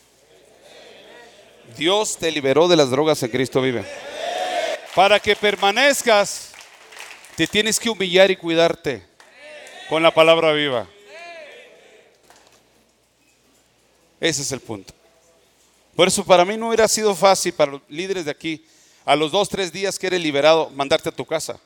Dios 1.77 2.17
te 2.17 2.31
liberó 2.31 2.69
de 2.69 2.77
las 2.77 2.91
drogas 2.91 3.23
en 3.23 3.31
Cristo 3.31 3.63
vive. 3.63 3.85
Para 4.95 5.21
que 5.21 5.37
permanezcas, 5.37 6.51
te 7.37 7.47
tienes 7.47 7.79
que 7.79 7.89
humillar 7.89 8.31
y 8.31 8.37
cuidarte 8.37 9.03
con 9.89 10.03
la 10.03 10.13
palabra 10.13 10.53
viva. 10.53 10.87
Ese 14.21 14.43
es 14.43 14.53
el 14.53 14.61
punto. 14.61 14.93
Por 15.97 16.09
eso 16.09 16.25
para 16.25 16.45
mí 16.45 16.57
no 16.57 16.69
hubiera 16.69 16.89
sido 16.89 17.15
fácil 17.15 17.53
para 17.53 17.73
los 17.73 17.83
líderes 17.89 18.25
de 18.25 18.31
aquí 18.31 18.65
a 19.05 19.17
los 19.17 19.33
dos, 19.33 19.49
tres 19.49 19.73
días 19.73 19.99
que 19.99 20.07
eres 20.07 20.21
liberado, 20.21 20.71
mandarte 20.71 21.09
a 21.09 21.13
tu 21.13 21.25
casa. 21.25 21.59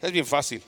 Es 0.00 0.12
bien 0.12 0.26
fácil. 0.26 0.62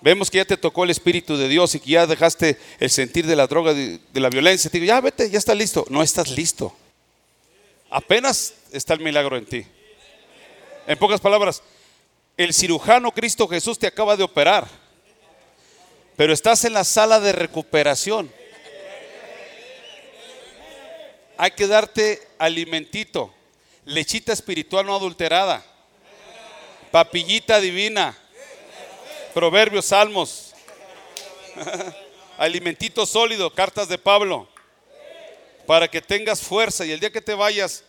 Vemos 0.00 0.30
que 0.30 0.38
ya 0.38 0.44
te 0.44 0.56
tocó 0.56 0.84
el 0.84 0.90
Espíritu 0.90 1.36
de 1.36 1.48
Dios 1.48 1.74
y 1.74 1.80
que 1.80 1.90
ya 1.90 2.06
dejaste 2.06 2.58
el 2.78 2.90
sentir 2.90 3.26
de 3.26 3.36
la 3.36 3.46
droga, 3.46 3.74
de, 3.74 4.00
la 4.14 4.30
violencia. 4.30 4.70
Te 4.70 4.78
digo, 4.78 4.88
ya 4.88 5.00
vete, 5.00 5.28
ya 5.28 5.38
estás 5.38 5.56
listo. 5.56 5.84
No 5.90 6.02
estás 6.02 6.30
listo. 6.30 6.74
Apenas 7.90 8.54
está 8.72 8.94
el 8.94 9.00
milagro 9.00 9.36
en 9.36 9.46
ti. 9.46 9.66
En 10.86 10.98
pocas 10.98 11.20
palabras, 11.20 11.62
el 12.36 12.54
cirujano 12.54 13.12
Cristo 13.12 13.46
Jesús 13.46 13.78
te 13.78 13.86
acaba 13.86 14.16
de 14.16 14.22
operar, 14.22 14.66
pero 16.16 16.32
estás 16.32 16.64
en 16.64 16.72
la 16.72 16.84
sala 16.84 17.20
de 17.20 17.32
recuperación. 17.32 18.32
Hay 21.36 21.50
que 21.52 21.66
darte 21.66 22.26
alimentito 22.38 23.34
lechita 23.84 24.32
espiritual 24.32 24.86
no 24.86 24.94
adulterada, 24.94 25.64
papillita 26.90 27.60
divina, 27.60 28.16
proverbios, 29.34 29.86
salmos, 29.86 30.54
alimentito 32.38 33.06
sólido, 33.06 33.52
cartas 33.52 33.88
de 33.88 33.98
Pablo, 33.98 34.48
para 35.66 35.88
que 35.88 36.00
tengas 36.00 36.40
fuerza 36.40 36.84
y 36.84 36.92
el 36.92 37.00
día 37.00 37.10
que 37.10 37.20
te 37.20 37.34
vayas, 37.34 37.84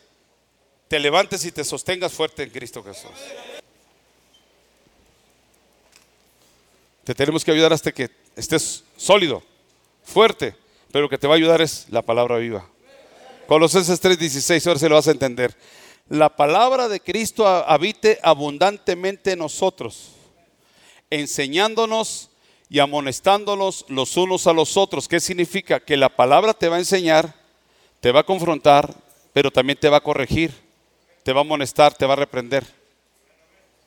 te 0.88 1.00
levantes 1.00 1.46
y 1.46 1.52
te 1.52 1.64
sostengas 1.64 2.12
fuerte 2.12 2.44
en 2.44 2.50
Cristo 2.50 2.84
Jesús. 2.84 3.12
Te 7.04 7.16
tenemos 7.16 7.44
que 7.44 7.52
ayudar 7.52 7.74
hasta 7.74 7.92
que 7.92 8.10
estés 8.36 8.84
sólido, 8.96 9.42
fuerte, 10.04 10.56
pero 10.92 11.04
lo 11.04 11.10
que 11.10 11.18
te 11.18 11.28
va 11.28 11.34
a 11.34 11.38
ayudar 11.38 11.62
es 11.62 11.88
la 11.90 12.02
palabra 12.02 12.38
viva. 12.38 12.68
Colosenses 13.48 14.00
3:16, 14.02 14.68
ahora 14.68 14.80
se 14.80 14.90
lo 14.90 14.96
vas 14.96 15.08
a 15.08 15.12
entender 15.12 15.56
la 16.12 16.36
palabra 16.36 16.90
de 16.90 17.00
Cristo 17.00 17.48
habite 17.48 18.20
abundantemente 18.22 19.32
en 19.32 19.40
nosotros, 19.40 20.10
enseñándonos 21.12 22.32
y 22.70 22.80
amonestándonos 22.80 23.86
los 23.90 24.18
unos 24.18 24.48
a 24.48 24.54
los 24.54 24.78
otros. 24.78 25.08
¿Qué 25.08 25.20
significa? 25.20 25.80
Que 25.80 25.98
la 25.98 26.10
palabra 26.10 26.54
te 26.54 26.70
va 26.70 26.78
a 26.78 26.80
enseñar, 26.80 27.36
te 28.00 28.12
va 28.12 28.22
a 28.22 28.26
confrontar, 28.26 28.96
pero 29.34 29.52
también 29.52 29.78
te 29.78 29.90
va 29.90 29.98
a 29.98 30.04
corregir, 30.04 30.52
te 31.24 31.34
va 31.34 31.42
a 31.42 31.44
amonestar, 31.44 31.94
te 31.94 32.06
va 32.06 32.14
a 32.14 32.16
reprender. 32.18 32.66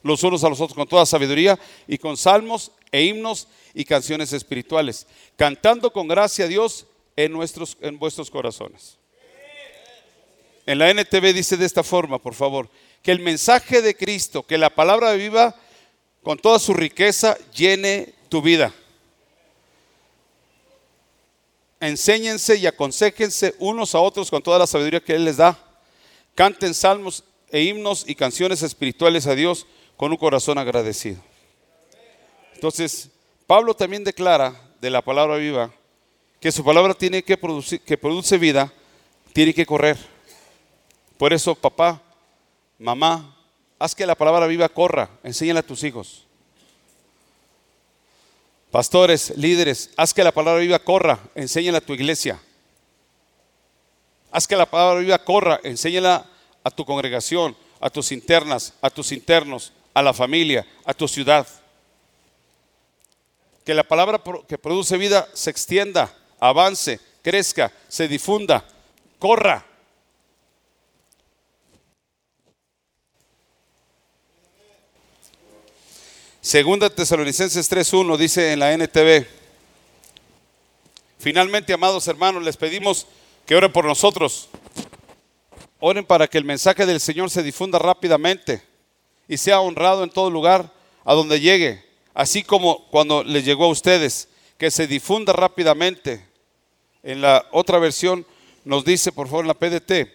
Los 0.03 0.22
unos 0.22 0.45
a 0.45 0.51
los 0.51 0.61
otros 0.61 0.77
con 0.77 0.87
toda 0.87 1.07
sabiduría 1.07 1.59
y 1.89 1.97
con 1.97 2.18
salmos 2.18 2.72
e 2.93 3.03
himnos 3.03 3.49
y 3.72 3.87
canciones 3.87 4.35
espirituales, 4.35 5.07
cantando 5.37 5.91
con 5.91 6.07
gracia 6.07 6.45
a 6.45 6.49
Dios 6.49 6.87
en, 7.16 7.33
nuestros, 7.33 7.79
en 7.81 7.99
vuestros 7.99 8.31
corazones. 8.31 8.99
En 10.66 10.79
la 10.79 10.91
NTV 10.91 11.33
dice 11.33 11.57
de 11.57 11.66
esta 11.66 11.83
forma, 11.83 12.18
por 12.18 12.35
favor, 12.35 12.68
que 13.03 13.12
el 13.12 13.20
mensaje 13.20 13.83
de 13.83 13.97
Cristo, 13.97 14.43
que 14.43 14.59
la 14.59 14.70
palabra 14.70 15.12
viva 15.12 15.57
con 16.25 16.39
toda 16.39 16.59
su 16.59 16.72
riqueza 16.72 17.37
llene 17.55 18.14
tu 18.31 18.41
vida. 18.43 18.72
Enséñense 21.79 22.57
y 22.57 22.66
aconsejense 22.66 23.55
unos 23.59 23.95
a 23.95 24.01
otros 24.01 24.31
con 24.31 24.43
toda 24.43 24.59
la 24.59 24.66
sabiduría 24.66 25.01
que 25.01 25.14
Él 25.14 25.27
les 25.27 25.37
da. 25.37 25.59
Canten 26.35 26.72
salmos 26.72 27.22
e 27.51 27.61
himnos 27.61 28.05
y 28.09 28.14
canciones 28.14 28.62
espirituales 28.62 29.27
a 29.27 29.35
Dios 29.35 29.66
con 29.99 30.11
un 30.11 30.16
corazón 30.16 30.57
agradecido. 30.57 31.20
Entonces, 32.55 33.11
Pablo 33.47 33.75
también 33.75 34.03
declara 34.03 34.59
de 34.81 34.89
la 34.89 35.03
palabra 35.03 35.37
viva 35.37 35.70
que 36.41 36.51
su 36.51 36.64
palabra 36.64 36.95
tiene 36.95 37.22
que 37.22 37.37
producir, 37.37 37.81
que 37.83 37.99
produce 37.99 38.39
vida 38.39 38.72
tiene 39.35 39.53
que 39.53 39.66
correr. 39.66 39.99
Por 41.18 41.35
eso, 41.35 41.55
papá, 41.55 42.01
mamá, 42.79 43.34
haz 43.85 43.95
que 43.95 44.07
la 44.07 44.14
palabra 44.14 44.47
viva 44.47 44.66
corra, 44.70 45.11
enséñale 45.22 45.61
a 45.61 45.62
tus 45.62 45.85
hijos. 45.85 46.24
Pastores, 48.70 49.37
líderes, 49.37 49.91
haz 49.99 50.14
que 50.14 50.24
la 50.24 50.32
palabra 50.32 50.62
viva 50.62 50.78
corra, 50.78 51.18
enséñale 51.35 51.76
a 51.76 51.80
tu 51.82 51.93
iglesia. 51.93 52.41
Haz 54.32 54.49
que 54.49 54.57
la 54.57 54.64
palabra 54.64 55.01
viva 55.01 55.18
corra, 55.18 55.61
enséñala 55.64 56.24
a 56.62 56.70
tu 56.70 56.87
congregación, 56.87 57.55
a 57.78 57.91
tus 57.91 58.11
internas, 58.11 58.72
a 58.80 58.89
tus 58.89 59.12
internos, 59.12 59.70
a 59.93 60.01
la 60.01 60.14
familia, 60.14 60.66
a 60.87 60.95
tu 60.95 61.07
ciudad. 61.07 61.47
Que 63.66 63.74
la 63.74 63.85
palabra 63.85 64.22
que 64.49 64.57
produce 64.57 64.97
vida 64.97 65.28
se 65.35 65.51
extienda, 65.51 66.11
avance, 66.41 67.01
crezca, 67.20 67.70
se 67.89 68.09
difunda, 68.09 68.64
corra. 69.18 69.66
Segunda 76.45 76.91
Tesalonicenses 76.91 77.73
3.1 77.73 78.19
dice 78.19 78.53
en 78.53 78.59
la 78.59 78.71
NTV, 78.75 79.27
finalmente, 81.19 81.73
amados 81.73 82.07
hermanos, 82.07 82.43
les 82.43 82.59
pedimos 82.59 83.07
que 83.47 83.57
oren 83.57 83.73
por 83.73 83.87
nosotros. 83.87 84.51
Oren 85.81 86.05
para 86.05 86.29
que 86.29 86.37
el 86.37 86.45
mensaje 86.45 86.85
del 86.85 87.01
Señor 87.01 87.31
se 87.31 87.43
difunda 87.43 87.79
rápidamente 87.79 88.63
y 89.27 89.39
sea 89.39 89.61
honrado 89.61 90.05
en 90.05 90.11
todo 90.11 90.31
lugar 90.31 90.71
a 91.07 91.15
donde 91.15 91.41
llegue, 91.41 91.83
así 92.13 92.43
como 92.43 92.89
cuando 92.91 93.25
les 93.25 93.47
llegó 93.47 93.65
a 93.65 93.69
ustedes, 93.69 94.29
que 94.59 94.71
se 94.71 94.87
difunda 94.87 95.33
rápidamente. 95.33 96.27
En 97.03 97.23
la 97.23 97.49
otra 97.53 97.79
versión 97.79 98.27
nos 98.67 98.85
dice, 98.85 99.13
por 99.13 99.29
favor, 99.29 99.47
en 99.47 99.49
la 99.49 99.55
PDT, 99.55 100.13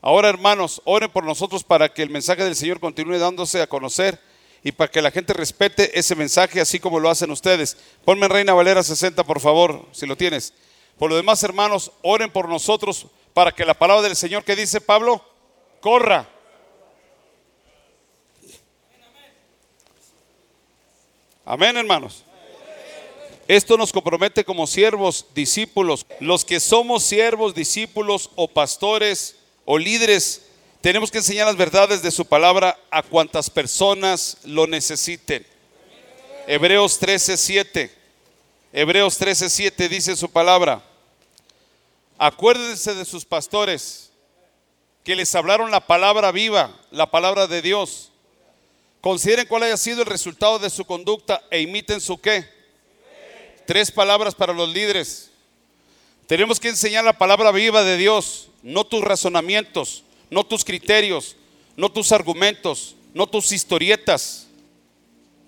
ahora 0.00 0.28
hermanos, 0.28 0.80
oren 0.84 1.10
por 1.10 1.24
nosotros 1.24 1.64
para 1.64 1.92
que 1.92 2.04
el 2.04 2.10
mensaje 2.10 2.44
del 2.44 2.54
Señor 2.54 2.78
continúe 2.78 3.18
dándose 3.18 3.60
a 3.60 3.66
conocer 3.66 4.27
y 4.62 4.72
para 4.72 4.90
que 4.90 5.02
la 5.02 5.10
gente 5.10 5.32
respete 5.32 5.98
ese 5.98 6.14
mensaje 6.14 6.60
así 6.60 6.78
como 6.78 7.00
lo 7.00 7.10
hacen 7.10 7.30
ustedes. 7.30 7.76
Ponme 8.04 8.26
en 8.26 8.32
Reina 8.32 8.54
Valera 8.54 8.82
60, 8.82 9.24
por 9.24 9.40
favor, 9.40 9.86
si 9.92 10.06
lo 10.06 10.16
tienes. 10.16 10.52
Por 10.98 11.10
lo 11.10 11.16
demás, 11.16 11.42
hermanos, 11.42 11.92
oren 12.02 12.30
por 12.30 12.48
nosotros 12.48 13.06
para 13.32 13.52
que 13.52 13.64
la 13.64 13.74
palabra 13.74 14.02
del 14.02 14.16
Señor 14.16 14.44
que 14.44 14.56
dice 14.56 14.80
Pablo 14.80 15.24
corra. 15.80 16.28
Amén, 21.44 21.76
hermanos. 21.76 22.24
Esto 23.46 23.78
nos 23.78 23.92
compromete 23.92 24.44
como 24.44 24.66
siervos, 24.66 25.24
discípulos. 25.34 26.04
Los 26.20 26.44
que 26.44 26.60
somos 26.60 27.04
siervos, 27.04 27.54
discípulos 27.54 28.30
o 28.34 28.48
pastores 28.48 29.36
o 29.64 29.78
líderes 29.78 30.47
tenemos 30.80 31.10
que 31.10 31.18
enseñar 31.18 31.46
las 31.46 31.56
verdades 31.56 32.02
de 32.02 32.10
su 32.10 32.24
palabra 32.24 32.78
a 32.90 33.02
cuantas 33.02 33.50
personas 33.50 34.38
lo 34.44 34.66
necesiten. 34.66 35.44
Hebreos 36.46 37.00
13:7. 37.00 37.90
Hebreos 38.72 39.18
13:7 39.18 39.88
dice 39.88 40.14
su 40.16 40.30
palabra. 40.30 40.82
Acuérdense 42.16 42.94
de 42.94 43.04
sus 43.04 43.24
pastores 43.24 44.10
que 45.04 45.16
les 45.16 45.34
hablaron 45.34 45.70
la 45.70 45.86
palabra 45.86 46.30
viva, 46.32 46.74
la 46.90 47.10
palabra 47.10 47.46
de 47.46 47.60
Dios. 47.60 48.12
Consideren 49.00 49.46
cuál 49.46 49.64
haya 49.64 49.76
sido 49.76 50.02
el 50.02 50.06
resultado 50.06 50.58
de 50.58 50.70
su 50.70 50.84
conducta 50.84 51.42
e 51.50 51.60
imiten 51.60 52.00
su 52.00 52.20
qué. 52.20 52.48
Tres 53.66 53.90
palabras 53.90 54.34
para 54.34 54.52
los 54.52 54.68
líderes. 54.68 55.30
Tenemos 56.26 56.60
que 56.60 56.68
enseñar 56.68 57.04
la 57.04 57.16
palabra 57.16 57.50
viva 57.52 57.84
de 57.84 57.96
Dios, 57.96 58.48
no 58.62 58.84
tus 58.84 59.02
razonamientos, 59.02 60.04
no 60.30 60.44
tus 60.44 60.64
criterios, 60.64 61.36
no 61.76 61.90
tus 61.90 62.12
argumentos, 62.12 62.96
no 63.14 63.26
tus 63.26 63.52
historietas, 63.52 64.48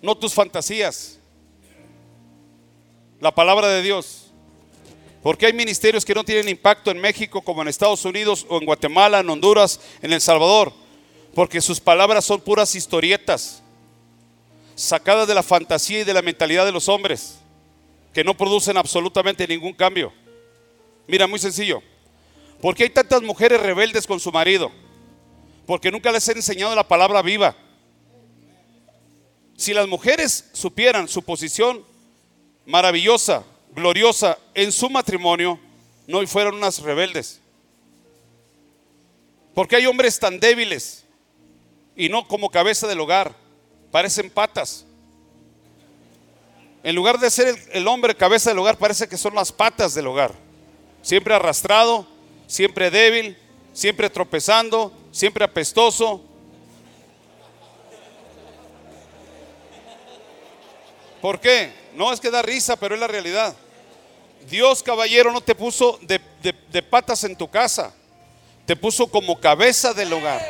no 0.01 0.15
tus 0.15 0.33
fantasías. 0.33 1.19
La 3.19 3.33
palabra 3.33 3.67
de 3.67 3.81
Dios. 3.81 4.27
Porque 5.21 5.45
hay 5.45 5.53
ministerios 5.53 6.03
que 6.03 6.15
no 6.15 6.23
tienen 6.23 6.49
impacto 6.49 6.89
en 6.89 6.99
México 6.99 7.41
como 7.41 7.61
en 7.61 7.67
Estados 7.67 8.03
Unidos 8.05 8.45
o 8.49 8.57
en 8.57 8.65
Guatemala, 8.65 9.19
en 9.19 9.29
Honduras, 9.29 9.79
en 10.01 10.11
El 10.13 10.21
Salvador. 10.21 10.73
Porque 11.35 11.61
sus 11.61 11.79
palabras 11.79 12.25
son 12.25 12.41
puras 12.41 12.73
historietas, 12.73 13.61
sacadas 14.75 15.27
de 15.27 15.35
la 15.35 15.43
fantasía 15.43 15.99
y 15.99 16.03
de 16.03 16.13
la 16.13 16.23
mentalidad 16.23 16.65
de 16.65 16.71
los 16.71 16.89
hombres, 16.89 17.37
que 18.13 18.23
no 18.23 18.35
producen 18.35 18.77
absolutamente 18.77 19.47
ningún 19.47 19.73
cambio. 19.73 20.11
Mira, 21.07 21.27
muy 21.27 21.39
sencillo. 21.39 21.83
¿Por 22.61 22.75
qué 22.75 22.83
hay 22.83 22.89
tantas 22.89 23.21
mujeres 23.23 23.59
rebeldes 23.59 24.05
con 24.05 24.19
su 24.19 24.31
marido? 24.31 24.71
Porque 25.65 25.91
nunca 25.91 26.11
les 26.11 26.27
han 26.29 26.37
enseñado 26.37 26.75
la 26.75 26.87
palabra 26.87 27.21
viva. 27.21 27.55
Si 29.57 29.73
las 29.73 29.87
mujeres 29.87 30.49
supieran 30.53 31.07
su 31.07 31.23
posición 31.23 31.83
maravillosa, 32.65 33.43
gloriosa 33.73 34.37
en 34.53 34.71
su 34.71 34.89
matrimonio, 34.89 35.59
no 36.07 36.25
fueran 36.27 36.55
unas 36.55 36.79
rebeldes. 36.81 37.41
Porque 39.55 39.75
hay 39.75 39.85
hombres 39.85 40.19
tan 40.19 40.39
débiles 40.39 41.05
y 41.95 42.09
no 42.09 42.27
como 42.27 42.49
cabeza 42.49 42.87
del 42.87 42.99
hogar, 42.99 43.35
parecen 43.91 44.29
patas. 44.29 44.85
En 46.83 46.95
lugar 46.95 47.19
de 47.19 47.29
ser 47.29 47.55
el 47.73 47.87
hombre 47.87 48.15
cabeza 48.15 48.49
del 48.49 48.59
hogar, 48.59 48.77
parece 48.77 49.07
que 49.07 49.17
son 49.17 49.35
las 49.35 49.51
patas 49.51 49.93
del 49.93 50.07
hogar. 50.07 50.33
Siempre 51.01 51.33
arrastrado, 51.33 52.07
siempre 52.51 52.91
débil, 52.91 53.37
siempre 53.71 54.09
tropezando, 54.09 54.91
siempre 55.09 55.45
apestoso. 55.45 56.21
¿Por 61.21 61.39
qué? 61.39 61.71
No 61.95 62.11
es 62.11 62.19
que 62.19 62.29
da 62.29 62.41
risa, 62.41 62.75
pero 62.75 62.93
es 62.93 62.99
la 62.99 63.07
realidad. 63.07 63.55
Dios, 64.49 64.83
caballero, 64.83 65.31
no 65.31 65.39
te 65.39 65.55
puso 65.55 65.97
de, 66.01 66.19
patas 66.83 67.23
en 67.23 67.37
tu 67.37 67.49
casa, 67.49 67.93
te 68.65 68.75
puso 68.75 69.07
como 69.07 69.39
cabeza 69.39 69.93
del 69.93 70.11
hogar. 70.11 70.41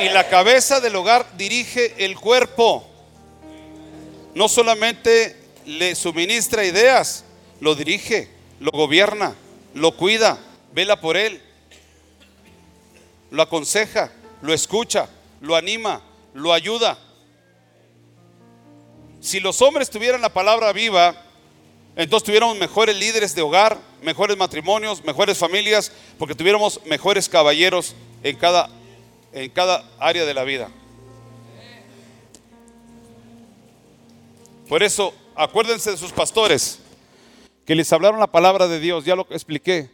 Y 0.00 0.10
la 0.10 0.28
cabeza 0.28 0.80
del 0.80 0.96
hogar 0.96 1.26
dirige 1.38 1.94
el 2.04 2.18
cuerpo. 2.18 2.86
No 4.34 4.48
solamente 4.50 5.34
le 5.64 5.94
suministra 5.94 6.62
ideas, 6.62 7.24
lo 7.58 7.74
dirige, 7.74 8.28
lo 8.58 8.70
gobierna, 8.70 9.34
lo 9.72 9.96
cuida, 9.96 10.38
vela 10.72 11.00
por 11.00 11.16
él, 11.16 11.42
lo 13.30 13.42
aconseja, 13.42 14.12
lo 14.42 14.52
escucha, 14.52 15.08
lo 15.40 15.56
anima, 15.56 16.02
lo 16.34 16.52
ayuda. 16.52 16.98
Si 19.20 19.40
los 19.40 19.60
hombres 19.62 19.90
tuvieran 19.90 20.20
la 20.22 20.32
palabra 20.32 20.72
viva, 20.72 21.14
entonces 21.96 22.24
tuviéramos 22.24 22.56
mejores 22.58 22.96
líderes 22.96 23.34
de 23.34 23.42
hogar, 23.42 23.78
mejores 24.02 24.36
matrimonios, 24.36 25.04
mejores 25.04 25.36
familias, 25.36 25.92
porque 26.18 26.34
tuviéramos 26.34 26.80
mejores 26.86 27.28
caballeros 27.28 27.94
en 28.22 28.36
cada, 28.36 28.70
en 29.32 29.50
cada 29.50 29.84
área 29.98 30.24
de 30.24 30.34
la 30.34 30.44
vida. 30.44 30.70
Por 34.68 34.82
eso, 34.82 35.12
acuérdense 35.34 35.90
de 35.90 35.96
sus 35.96 36.12
pastores, 36.12 36.78
que 37.66 37.74
les 37.74 37.92
hablaron 37.92 38.20
la 38.20 38.28
palabra 38.28 38.68
de 38.68 38.78
Dios, 38.80 39.04
ya 39.04 39.16
lo 39.16 39.26
expliqué. 39.30 39.90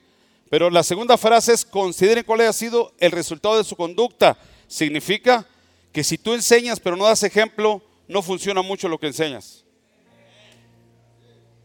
Pero 0.48 0.70
la 0.70 0.82
segunda 0.82 1.16
frase 1.16 1.52
es, 1.52 1.64
consideren 1.64 2.24
cuál 2.24 2.42
ha 2.42 2.52
sido 2.52 2.92
el 2.98 3.10
resultado 3.10 3.58
de 3.58 3.64
su 3.64 3.76
conducta. 3.76 4.38
Significa 4.68 5.46
que 5.92 6.04
si 6.04 6.18
tú 6.18 6.34
enseñas 6.34 6.78
pero 6.78 6.96
no 6.96 7.04
das 7.04 7.22
ejemplo, 7.22 7.82
no 8.06 8.22
funciona 8.22 8.62
mucho 8.62 8.88
lo 8.88 8.98
que 8.98 9.08
enseñas. 9.08 9.64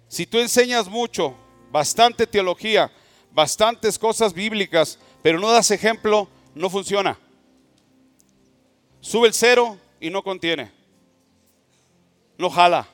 Si 0.07 0.25
tú 0.25 0.39
enseñas 0.39 0.89
mucho, 0.89 1.35
bastante 1.71 2.27
teología, 2.27 2.91
bastantes 3.31 3.97
cosas 3.97 4.33
bíblicas, 4.33 4.99
pero 5.21 5.39
no 5.39 5.51
das 5.51 5.71
ejemplo, 5.71 6.27
no 6.55 6.69
funciona. 6.69 7.17
Sube 8.99 9.27
el 9.27 9.33
cero 9.33 9.77
y 9.99 10.09
no 10.09 10.23
contiene. 10.23 10.71
No 12.37 12.49
jala, 12.49 12.87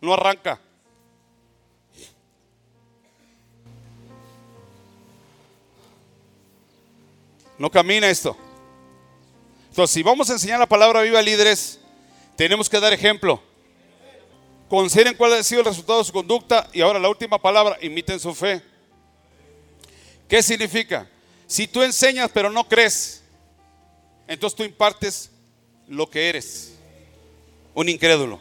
no 0.00 0.12
arranca. 0.12 0.60
No 7.58 7.70
camina 7.70 8.08
esto. 8.08 8.36
Entonces, 9.68 9.94
si 9.94 10.02
vamos 10.02 10.30
a 10.30 10.34
enseñar 10.34 10.58
la 10.58 10.66
palabra 10.66 11.02
viva 11.02 11.18
a 11.18 11.22
líderes, 11.22 11.80
tenemos 12.36 12.68
que 12.68 12.80
dar 12.80 12.92
ejemplo. 12.92 13.42
Consideren 14.68 15.14
cuál 15.14 15.32
ha 15.34 15.42
sido 15.42 15.60
el 15.60 15.66
resultado 15.66 15.98
de 15.98 16.04
su 16.04 16.12
conducta 16.12 16.68
y 16.72 16.80
ahora 16.80 16.98
la 16.98 17.08
última 17.08 17.38
palabra, 17.38 17.76
imiten 17.80 18.20
su 18.20 18.34
fe. 18.34 18.62
¿Qué 20.28 20.42
significa? 20.42 21.08
Si 21.46 21.66
tú 21.66 21.82
enseñas 21.82 22.30
pero 22.32 22.50
no 22.50 22.68
crees, 22.68 23.22
entonces 24.26 24.56
tú 24.56 24.62
impartes 24.62 25.30
lo 25.88 26.08
que 26.08 26.28
eres, 26.28 26.74
un 27.74 27.88
incrédulo. 27.88 28.38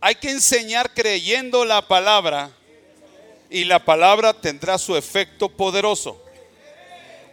Hay 0.00 0.14
que 0.14 0.30
enseñar 0.30 0.94
creyendo 0.94 1.64
la 1.64 1.86
palabra 1.88 2.52
y 3.50 3.64
la 3.64 3.84
palabra 3.84 4.32
tendrá 4.32 4.78
su 4.78 4.96
efecto 4.96 5.48
poderoso. 5.48 6.22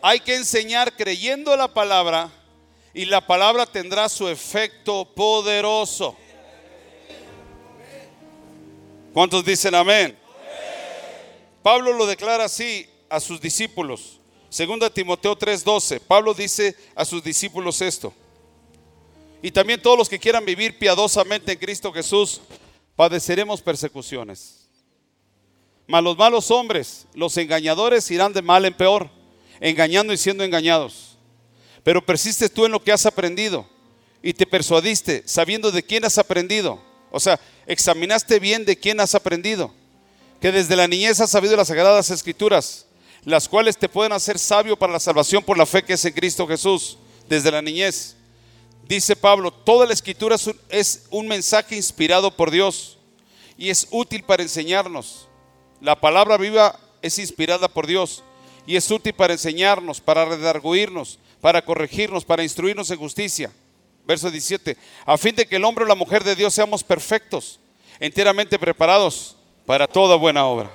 Hay 0.06 0.20
que 0.20 0.36
enseñar 0.36 0.98
creyendo 0.98 1.56
la 1.56 1.74
palabra 1.74 2.30
y 2.94 3.06
la 3.06 3.26
palabra 3.26 3.66
tendrá 3.66 4.10
su 4.10 4.28
efecto 4.28 5.06
poderoso. 5.16 6.18
¿Cuántos 9.14 9.46
dicen 9.46 9.74
amén? 9.74 10.18
Pablo 11.62 11.94
lo 11.94 12.06
declara 12.06 12.44
así 12.44 12.86
a 13.08 13.22
sus 13.22 13.40
discípulos. 13.40 14.20
Segunda 14.50 14.90
Timoteo 14.90 15.38
3:12. 15.38 16.02
Pablo 16.02 16.34
dice 16.34 16.76
a 16.96 17.06
sus 17.06 17.24
discípulos 17.24 17.82
esto. 17.82 18.14
Y 19.42 19.52
también 19.52 19.82
todos 19.82 19.98
los 19.98 20.10
que 20.10 20.20
quieran 20.20 20.44
vivir 20.44 20.78
piadosamente 20.78 21.54
en 21.54 21.60
Cristo 21.60 21.94
Jesús, 21.94 22.42
padeceremos 22.98 23.62
persecuciones. 23.62 24.68
Mas 25.88 26.04
los 26.04 26.18
malos 26.18 26.52
hombres, 26.52 27.08
los 27.14 27.38
engañadores, 27.38 28.12
irán 28.12 28.34
de 28.34 28.42
mal 28.42 28.66
en 28.66 28.74
peor, 28.74 29.23
engañando 29.64 30.12
y 30.14 30.18
siendo 30.18 30.44
engañados. 30.44 31.18
Pero 31.84 32.06
persistes 32.06 32.54
tú 32.54 32.66
en 32.66 32.72
lo 32.72 32.84
que 32.84 32.92
has 32.92 33.06
aprendido 33.06 33.68
y 34.22 34.34
te 34.34 34.46
persuadiste, 34.46 35.24
sabiendo 35.26 35.72
de 35.72 35.84
quién 35.84 36.06
has 36.06 36.18
aprendido. 36.18 36.80
O 37.12 37.20
sea, 37.20 37.40
examinaste 37.66 38.40
bien 38.40 38.66
de 38.66 38.78
quién 38.78 39.00
has 39.00 39.16
aprendido. 39.16 39.74
Que 40.40 40.52
desde 40.52 40.76
la 40.76 40.88
niñez 40.88 41.20
has 41.20 41.32
sabido 41.32 41.56
las 41.56 41.70
sagradas 41.70 42.10
escrituras, 42.10 42.86
las 43.24 43.48
cuales 43.48 43.78
te 43.78 43.90
pueden 43.90 44.12
hacer 44.12 44.38
sabio 44.38 44.78
para 44.78 44.94
la 44.94 45.00
salvación 45.00 45.44
por 45.44 45.58
la 45.58 45.66
fe 45.66 45.84
que 45.84 45.94
es 45.94 46.06
en 46.06 46.14
Cristo 46.14 46.46
Jesús, 46.46 46.98
desde 47.28 47.50
la 47.50 47.62
niñez 47.62 48.18
dice 48.88 49.16
Pablo, 49.16 49.52
toda 49.52 49.86
la 49.86 49.94
escritura 49.94 50.36
es 50.70 51.06
un 51.10 51.28
mensaje 51.28 51.76
inspirado 51.76 52.36
por 52.36 52.52
Dios 52.52 52.98
y 53.58 53.70
es 53.70 53.88
útil 53.92 54.24
para 54.24 54.44
enseñarnos. 54.44 55.28
La 55.82 56.00
palabra 56.00 56.38
viva 56.38 56.80
es 57.02 57.18
inspirada 57.20 57.68
por 57.68 57.88
Dios 57.88 58.24
y 58.66 58.76
es 58.76 58.90
útil 58.90 59.14
para 59.14 59.34
enseñarnos, 59.34 60.00
para 60.00 60.26
redarguirnos, 60.26 61.20
para 61.42 61.64
corregirnos, 61.64 62.24
para 62.24 62.44
instruirnos 62.44 62.90
en 62.92 62.98
justicia. 62.98 63.52
Verso 64.06 64.30
17, 64.30 64.78
a 65.06 65.18
fin 65.18 65.36
de 65.36 65.46
que 65.46 65.56
el 65.56 65.64
hombre 65.64 65.86
o 65.86 65.88
la 65.88 65.96
mujer 65.96 66.24
de 66.24 66.36
Dios 66.36 66.54
seamos 66.54 66.84
perfectos, 66.84 67.60
enteramente 68.00 68.60
preparados 68.60 69.38
para 69.66 69.88
toda 69.88 70.16
buena 70.16 70.46
obra. 70.46 70.70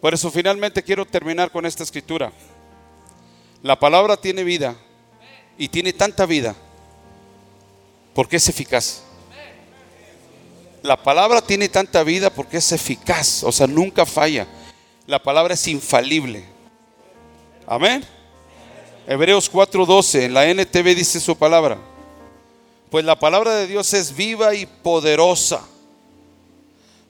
Por 0.00 0.14
eso 0.14 0.30
finalmente 0.30 0.82
quiero 0.82 1.04
terminar 1.04 1.50
con 1.50 1.66
esta 1.66 1.82
escritura. 1.82 2.32
La 3.62 3.78
palabra 3.78 4.16
tiene 4.16 4.44
vida 4.44 4.76
y 5.56 5.68
tiene 5.68 5.92
tanta 5.92 6.26
vida 6.26 6.54
porque 8.14 8.36
es 8.36 8.48
eficaz. 8.48 9.02
La 10.82 10.96
palabra 10.96 11.42
tiene 11.42 11.68
tanta 11.68 12.02
vida 12.02 12.30
porque 12.30 12.58
es 12.58 12.72
eficaz, 12.72 13.42
o 13.42 13.52
sea, 13.52 13.66
nunca 13.66 14.06
falla. 14.06 14.46
La 15.08 15.18
palabra 15.18 15.54
es 15.54 15.66
infalible. 15.66 16.44
Amén. 17.66 18.04
Hebreos 19.06 19.50
4:12, 19.50 20.26
en 20.26 20.34
la 20.34 20.46
NTV 20.46 20.94
dice 20.94 21.18
su 21.18 21.36
palabra. 21.36 21.78
Pues 22.90 23.04
la 23.04 23.18
palabra 23.18 23.56
de 23.56 23.66
Dios 23.66 23.92
es 23.94 24.14
viva 24.14 24.54
y 24.54 24.66
poderosa. 24.66 25.62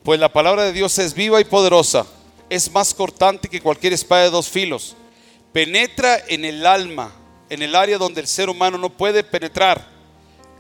Pues 0.03 0.18
la 0.18 0.32
palabra 0.32 0.62
de 0.62 0.72
Dios 0.72 0.99
es 0.99 1.12
viva 1.12 1.40
y 1.40 1.44
poderosa. 1.44 2.07
Es 2.49 2.72
más 2.72 2.94
cortante 2.94 3.49
que 3.49 3.61
cualquier 3.61 3.92
espada 3.92 4.22
de 4.22 4.30
dos 4.30 4.49
filos. 4.49 4.96
Penetra 5.53 6.18
en 6.28 6.46
el 6.46 6.64
alma 6.64 7.12
en 7.49 7.62
el 7.62 7.74
área 7.74 7.99
donde 7.99 8.20
el 8.20 8.26
ser 8.26 8.51
humano 8.51 8.78
no 8.78 8.90
puede 8.90 9.24
penetrar, 9.24 9.86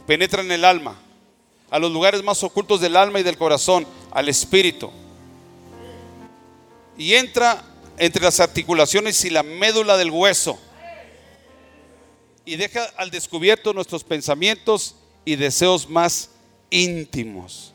penetra 0.06 0.42
en 0.42 0.50
el 0.50 0.64
alma, 0.64 0.96
a 1.70 1.78
los 1.78 1.92
lugares 1.92 2.22
más 2.22 2.42
ocultos 2.42 2.80
del 2.80 2.96
alma 2.96 3.20
y 3.20 3.22
del 3.22 3.36
corazón, 3.36 3.86
al 4.10 4.28
espíritu. 4.28 4.90
Y 6.98 7.14
entra 7.14 7.64
entre 7.96 8.22
las 8.22 8.40
articulaciones 8.40 9.24
y 9.24 9.30
la 9.30 9.42
médula 9.42 9.96
del 9.96 10.10
hueso. 10.10 10.58
Y 12.44 12.56
deja 12.56 12.84
al 12.96 13.10
descubierto 13.10 13.72
nuestros 13.72 14.04
pensamientos 14.04 14.96
y 15.24 15.36
deseos 15.36 15.88
más 15.88 16.30
íntimos. 16.68 17.72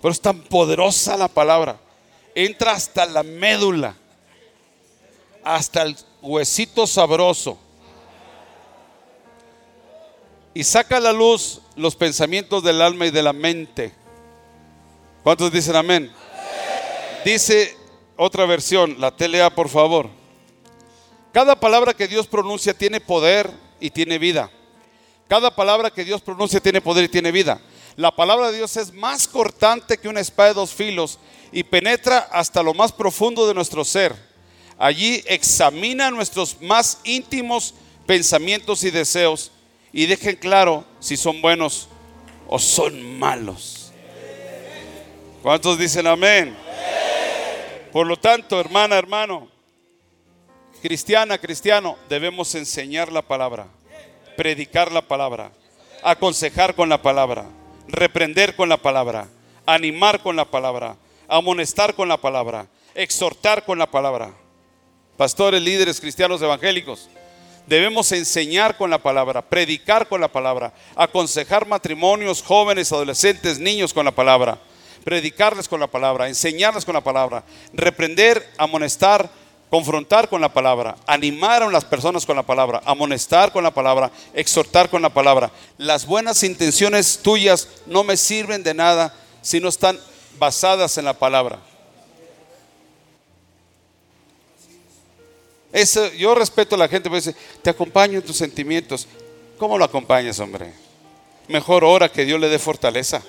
Pero 0.00 0.12
es 0.12 0.20
tan 0.20 0.40
poderosa 0.40 1.18
la 1.18 1.28
palabra. 1.28 1.78
Entra 2.34 2.72
hasta 2.72 3.04
la 3.04 3.22
médula, 3.22 3.94
hasta 5.44 5.82
el 5.82 5.96
huesito 6.22 6.86
sabroso 6.86 7.58
y 10.58 10.64
saca 10.64 10.96
a 10.96 11.00
la 11.00 11.12
luz 11.12 11.60
los 11.76 11.94
pensamientos 11.94 12.64
del 12.64 12.82
alma 12.82 13.06
y 13.06 13.12
de 13.12 13.22
la 13.22 13.32
mente. 13.32 13.92
¿Cuántos 15.22 15.52
dicen 15.52 15.76
amén? 15.76 16.10
Dice 17.24 17.76
otra 18.18 18.44
versión, 18.44 18.96
la 18.98 19.12
TLA 19.12 19.54
por 19.54 19.68
favor. 19.68 20.10
Cada 21.32 21.58
palabra 21.58 21.94
que 21.94 22.08
Dios 22.08 22.26
pronuncia 22.26 22.74
tiene 22.74 23.00
poder 23.00 23.50
y 23.80 23.90
tiene 23.90 24.18
vida. 24.18 24.50
Cada 25.28 25.54
palabra 25.54 25.90
que 25.90 26.04
Dios 26.04 26.20
pronuncia 26.20 26.60
tiene 26.60 26.80
poder 26.80 27.04
y 27.04 27.08
tiene 27.08 27.30
vida. 27.30 27.60
La 27.96 28.14
palabra 28.14 28.50
de 28.50 28.56
Dios 28.56 28.76
es 28.76 28.92
más 28.92 29.28
cortante 29.28 29.98
que 29.98 30.08
una 30.08 30.20
espada 30.20 30.48
de 30.48 30.54
dos 30.54 30.72
filos 30.72 31.18
y 31.52 31.62
penetra 31.62 32.28
hasta 32.32 32.62
lo 32.62 32.74
más 32.74 32.92
profundo 32.92 33.46
de 33.46 33.54
nuestro 33.54 33.84
ser. 33.84 34.14
Allí 34.78 35.22
examina 35.26 36.10
nuestros 36.10 36.60
más 36.60 36.98
íntimos 37.04 37.74
pensamientos 38.04 38.82
y 38.82 38.90
deseos 38.90 39.52
y 39.92 40.06
dejen 40.06 40.36
claro 40.36 40.84
si 40.98 41.16
son 41.16 41.40
buenos 41.40 41.88
o 42.48 42.58
son 42.58 43.18
malos. 43.18 43.92
¿Cuántos 45.42 45.78
dicen 45.78 46.06
amén? 46.06 46.56
Por 47.92 48.06
lo 48.06 48.16
tanto, 48.16 48.60
hermana, 48.60 48.96
hermano, 48.96 49.48
cristiana, 50.82 51.38
cristiano, 51.38 51.96
debemos 52.08 52.54
enseñar 52.54 53.10
la 53.10 53.22
palabra, 53.22 53.66
predicar 54.36 54.92
la 54.92 55.02
palabra, 55.02 55.52
aconsejar 56.02 56.74
con 56.74 56.88
la 56.88 57.00
palabra, 57.00 57.46
reprender 57.88 58.54
con 58.56 58.68
la 58.68 58.76
palabra, 58.76 59.28
animar 59.66 60.22
con 60.22 60.36
la 60.36 60.44
palabra, 60.44 60.96
amonestar 61.28 61.94
con 61.94 62.08
la 62.08 62.18
palabra, 62.18 62.66
exhortar 62.94 63.64
con 63.64 63.78
la 63.78 63.90
palabra. 63.90 64.32
Pastores, 65.16 65.60
líderes 65.62 66.00
cristianos 66.00 66.42
evangélicos, 66.42 67.08
Debemos 67.68 68.10
enseñar 68.12 68.78
con 68.78 68.88
la 68.88 68.96
palabra, 68.96 69.42
predicar 69.42 70.08
con 70.08 70.22
la 70.22 70.28
palabra, 70.28 70.72
aconsejar 70.96 71.66
matrimonios, 71.66 72.42
jóvenes, 72.42 72.90
adolescentes, 72.92 73.58
niños 73.58 73.92
con 73.92 74.06
la 74.06 74.10
palabra, 74.10 74.58
predicarles 75.04 75.68
con 75.68 75.80
la 75.80 75.86
palabra, 75.86 76.28
enseñarles 76.28 76.84
con 76.84 76.94
la 76.94 77.02
palabra, 77.02 77.44
reprender, 77.72 78.48
amonestar, 78.56 79.30
confrontar 79.70 80.28
con 80.28 80.40
la 80.40 80.52
palabra, 80.52 80.96
animar 81.06 81.62
a 81.62 81.70
las 81.70 81.84
personas 81.84 82.24
con 82.24 82.36
la 82.36 82.42
palabra, 82.42 82.82
amonestar 82.84 83.52
con 83.52 83.62
la 83.62 83.70
palabra, 83.70 84.10
exhortar 84.34 84.88
con 84.88 85.02
la 85.02 85.10
palabra. 85.10 85.50
Las 85.76 86.06
buenas 86.06 86.42
intenciones 86.42 87.20
tuyas 87.22 87.68
no 87.86 88.04
me 88.04 88.16
sirven 88.16 88.62
de 88.62 88.74
nada 88.74 89.14
si 89.42 89.60
no 89.60 89.68
están 89.68 89.98
basadas 90.38 90.96
en 90.98 91.04
la 91.04 91.14
palabra. 91.14 91.58
yo 96.16 96.34
respeto 96.34 96.74
a 96.74 96.78
la 96.78 96.88
gente, 96.88 97.08
pero 97.08 97.16
dice, 97.16 97.36
te 97.62 97.70
acompaño 97.70 98.18
en 98.18 98.24
tus 98.24 98.36
sentimientos. 98.36 99.06
¿Cómo 99.58 99.76
lo 99.76 99.84
acompañas, 99.84 100.38
hombre? 100.40 100.72
Mejor 101.46 101.84
ora 101.84 102.10
que 102.10 102.24
Dios 102.24 102.40
le 102.40 102.48
dé 102.48 102.58
fortaleza. 102.58 103.22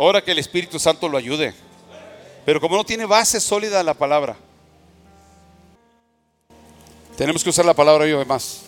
Ora 0.00 0.22
que 0.22 0.30
el 0.30 0.38
Espíritu 0.38 0.78
Santo 0.78 1.08
lo 1.08 1.18
ayude. 1.18 1.52
Pero 2.46 2.60
como 2.60 2.76
no 2.76 2.84
tiene 2.84 3.04
base 3.04 3.40
sólida 3.40 3.82
la 3.82 3.94
palabra, 3.94 4.36
tenemos 7.16 7.42
que 7.42 7.50
usar 7.50 7.66
la 7.66 7.74
palabra 7.74 8.04
hoy 8.04 8.12
además. 8.12 8.62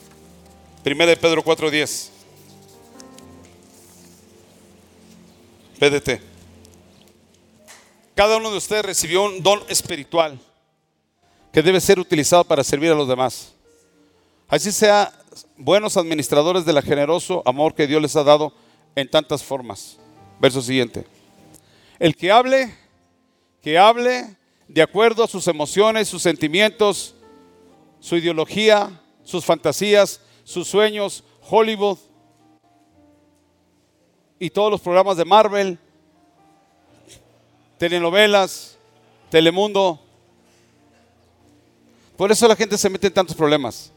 Primera 0.83 1.11
de 1.11 1.16
Pedro 1.16 1.43
4:10. 1.45 2.11
PDT. 5.78 6.20
Cada 8.16 8.37
uno 8.37 8.51
de 8.51 8.59
ustedes 8.59 8.85
recibió 8.85 9.22
un 9.22 9.41
don 9.41 9.62
espiritual 9.68 10.39
que 11.53 11.62
debe 11.62 11.81
ser 11.81 12.01
utilizado 12.01 12.43
para 12.43 12.64
servir 12.64 12.91
a 12.91 12.95
los 12.95 13.09
demás. 13.09 13.53
Así 14.49 14.72
sea 14.72 15.12
buenos 15.57 15.97
administradores 15.97 16.64
del 16.64 16.83
generoso 16.83 17.43
amor 17.47 17.72
que 17.72 17.87
Dios 17.87 18.03
les 18.03 18.16
ha 18.16 18.24
dado 18.24 18.53
en 18.97 19.09
tantas 19.09 19.45
formas. 19.45 19.97
Verso 20.41 20.61
siguiente. 20.61 21.20
El 22.01 22.16
que 22.16 22.32
hable, 22.32 22.74
que 23.62 23.78
hable 23.78 24.36
de 24.66 24.82
acuerdo 24.82 25.22
a 25.22 25.28
sus 25.28 25.46
emociones, 25.46 26.09
sus 26.09 26.22
sentimientos, 26.22 27.14
su 28.01 28.16
ideología, 28.16 29.01
sus 29.22 29.44
fantasías, 29.44 30.20
sus 30.42 30.66
sueños, 30.66 31.22
Hollywood 31.48 31.98
y 34.38 34.51
todos 34.51 34.72
los 34.72 34.80
programas 34.80 35.18
de 35.18 35.24
Marvel, 35.24 35.78
telenovelas, 37.78 38.78
Telemundo, 39.30 40.01
por 42.16 42.32
eso 42.32 42.48
la 42.48 42.57
gente 42.57 42.76
se 42.76 42.90
mete 42.90 43.07
en 43.07 43.14
tantos 43.14 43.36
problemas. 43.36 43.92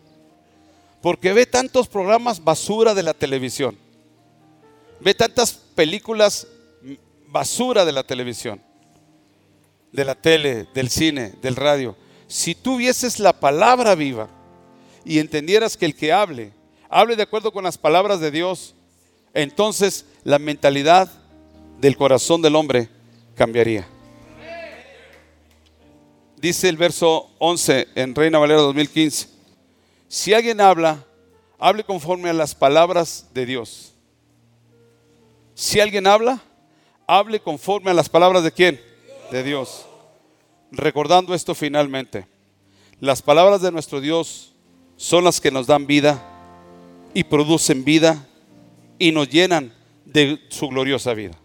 Porque 1.01 1.33
ve 1.33 1.45
tantos 1.45 1.89
programas 1.89 2.41
basura 2.41 2.93
de 2.93 3.03
la 3.03 3.13
televisión. 3.13 3.77
Ve 5.01 5.13
tantas 5.13 5.51
películas 5.51 6.47
basura 7.33 7.83
de 7.83 7.91
la 7.91 8.03
televisión. 8.03 8.61
de 9.91 10.05
la 10.05 10.15
tele, 10.15 10.67
del 10.73 10.89
cine, 10.89 11.33
del 11.43 11.55
radio. 11.55 11.95
Si 12.27 12.55
tú 12.55 12.77
vieses 12.77 13.19
la 13.19 13.31
palabra 13.31 13.93
viva 13.93 14.27
y 15.05 15.19
entendieras 15.19 15.77
que 15.77 15.85
el 15.85 15.95
que 15.95 16.11
hable, 16.11 16.51
hable 16.89 17.15
de 17.15 17.21
acuerdo 17.21 17.51
con 17.51 17.63
las 17.63 17.77
palabras 17.77 18.19
de 18.19 18.31
Dios, 18.31 18.73
entonces 19.35 20.05
la 20.23 20.39
mentalidad 20.39 21.11
del 21.79 21.95
corazón 21.95 22.41
del 22.41 22.55
hombre 22.55 22.89
cambiaría. 23.35 23.87
Dice 26.37 26.69
el 26.69 26.77
verso 26.77 27.29
11 27.37 27.89
en 27.93 28.15
Reina 28.15 28.39
Valera 28.39 28.61
2015, 28.61 29.27
si 30.07 30.33
alguien 30.33 30.59
habla, 30.59 31.05
hable 31.59 31.83
conforme 31.83 32.31
a 32.31 32.33
las 32.33 32.55
palabras 32.55 33.27
de 33.31 33.45
Dios. 33.45 33.93
Si 35.53 35.79
alguien 35.79 36.07
habla, 36.07 36.41
hable 37.07 37.39
conforme 37.39 37.91
a 37.91 37.93
las 37.93 38.09
palabras 38.09 38.43
de 38.43 38.51
quién? 38.51 38.79
De 39.31 39.43
Dios. 39.43 39.85
Recordando 40.71 41.33
esto 41.33 41.55
finalmente, 41.55 42.27
las 42.99 43.21
palabras 43.21 43.61
de 43.61 43.71
nuestro 43.71 44.01
Dios 44.01 44.53
son 44.95 45.23
las 45.23 45.41
que 45.41 45.51
nos 45.51 45.67
dan 45.67 45.85
vida 45.85 46.23
y 47.13 47.23
producen 47.23 47.83
vida 47.83 48.27
y 48.97 49.11
nos 49.11 49.29
llenan 49.29 49.73
de 50.05 50.39
su 50.49 50.67
gloriosa 50.67 51.13
vida. 51.13 51.37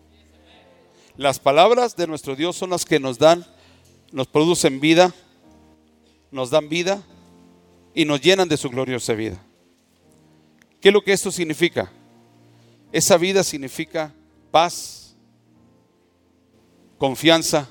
Las 1.17 1.39
palabras 1.39 1.97
de 1.97 2.07
nuestro 2.07 2.37
Dios 2.37 2.57
son 2.57 2.71
las 2.71 2.85
que 2.85 3.01
nos 3.01 3.19
dan, 3.19 3.45
nos 4.13 4.29
producen 4.29 4.81
vida, 4.81 5.13
nos 6.31 6.51
dan 6.51 6.69
vida 6.69 7.03
y 7.95 8.05
nos 8.05 8.21
llenan 8.21 8.49
de 8.49 8.57
su 8.57 8.71
gloriosa 8.71 9.15
vida. 9.15 9.43
¿Qué 10.81 10.89
es 10.89 10.95
lo 10.95 11.03
que 11.03 11.13
esto 11.13 11.33
significa? 11.33 11.91
Esa 12.93 13.17
vida 13.17 13.43
significa 13.43 14.15
paz, 14.51 15.08
confianza, 16.99 17.69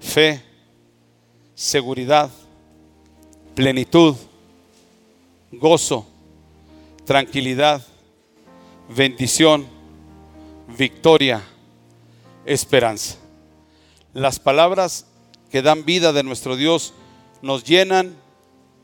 fe, 0.00 0.42
seguridad, 1.54 2.30
plenitud, 3.54 4.16
gozo, 5.52 6.06
tranquilidad, 7.04 7.80
bendición, 8.94 9.66
victoria, 10.76 11.42
esperanza. 12.44 13.16
Las 14.12 14.38
palabras 14.38 15.06
que 15.50 15.62
dan 15.62 15.84
vida 15.84 16.12
de 16.12 16.22
nuestro 16.22 16.56
Dios 16.56 16.92
nos 17.40 17.64
llenan, 17.64 18.16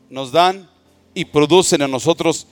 nos 0.09 0.31
dan 0.31 0.69
y 1.13 1.25
producen 1.25 1.81
en 1.81 1.91
nosotros 1.91 2.47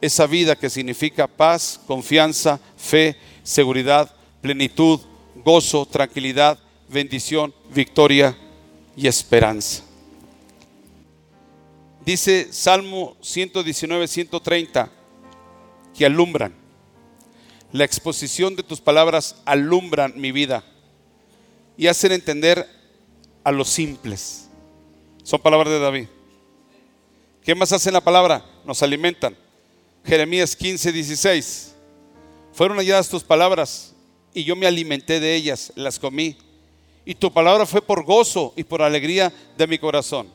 esa 0.00 0.26
vida 0.26 0.56
que 0.56 0.70
significa 0.70 1.26
paz, 1.26 1.78
confianza, 1.86 2.58
fe, 2.76 3.16
seguridad, 3.42 4.14
plenitud, 4.40 5.00
gozo, 5.36 5.86
tranquilidad, 5.86 6.58
bendición, 6.88 7.54
victoria 7.72 8.36
y 8.96 9.06
esperanza. 9.06 9.82
Dice 12.04 12.48
Salmo 12.52 13.16
119, 13.20 14.08
130, 14.08 14.90
que 15.96 16.06
alumbran. 16.06 16.54
La 17.72 17.84
exposición 17.84 18.56
de 18.56 18.62
tus 18.62 18.80
palabras 18.80 19.36
alumbran 19.44 20.14
mi 20.16 20.32
vida 20.32 20.64
y 21.76 21.86
hacen 21.86 22.12
entender 22.12 22.66
a 23.44 23.52
los 23.52 23.68
simples. 23.68 24.48
Son 25.22 25.40
palabras 25.40 25.72
de 25.72 25.78
David. 25.78 26.06
¿Qué 27.44 27.54
más 27.54 27.72
hacen 27.72 27.92
la 27.92 28.00
palabra? 28.00 28.44
Nos 28.64 28.82
alimentan. 28.82 29.36
Jeremías 30.04 30.56
15, 30.56 30.92
16. 30.92 31.74
Fueron 32.52 32.78
halladas 32.78 33.08
tus 33.08 33.22
palabras 33.22 33.89
y 34.34 34.44
yo 34.44 34.56
me 34.56 34.66
alimenté 34.66 35.20
de 35.20 35.34
ellas, 35.34 35.72
las 35.76 35.98
comí. 35.98 36.36
Y 37.04 37.14
tu 37.14 37.32
palabra 37.32 37.66
fue 37.66 37.82
por 37.82 38.04
gozo 38.04 38.52
y 38.56 38.64
por 38.64 38.82
alegría 38.82 39.32
de 39.56 39.66
mi 39.66 39.78
corazón. 39.78 40.28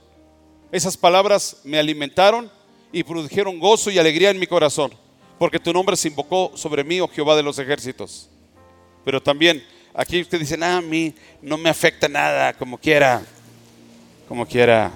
Esas 0.72 0.98
palabras 0.98 1.62
me 1.64 1.78
alimentaron 1.78 2.52
y 2.92 3.04
produjeron 3.04 3.60
gozo 3.60 3.92
y 3.92 4.00
alegría 4.00 4.30
en 4.30 4.40
mi 4.40 4.48
corazón, 4.48 4.92
porque 5.38 5.60
tu 5.60 5.72
nombre 5.72 5.96
se 5.96 6.08
invocó 6.08 6.52
sobre 6.56 6.84
mí, 6.84 7.00
oh 7.00 7.08
Jehová 7.08 7.36
de 7.36 7.44
los 7.44 7.60
ejércitos. 7.60 8.30
Pero 9.04 9.22
también 9.22 9.64
aquí 9.94 10.22
usted 10.22 10.40
dice, 10.40 10.58
ah, 10.62 10.78
a 10.78 10.82
mí 10.82 11.14
no 11.42 11.58
me 11.58 11.70
afecta 11.70 12.08
nada, 12.10 12.54
como 12.54 12.78
quiera, 12.78 13.24
como 14.28 14.46
quiera. 14.46 14.92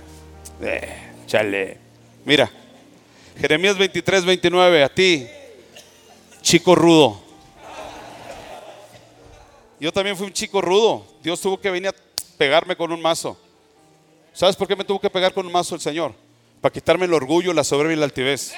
Eh, 0.61 0.89
chale. 1.27 1.77
Mira, 2.25 2.51
Jeremías 3.39 3.77
23, 3.77 4.25
29, 4.25 4.83
a 4.83 4.89
ti, 4.89 5.27
chico 6.41 6.75
rudo. 6.75 7.28
Yo 9.79 9.91
también 9.91 10.17
fui 10.17 10.27
un 10.27 10.33
chico 10.33 10.61
rudo. 10.61 11.05
Dios 11.21 11.39
tuvo 11.39 11.59
que 11.59 11.69
venir 11.71 11.89
a 11.89 11.95
pegarme 12.37 12.75
con 12.75 12.91
un 12.91 13.01
mazo. 13.01 13.37
¿Sabes 14.33 14.55
por 14.55 14.67
qué 14.67 14.75
me 14.75 14.83
tuvo 14.83 14.99
que 14.99 15.09
pegar 15.09 15.33
con 15.33 15.45
un 15.45 15.51
mazo 15.51 15.75
el 15.75 15.81
Señor? 15.81 16.13
Para 16.61 16.73
quitarme 16.73 17.05
el 17.05 17.13
orgullo, 17.13 17.53
la 17.53 17.63
soberbia 17.63 17.93
y 17.93 17.99
la 17.99 18.05
altivez. 18.05 18.53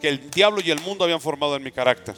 Que 0.00 0.08
el 0.08 0.30
diablo 0.30 0.60
y 0.64 0.70
el 0.70 0.80
mundo 0.80 1.04
habían 1.04 1.20
formado 1.20 1.56
en 1.56 1.62
mi 1.62 1.72
carácter. 1.72 2.14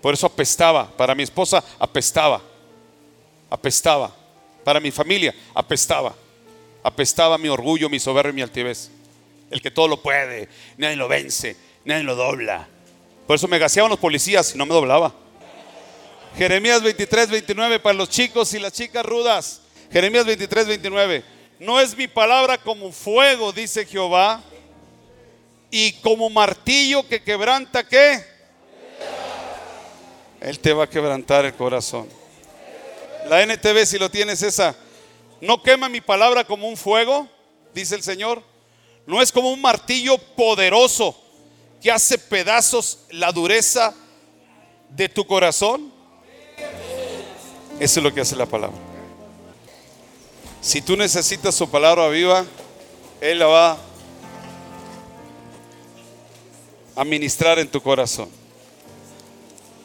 Por 0.00 0.14
eso 0.14 0.26
apestaba. 0.26 0.90
Para 0.96 1.14
mi 1.14 1.22
esposa 1.22 1.62
apestaba. 1.78 2.42
Apestaba. 3.50 4.14
Para 4.64 4.80
mi 4.80 4.90
familia 4.90 5.34
apestaba. 5.54 6.14
Apestaba 6.82 7.38
mi 7.38 7.48
orgullo, 7.48 7.88
mi 7.88 7.98
soberbia 7.98 8.30
y 8.30 8.34
mi 8.34 8.42
altivez 8.42 8.90
el 9.54 9.62
que 9.62 9.70
todo 9.70 9.86
lo 9.86 10.02
puede, 10.02 10.48
nadie 10.78 10.96
lo 10.96 11.06
vence, 11.06 11.56
nadie 11.84 12.02
lo 12.02 12.16
dobla. 12.16 12.66
Por 13.24 13.36
eso 13.36 13.46
me 13.46 13.58
gaseaban 13.58 13.88
los 13.88 14.00
policías 14.00 14.52
y 14.52 14.58
no 14.58 14.66
me 14.66 14.74
doblaba. 14.74 15.14
Jeremías 16.36 16.82
23, 16.82 17.30
29 17.30 17.80
para 17.80 17.94
los 17.94 18.08
chicos 18.08 18.52
y 18.54 18.58
las 18.58 18.72
chicas 18.72 19.04
rudas. 19.04 19.60
Jeremías 19.92 20.26
23, 20.26 20.66
29. 20.66 21.24
No 21.60 21.80
es 21.80 21.96
mi 21.96 22.08
palabra 22.08 22.58
como 22.58 22.90
fuego, 22.92 23.52
dice 23.52 23.86
Jehová, 23.86 24.42
y 25.70 25.92
como 25.94 26.28
martillo 26.30 27.06
que 27.06 27.22
quebranta 27.22 27.86
qué. 27.86 28.24
Él 30.40 30.58
te 30.58 30.72
va 30.72 30.84
a 30.84 30.90
quebrantar 30.90 31.44
el 31.44 31.54
corazón. 31.54 32.08
La 33.28 33.42
NTV, 33.42 33.86
si 33.86 33.98
lo 33.98 34.10
tienes 34.10 34.42
esa, 34.42 34.74
no 35.40 35.62
quema 35.62 35.88
mi 35.88 36.00
palabra 36.00 36.44
como 36.44 36.68
un 36.68 36.76
fuego, 36.76 37.28
dice 37.72 37.94
el 37.94 38.02
Señor 38.02 38.42
no 39.06 39.20
es 39.20 39.30
como 39.30 39.50
un 39.50 39.60
martillo 39.60 40.16
poderoso 40.18 41.16
que 41.82 41.90
hace 41.90 42.18
pedazos 42.18 43.00
la 43.10 43.32
dureza 43.32 43.94
de 44.88 45.08
tu 45.08 45.26
corazón. 45.26 45.92
Eso 47.80 48.00
es 48.00 48.04
lo 48.04 48.12
que 48.12 48.20
hace 48.20 48.36
la 48.36 48.46
palabra. 48.46 48.76
Si 50.60 50.80
tú 50.80 50.96
necesitas 50.96 51.54
su 51.54 51.68
palabra 51.70 52.08
viva, 52.08 52.44
Él 53.20 53.38
la 53.38 53.46
va 53.46 53.78
a 56.96 57.04
ministrar 57.04 57.58
en 57.58 57.68
tu 57.68 57.80
corazón. 57.80 58.28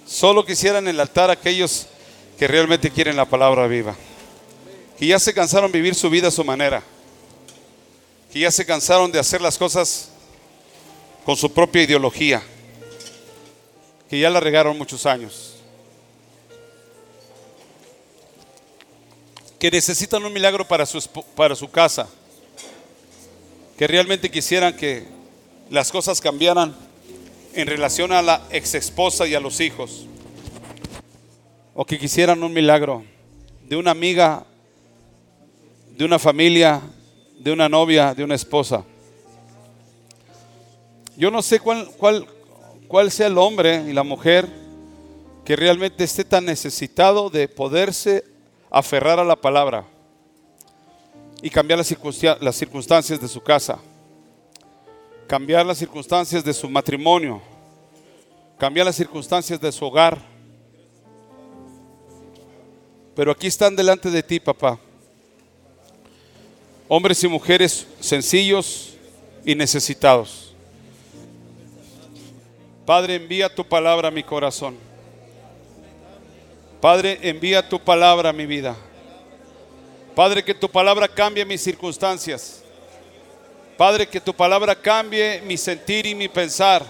Solo 0.06 0.46
quisieran 0.46 0.86
en 0.86 0.96
el 0.96 1.00
altar 1.00 1.30
aquellos 1.30 1.88
que 2.38 2.48
realmente 2.48 2.90
quieren 2.92 3.16
la 3.16 3.26
palabra 3.26 3.68
viva, 3.68 3.96
que 4.98 5.08
ya 5.08 5.20
se 5.20 5.34
cansaron 5.34 5.72
de 5.72 5.80
vivir 5.80 5.96
su 5.96 6.10
vida 6.10 6.30
a 6.30 6.32
su 6.32 6.44
manera 6.44 6.84
que 8.32 8.40
ya 8.40 8.52
se 8.52 8.66
cansaron 8.66 9.12
de 9.12 9.20
hacer 9.20 9.42
las 9.42 9.58
cosas 9.58 10.10
con 11.26 11.36
su 11.36 11.52
propia 11.52 11.84
ideología, 11.84 12.42
que 14.10 14.20
ya 14.20 14.30
la 14.30 14.40
regaron 14.40 14.78
muchos 14.78 15.06
años, 15.06 15.56
que 19.60 19.70
necesitan 19.70 20.24
un 20.24 20.32
milagro 20.32 20.66
para 20.66 20.86
su, 20.86 21.02
para 21.36 21.54
su 21.54 21.70
casa, 21.70 22.08
que 23.78 23.88
realmente 23.88 24.32
quisieran 24.32 24.76
que 24.76 25.06
las 25.70 25.92
cosas 25.92 26.22
cambiaran 26.22 26.74
en 27.54 27.68
relación 27.68 28.14
a 28.14 28.22
la 28.22 28.42
ex 28.52 28.74
esposa 28.76 29.28
y 29.28 29.36
a 29.36 29.40
los 29.40 29.60
hijos, 29.60 30.08
o 31.74 31.86
que 31.86 32.00
quisieran 32.00 32.42
un 32.42 32.54
milagro 32.54 33.04
de 33.68 33.76
una 33.76 33.92
amiga, 33.92 34.46
de 35.98 36.06
una 36.06 36.20
familia, 36.20 36.82
de 37.38 37.52
una 37.52 37.68
novia, 37.68 38.14
de 38.14 38.24
una 38.24 38.36
esposa. 38.36 38.86
Yo 41.18 41.30
no 41.30 41.42
sé 41.42 41.60
cuál, 41.60 41.90
cuál, 41.98 42.26
cuál 42.88 43.12
sea 43.12 43.28
el 43.28 43.38
hombre 43.38 43.84
y 43.90 43.92
la 43.92 44.04
mujer 44.04 44.48
que 45.44 45.58
realmente 45.58 46.06
esté 46.06 46.24
tan 46.24 46.46
necesitado 46.46 47.30
de 47.30 47.50
poderse 47.50 48.24
aferrar 48.70 49.20
a 49.20 49.24
la 49.24 49.36
palabra 49.36 49.86
y 51.42 51.50
cambiar 51.50 51.80
las, 51.80 51.88
circunstancias 52.56 53.20
de 53.20 53.28
su 53.28 53.42
casa, 53.42 53.80
cambiar 55.28 55.66
las 55.66 55.78
circunstancias 55.78 56.44
de 56.44 56.54
su 56.54 56.70
matrimonio, 56.70 57.42
cambiar 58.58 58.86
las 58.86 58.96
circunstancias 58.96 59.60
de 59.60 59.72
su 59.72 59.86
hogar. 59.86 60.18
Pero 63.16 63.32
aquí 63.32 63.48
están 63.48 63.76
delante 63.76 64.10
de 64.10 64.24
ti, 64.24 64.40
papá 64.40 64.80
hombres 66.90 67.24
y 67.24 67.28
mujeres 67.28 67.88
sencillos 68.00 68.96
y 69.46 69.56
necesitados. 69.56 70.54
Padre, 72.86 73.16
envía 73.16 73.54
tu 73.54 73.64
palabra 73.64 74.08
a 74.08 74.12
mi 74.12 74.24
corazón. 74.24 74.76
Padre, 76.82 77.20
envía 77.24 77.68
tu 77.68 77.80
palabra 77.80 78.30
a 78.30 78.34
mi 78.34 78.46
vida. 78.46 78.76
Padre, 80.16 80.44
que 80.44 80.54
tu 80.54 80.70
palabra 80.70 81.08
cambie 81.08 81.44
mis 81.44 81.62
circunstancias. 81.62 82.64
Padre, 83.78 84.08
que 84.08 84.22
tu 84.22 84.34
palabra 84.34 84.76
cambie 84.76 85.42
mi 85.42 85.58
sentir 85.58 86.06
y 86.06 86.16
mi 86.16 86.30
pensar. 86.30 86.86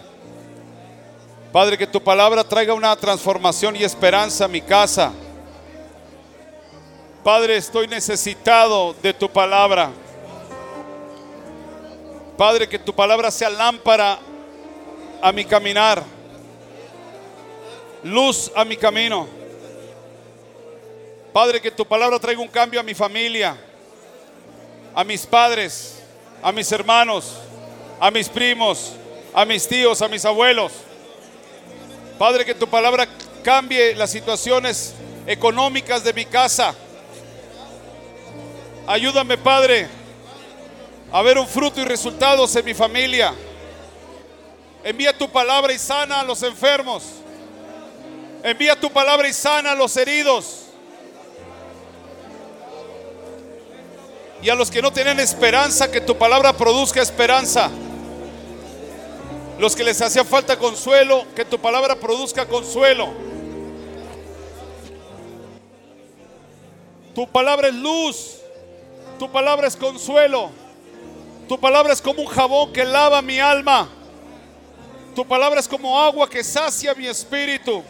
Padre, 1.52 1.78
que 1.78 1.88
tu 1.88 2.02
palabra 2.02 2.44
traiga 2.44 2.74
una 2.74 2.96
transformación 2.96 3.76
y 3.76 3.84
esperanza 3.84 4.46
a 4.46 4.48
mi 4.48 4.62
casa. 4.62 5.12
Padre, 7.24 7.58
estoy 7.58 7.88
necesitado 7.88 8.96
de 9.02 9.14
tu 9.14 9.28
palabra. 9.30 9.90
Padre, 12.38 12.70
que 12.70 12.78
tu 12.78 12.94
palabra 12.94 13.32
sea 13.32 13.50
lámpara 13.50 14.20
a 15.22 15.32
mi 15.32 15.44
caminar, 15.46 16.04
luz 18.04 18.52
a 18.56 18.64
mi 18.64 18.78
camino. 18.78 19.39
Padre, 21.34 21.62
que 21.62 21.70
tu 21.70 21.86
palabra 21.86 22.20
traiga 22.20 22.42
un 22.42 22.48
cambio 22.48 22.80
a 22.80 22.84
mi 22.84 22.96
familia, 22.96 23.56
a 24.96 25.04
mis 25.04 25.26
padres, 25.26 26.00
a 26.42 26.52
mis 26.52 26.72
hermanos, 26.72 27.36
a 28.00 28.10
mis 28.10 28.28
primos, 28.28 28.94
a 29.34 29.46
mis 29.46 29.68
tíos, 29.68 30.02
a 30.02 30.08
mis 30.08 30.26
abuelos. 30.26 30.72
Padre, 32.18 32.46
que 32.46 32.56
tu 32.56 32.68
palabra 32.68 33.08
cambie 33.44 33.96
las 33.96 34.10
situaciones 34.10 34.96
económicas 35.28 36.04
de 36.04 36.14
mi 36.14 36.26
casa. 36.26 36.74
Ayúdame, 38.88 39.38
Padre, 39.38 39.88
a 41.12 41.22
ver 41.22 41.38
un 41.38 41.48
fruto 41.48 41.80
y 41.80 41.86
resultados 41.86 42.56
en 42.56 42.66
mi 42.66 42.74
familia. 42.74 43.34
Envía 44.84 45.16
tu 45.16 45.30
palabra 45.30 45.72
y 45.74 45.78
sana 45.78 46.22
a 46.22 46.24
los 46.24 46.42
enfermos. 46.42 47.04
Envía 48.42 48.80
tu 48.80 48.90
palabra 48.90 49.28
y 49.28 49.34
sana 49.34 49.72
a 49.74 49.76
los 49.76 49.96
heridos. 49.96 50.69
Y 54.42 54.50
a 54.50 54.56
los 54.56 54.72
que 54.72 54.82
no 54.82 54.92
tienen 54.92 55.20
esperanza, 55.20 55.92
que 55.92 56.02
tu 56.02 56.18
palabra 56.18 56.54
produzca 56.54 57.02
esperanza. 57.02 57.70
Los 59.58 59.76
que 59.76 59.84
les 59.84 60.02
hacía 60.02 60.24
falta 60.24 60.58
consuelo, 60.58 61.26
que 61.36 61.44
tu 61.44 61.60
palabra 61.60 61.96
produzca 61.96 62.46
consuelo. 62.46 63.10
Tu 67.14 67.28
palabra 67.28 67.68
es 67.68 67.76
luz. 67.76 68.38
Tu 69.18 69.30
palabra 69.30 69.68
es 69.68 69.76
consuelo. 69.76 70.50
Tu 71.50 71.60
palabra 71.60 71.92
es 71.92 72.02
como 72.02 72.22
un 72.22 72.28
jabón 72.28 72.72
que 72.72 72.86
lava 72.86 73.22
mi 73.22 73.40
alma. 73.40 73.90
Tu 75.14 75.28
palabra 75.28 75.60
es 75.60 75.68
como 75.68 76.00
agua 76.00 76.30
que 76.30 76.42
sacia 76.42 76.94
mi 76.94 77.08
espíritu. 77.08 77.84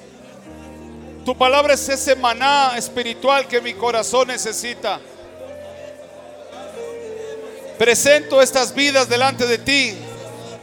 Tu 1.23 1.37
palabra 1.37 1.75
es 1.75 1.87
ese 1.87 2.15
maná 2.15 2.75
espiritual 2.75 3.47
que 3.47 3.61
mi 3.61 3.75
corazón 3.75 4.29
necesita. 4.29 4.99
Presento 7.79 8.41
estas 8.41 8.75
vidas 8.75 9.09
delante 9.09 9.47
de 9.47 9.57
ti. 9.57 9.95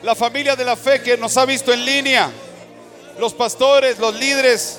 La 0.05 0.14
familia 0.14 0.55
de 0.55 0.64
la 0.64 0.77
fe 0.77 1.03
que 1.03 1.17
nos 1.17 1.37
ha 1.37 1.45
visto 1.45 1.73
en 1.73 1.85
línea. 1.85 2.31
Los 3.19 3.35
pastores, 3.35 3.99
los 3.99 4.14
líderes, 4.14 4.79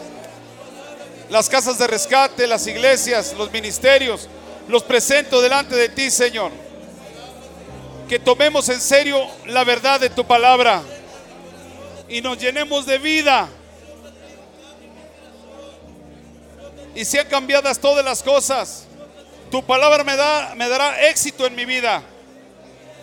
las 1.30 1.50
casas 1.50 1.78
de 1.78 1.88
rescate, 1.88 2.48
las 2.48 2.66
iglesias, 2.68 3.34
los 3.38 3.52
ministerios. 3.52 4.30
Los 4.70 4.84
presento 4.84 5.42
delante 5.42 5.76
de 5.76 5.90
ti, 5.90 6.10
Señor 6.10 6.68
que 8.08 8.20
tomemos 8.20 8.70
en 8.70 8.80
serio 8.80 9.28
la 9.46 9.64
verdad 9.64 10.00
de 10.00 10.10
tu 10.10 10.26
palabra 10.26 10.82
y 12.08 12.22
nos 12.22 12.38
llenemos 12.38 12.86
de 12.86 12.98
vida. 12.98 13.50
Y 16.96 17.06
sean 17.06 17.28
cambiadas 17.28 17.78
todas 17.80 18.04
las 18.04 18.24
cosas. 18.24 18.86
Tu 19.52 19.64
palabra 19.64 20.04
me, 20.04 20.16
da, 20.16 20.56
me 20.56 20.68
dará 20.68 21.08
éxito 21.10 21.46
en 21.46 21.54
mi 21.54 21.66
vida. 21.66 22.02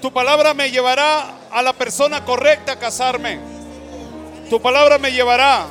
Tu 0.01 0.13
palabra 0.13 0.55
me 0.55 0.71
llevará 0.71 1.39
a 1.51 1.63
la 1.63 1.73
persona 1.73 2.25
correcta 2.25 2.73
a 2.73 2.79
casarme. 2.79 3.39
Tu 4.51 4.61
palabra 4.61 4.99
me 4.99 5.13
llevará 5.13 5.67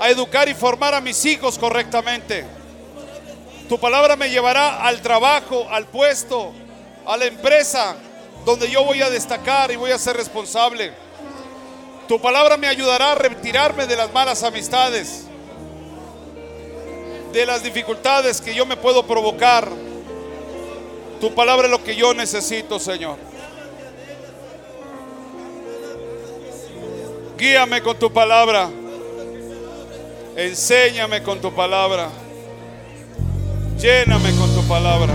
a 0.00 0.10
educar 0.10 0.48
y 0.48 0.54
formar 0.54 0.94
a 0.94 1.00
mis 1.00 1.24
hijos 1.24 1.58
correctamente. 1.58 2.44
Tu 3.68 3.78
palabra 3.78 4.16
me 4.16 4.30
llevará 4.30 4.82
al 4.82 5.02
trabajo, 5.02 5.66
al 5.70 5.86
puesto, 5.86 6.52
a 7.06 7.16
la 7.16 7.26
empresa 7.26 7.96
donde 8.44 8.70
yo 8.70 8.84
voy 8.84 9.02
a 9.02 9.10
destacar 9.10 9.70
y 9.70 9.76
voy 9.76 9.90
a 9.90 9.98
ser 9.98 10.16
responsable. 10.16 10.92
Tu 12.08 12.18
palabra 12.20 12.56
me 12.56 12.66
ayudará 12.66 13.12
a 13.12 13.14
retirarme 13.14 13.86
de 13.86 13.94
las 13.94 14.10
malas 14.12 14.42
amistades, 14.42 15.24
de 17.32 17.44
las 17.44 17.62
dificultades 17.62 18.40
que 18.40 18.54
yo 18.54 18.64
me 18.64 18.76
puedo 18.76 19.06
provocar. 19.06 19.68
Tu 21.20 21.34
palabra 21.34 21.66
es 21.66 21.70
lo 21.70 21.82
que 21.82 21.96
yo 21.96 22.14
necesito, 22.14 22.78
Señor. 22.78 23.16
Guíame 27.36 27.82
con 27.82 27.98
tu 27.98 28.12
palabra. 28.12 28.68
Enséñame 30.36 31.22
con 31.22 31.40
tu 31.40 31.52
palabra. 31.52 32.08
Lléname 33.78 34.30
con 34.36 34.54
tu 34.54 34.62
palabra. 34.68 35.14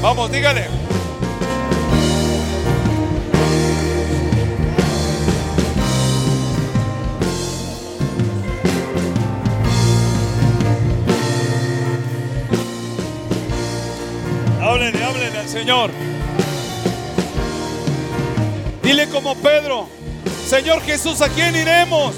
Vamos, 0.00 0.30
dígale. 0.32 0.91
Señor. 15.48 15.90
Dile 18.82 19.08
como 19.08 19.34
Pedro, 19.36 19.88
Señor 20.46 20.80
Jesús, 20.82 21.20
¿a 21.22 21.28
quién 21.28 21.54
iremos? 21.56 22.14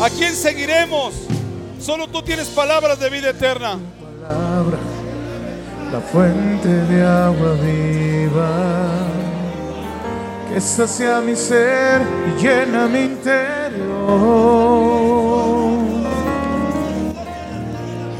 ¿A 0.00 0.08
quién 0.10 0.34
seguiremos? 0.34 1.14
Solo 1.80 2.08
tú 2.08 2.22
tienes 2.22 2.48
palabras 2.48 2.98
de 3.00 3.10
vida 3.10 3.30
eterna 3.30 3.78
la 5.92 6.00
fuente 6.00 6.68
de 6.68 7.02
agua 7.02 7.54
viva 7.54 8.50
que 10.52 10.60
sacia 10.60 11.20
mi 11.20 11.34
ser 11.34 12.02
y 12.26 12.42
llena 12.42 12.86
mi 12.86 13.00
interior. 13.00 13.88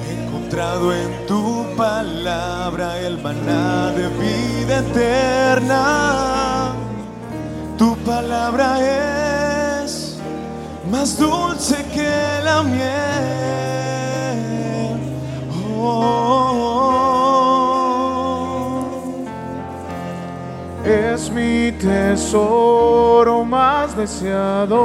He 0.07 0.13
encontrado 0.23 0.95
en 0.95 1.27
tu 1.27 1.48
palabra 1.79 2.99
el 2.99 3.17
maná 3.23 3.93
de 3.93 4.09
vida 4.21 4.79
eterna. 4.81 5.83
Tu 7.79 7.97
palabra 7.99 8.69
es 8.81 10.19
más 10.91 11.17
dulce 11.17 11.77
que 11.95 12.41
la 12.43 12.65
miel. 12.65 12.89
oh. 15.81 16.49
es 20.85 21.31
mi 21.31 21.71
tesoro 21.73 23.45
más 23.45 23.97
deseado, 23.97 24.81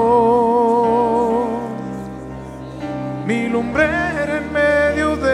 mi 3.26 3.50
lumbrera 3.50 4.13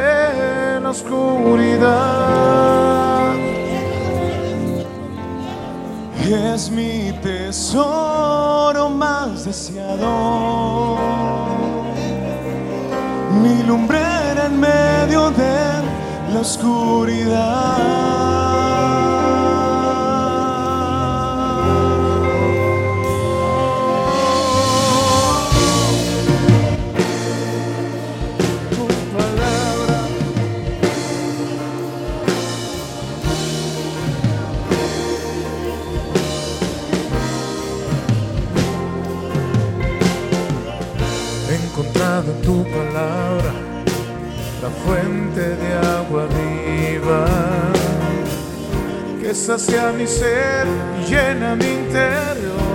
en 0.10 0.84
la 0.84 0.90
oscuridad. 0.90 2.50
Es 6.30 6.70
mi 6.70 7.12
tesoro 7.24 8.90
más 8.90 9.46
deseado, 9.46 10.98
mi 13.42 13.64
lumbrera 13.64 14.46
en 14.46 14.60
medio 14.60 15.32
de 15.32 15.82
la 16.34 16.42
oscuridad. 16.42 18.39
Agua 45.80 46.28
viva, 46.28 47.26
que 49.22 49.34
sacia 49.34 49.92
mi 49.92 50.08
ser 50.08 50.68
y 51.02 51.10
llena 51.10 51.56
mi 51.56 51.66
interior. 51.66 52.70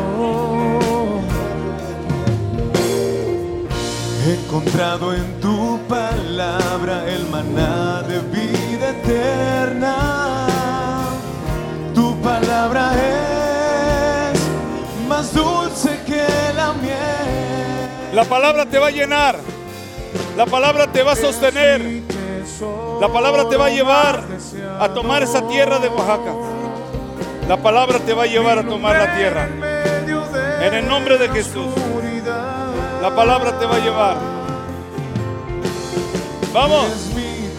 encontrado 4.55 5.15
en 5.15 5.41
tu 5.41 5.79
palabra 5.89 7.05
el 7.09 7.27
maná 7.27 8.03
de 8.03 8.21
vida 8.21 8.91
eterna. 8.91 10.47
Tu 11.95 12.17
palabra 12.21 12.93
es 14.33 14.41
más 15.09 15.35
dulce 15.35 16.01
que 16.07 16.27
la 16.55 16.73
miel. 16.75 18.15
La 18.15 18.25
palabra 18.25 18.65
te 18.67 18.79
va 18.79 18.87
a 18.89 18.91
llenar. 18.91 19.39
La 20.37 20.47
palabra 20.47 20.87
te 20.91 21.03
va 21.03 21.13
a 21.13 21.17
sostener. 21.17 22.14
La 23.05 23.13
palabra 23.13 23.47
te 23.51 23.59
va 23.59 23.67
a 23.67 23.69
llevar 23.69 24.25
a 24.81 24.89
tomar 24.89 25.23
esa 25.23 25.47
tierra 25.47 25.79
de 25.79 25.89
Oaxaca. 25.89 26.33
La 27.47 27.59
palabra 27.59 27.99
te 27.99 28.15
va 28.15 28.23
a 28.23 28.27
llevar 28.27 28.59
a 28.59 28.67
tomar 28.67 28.97
la 28.97 29.15
tierra. 29.15 29.47
En 30.63 30.73
el 30.73 30.89
nombre 30.89 31.19
de 31.19 31.29
Jesús. 31.29 31.67
La 33.03 33.15
palabra 33.15 33.59
te 33.59 33.67
va 33.67 33.77
a 33.77 33.79
llevar. 33.79 34.17
Vamos. 36.55 36.89
Mi 37.15 37.51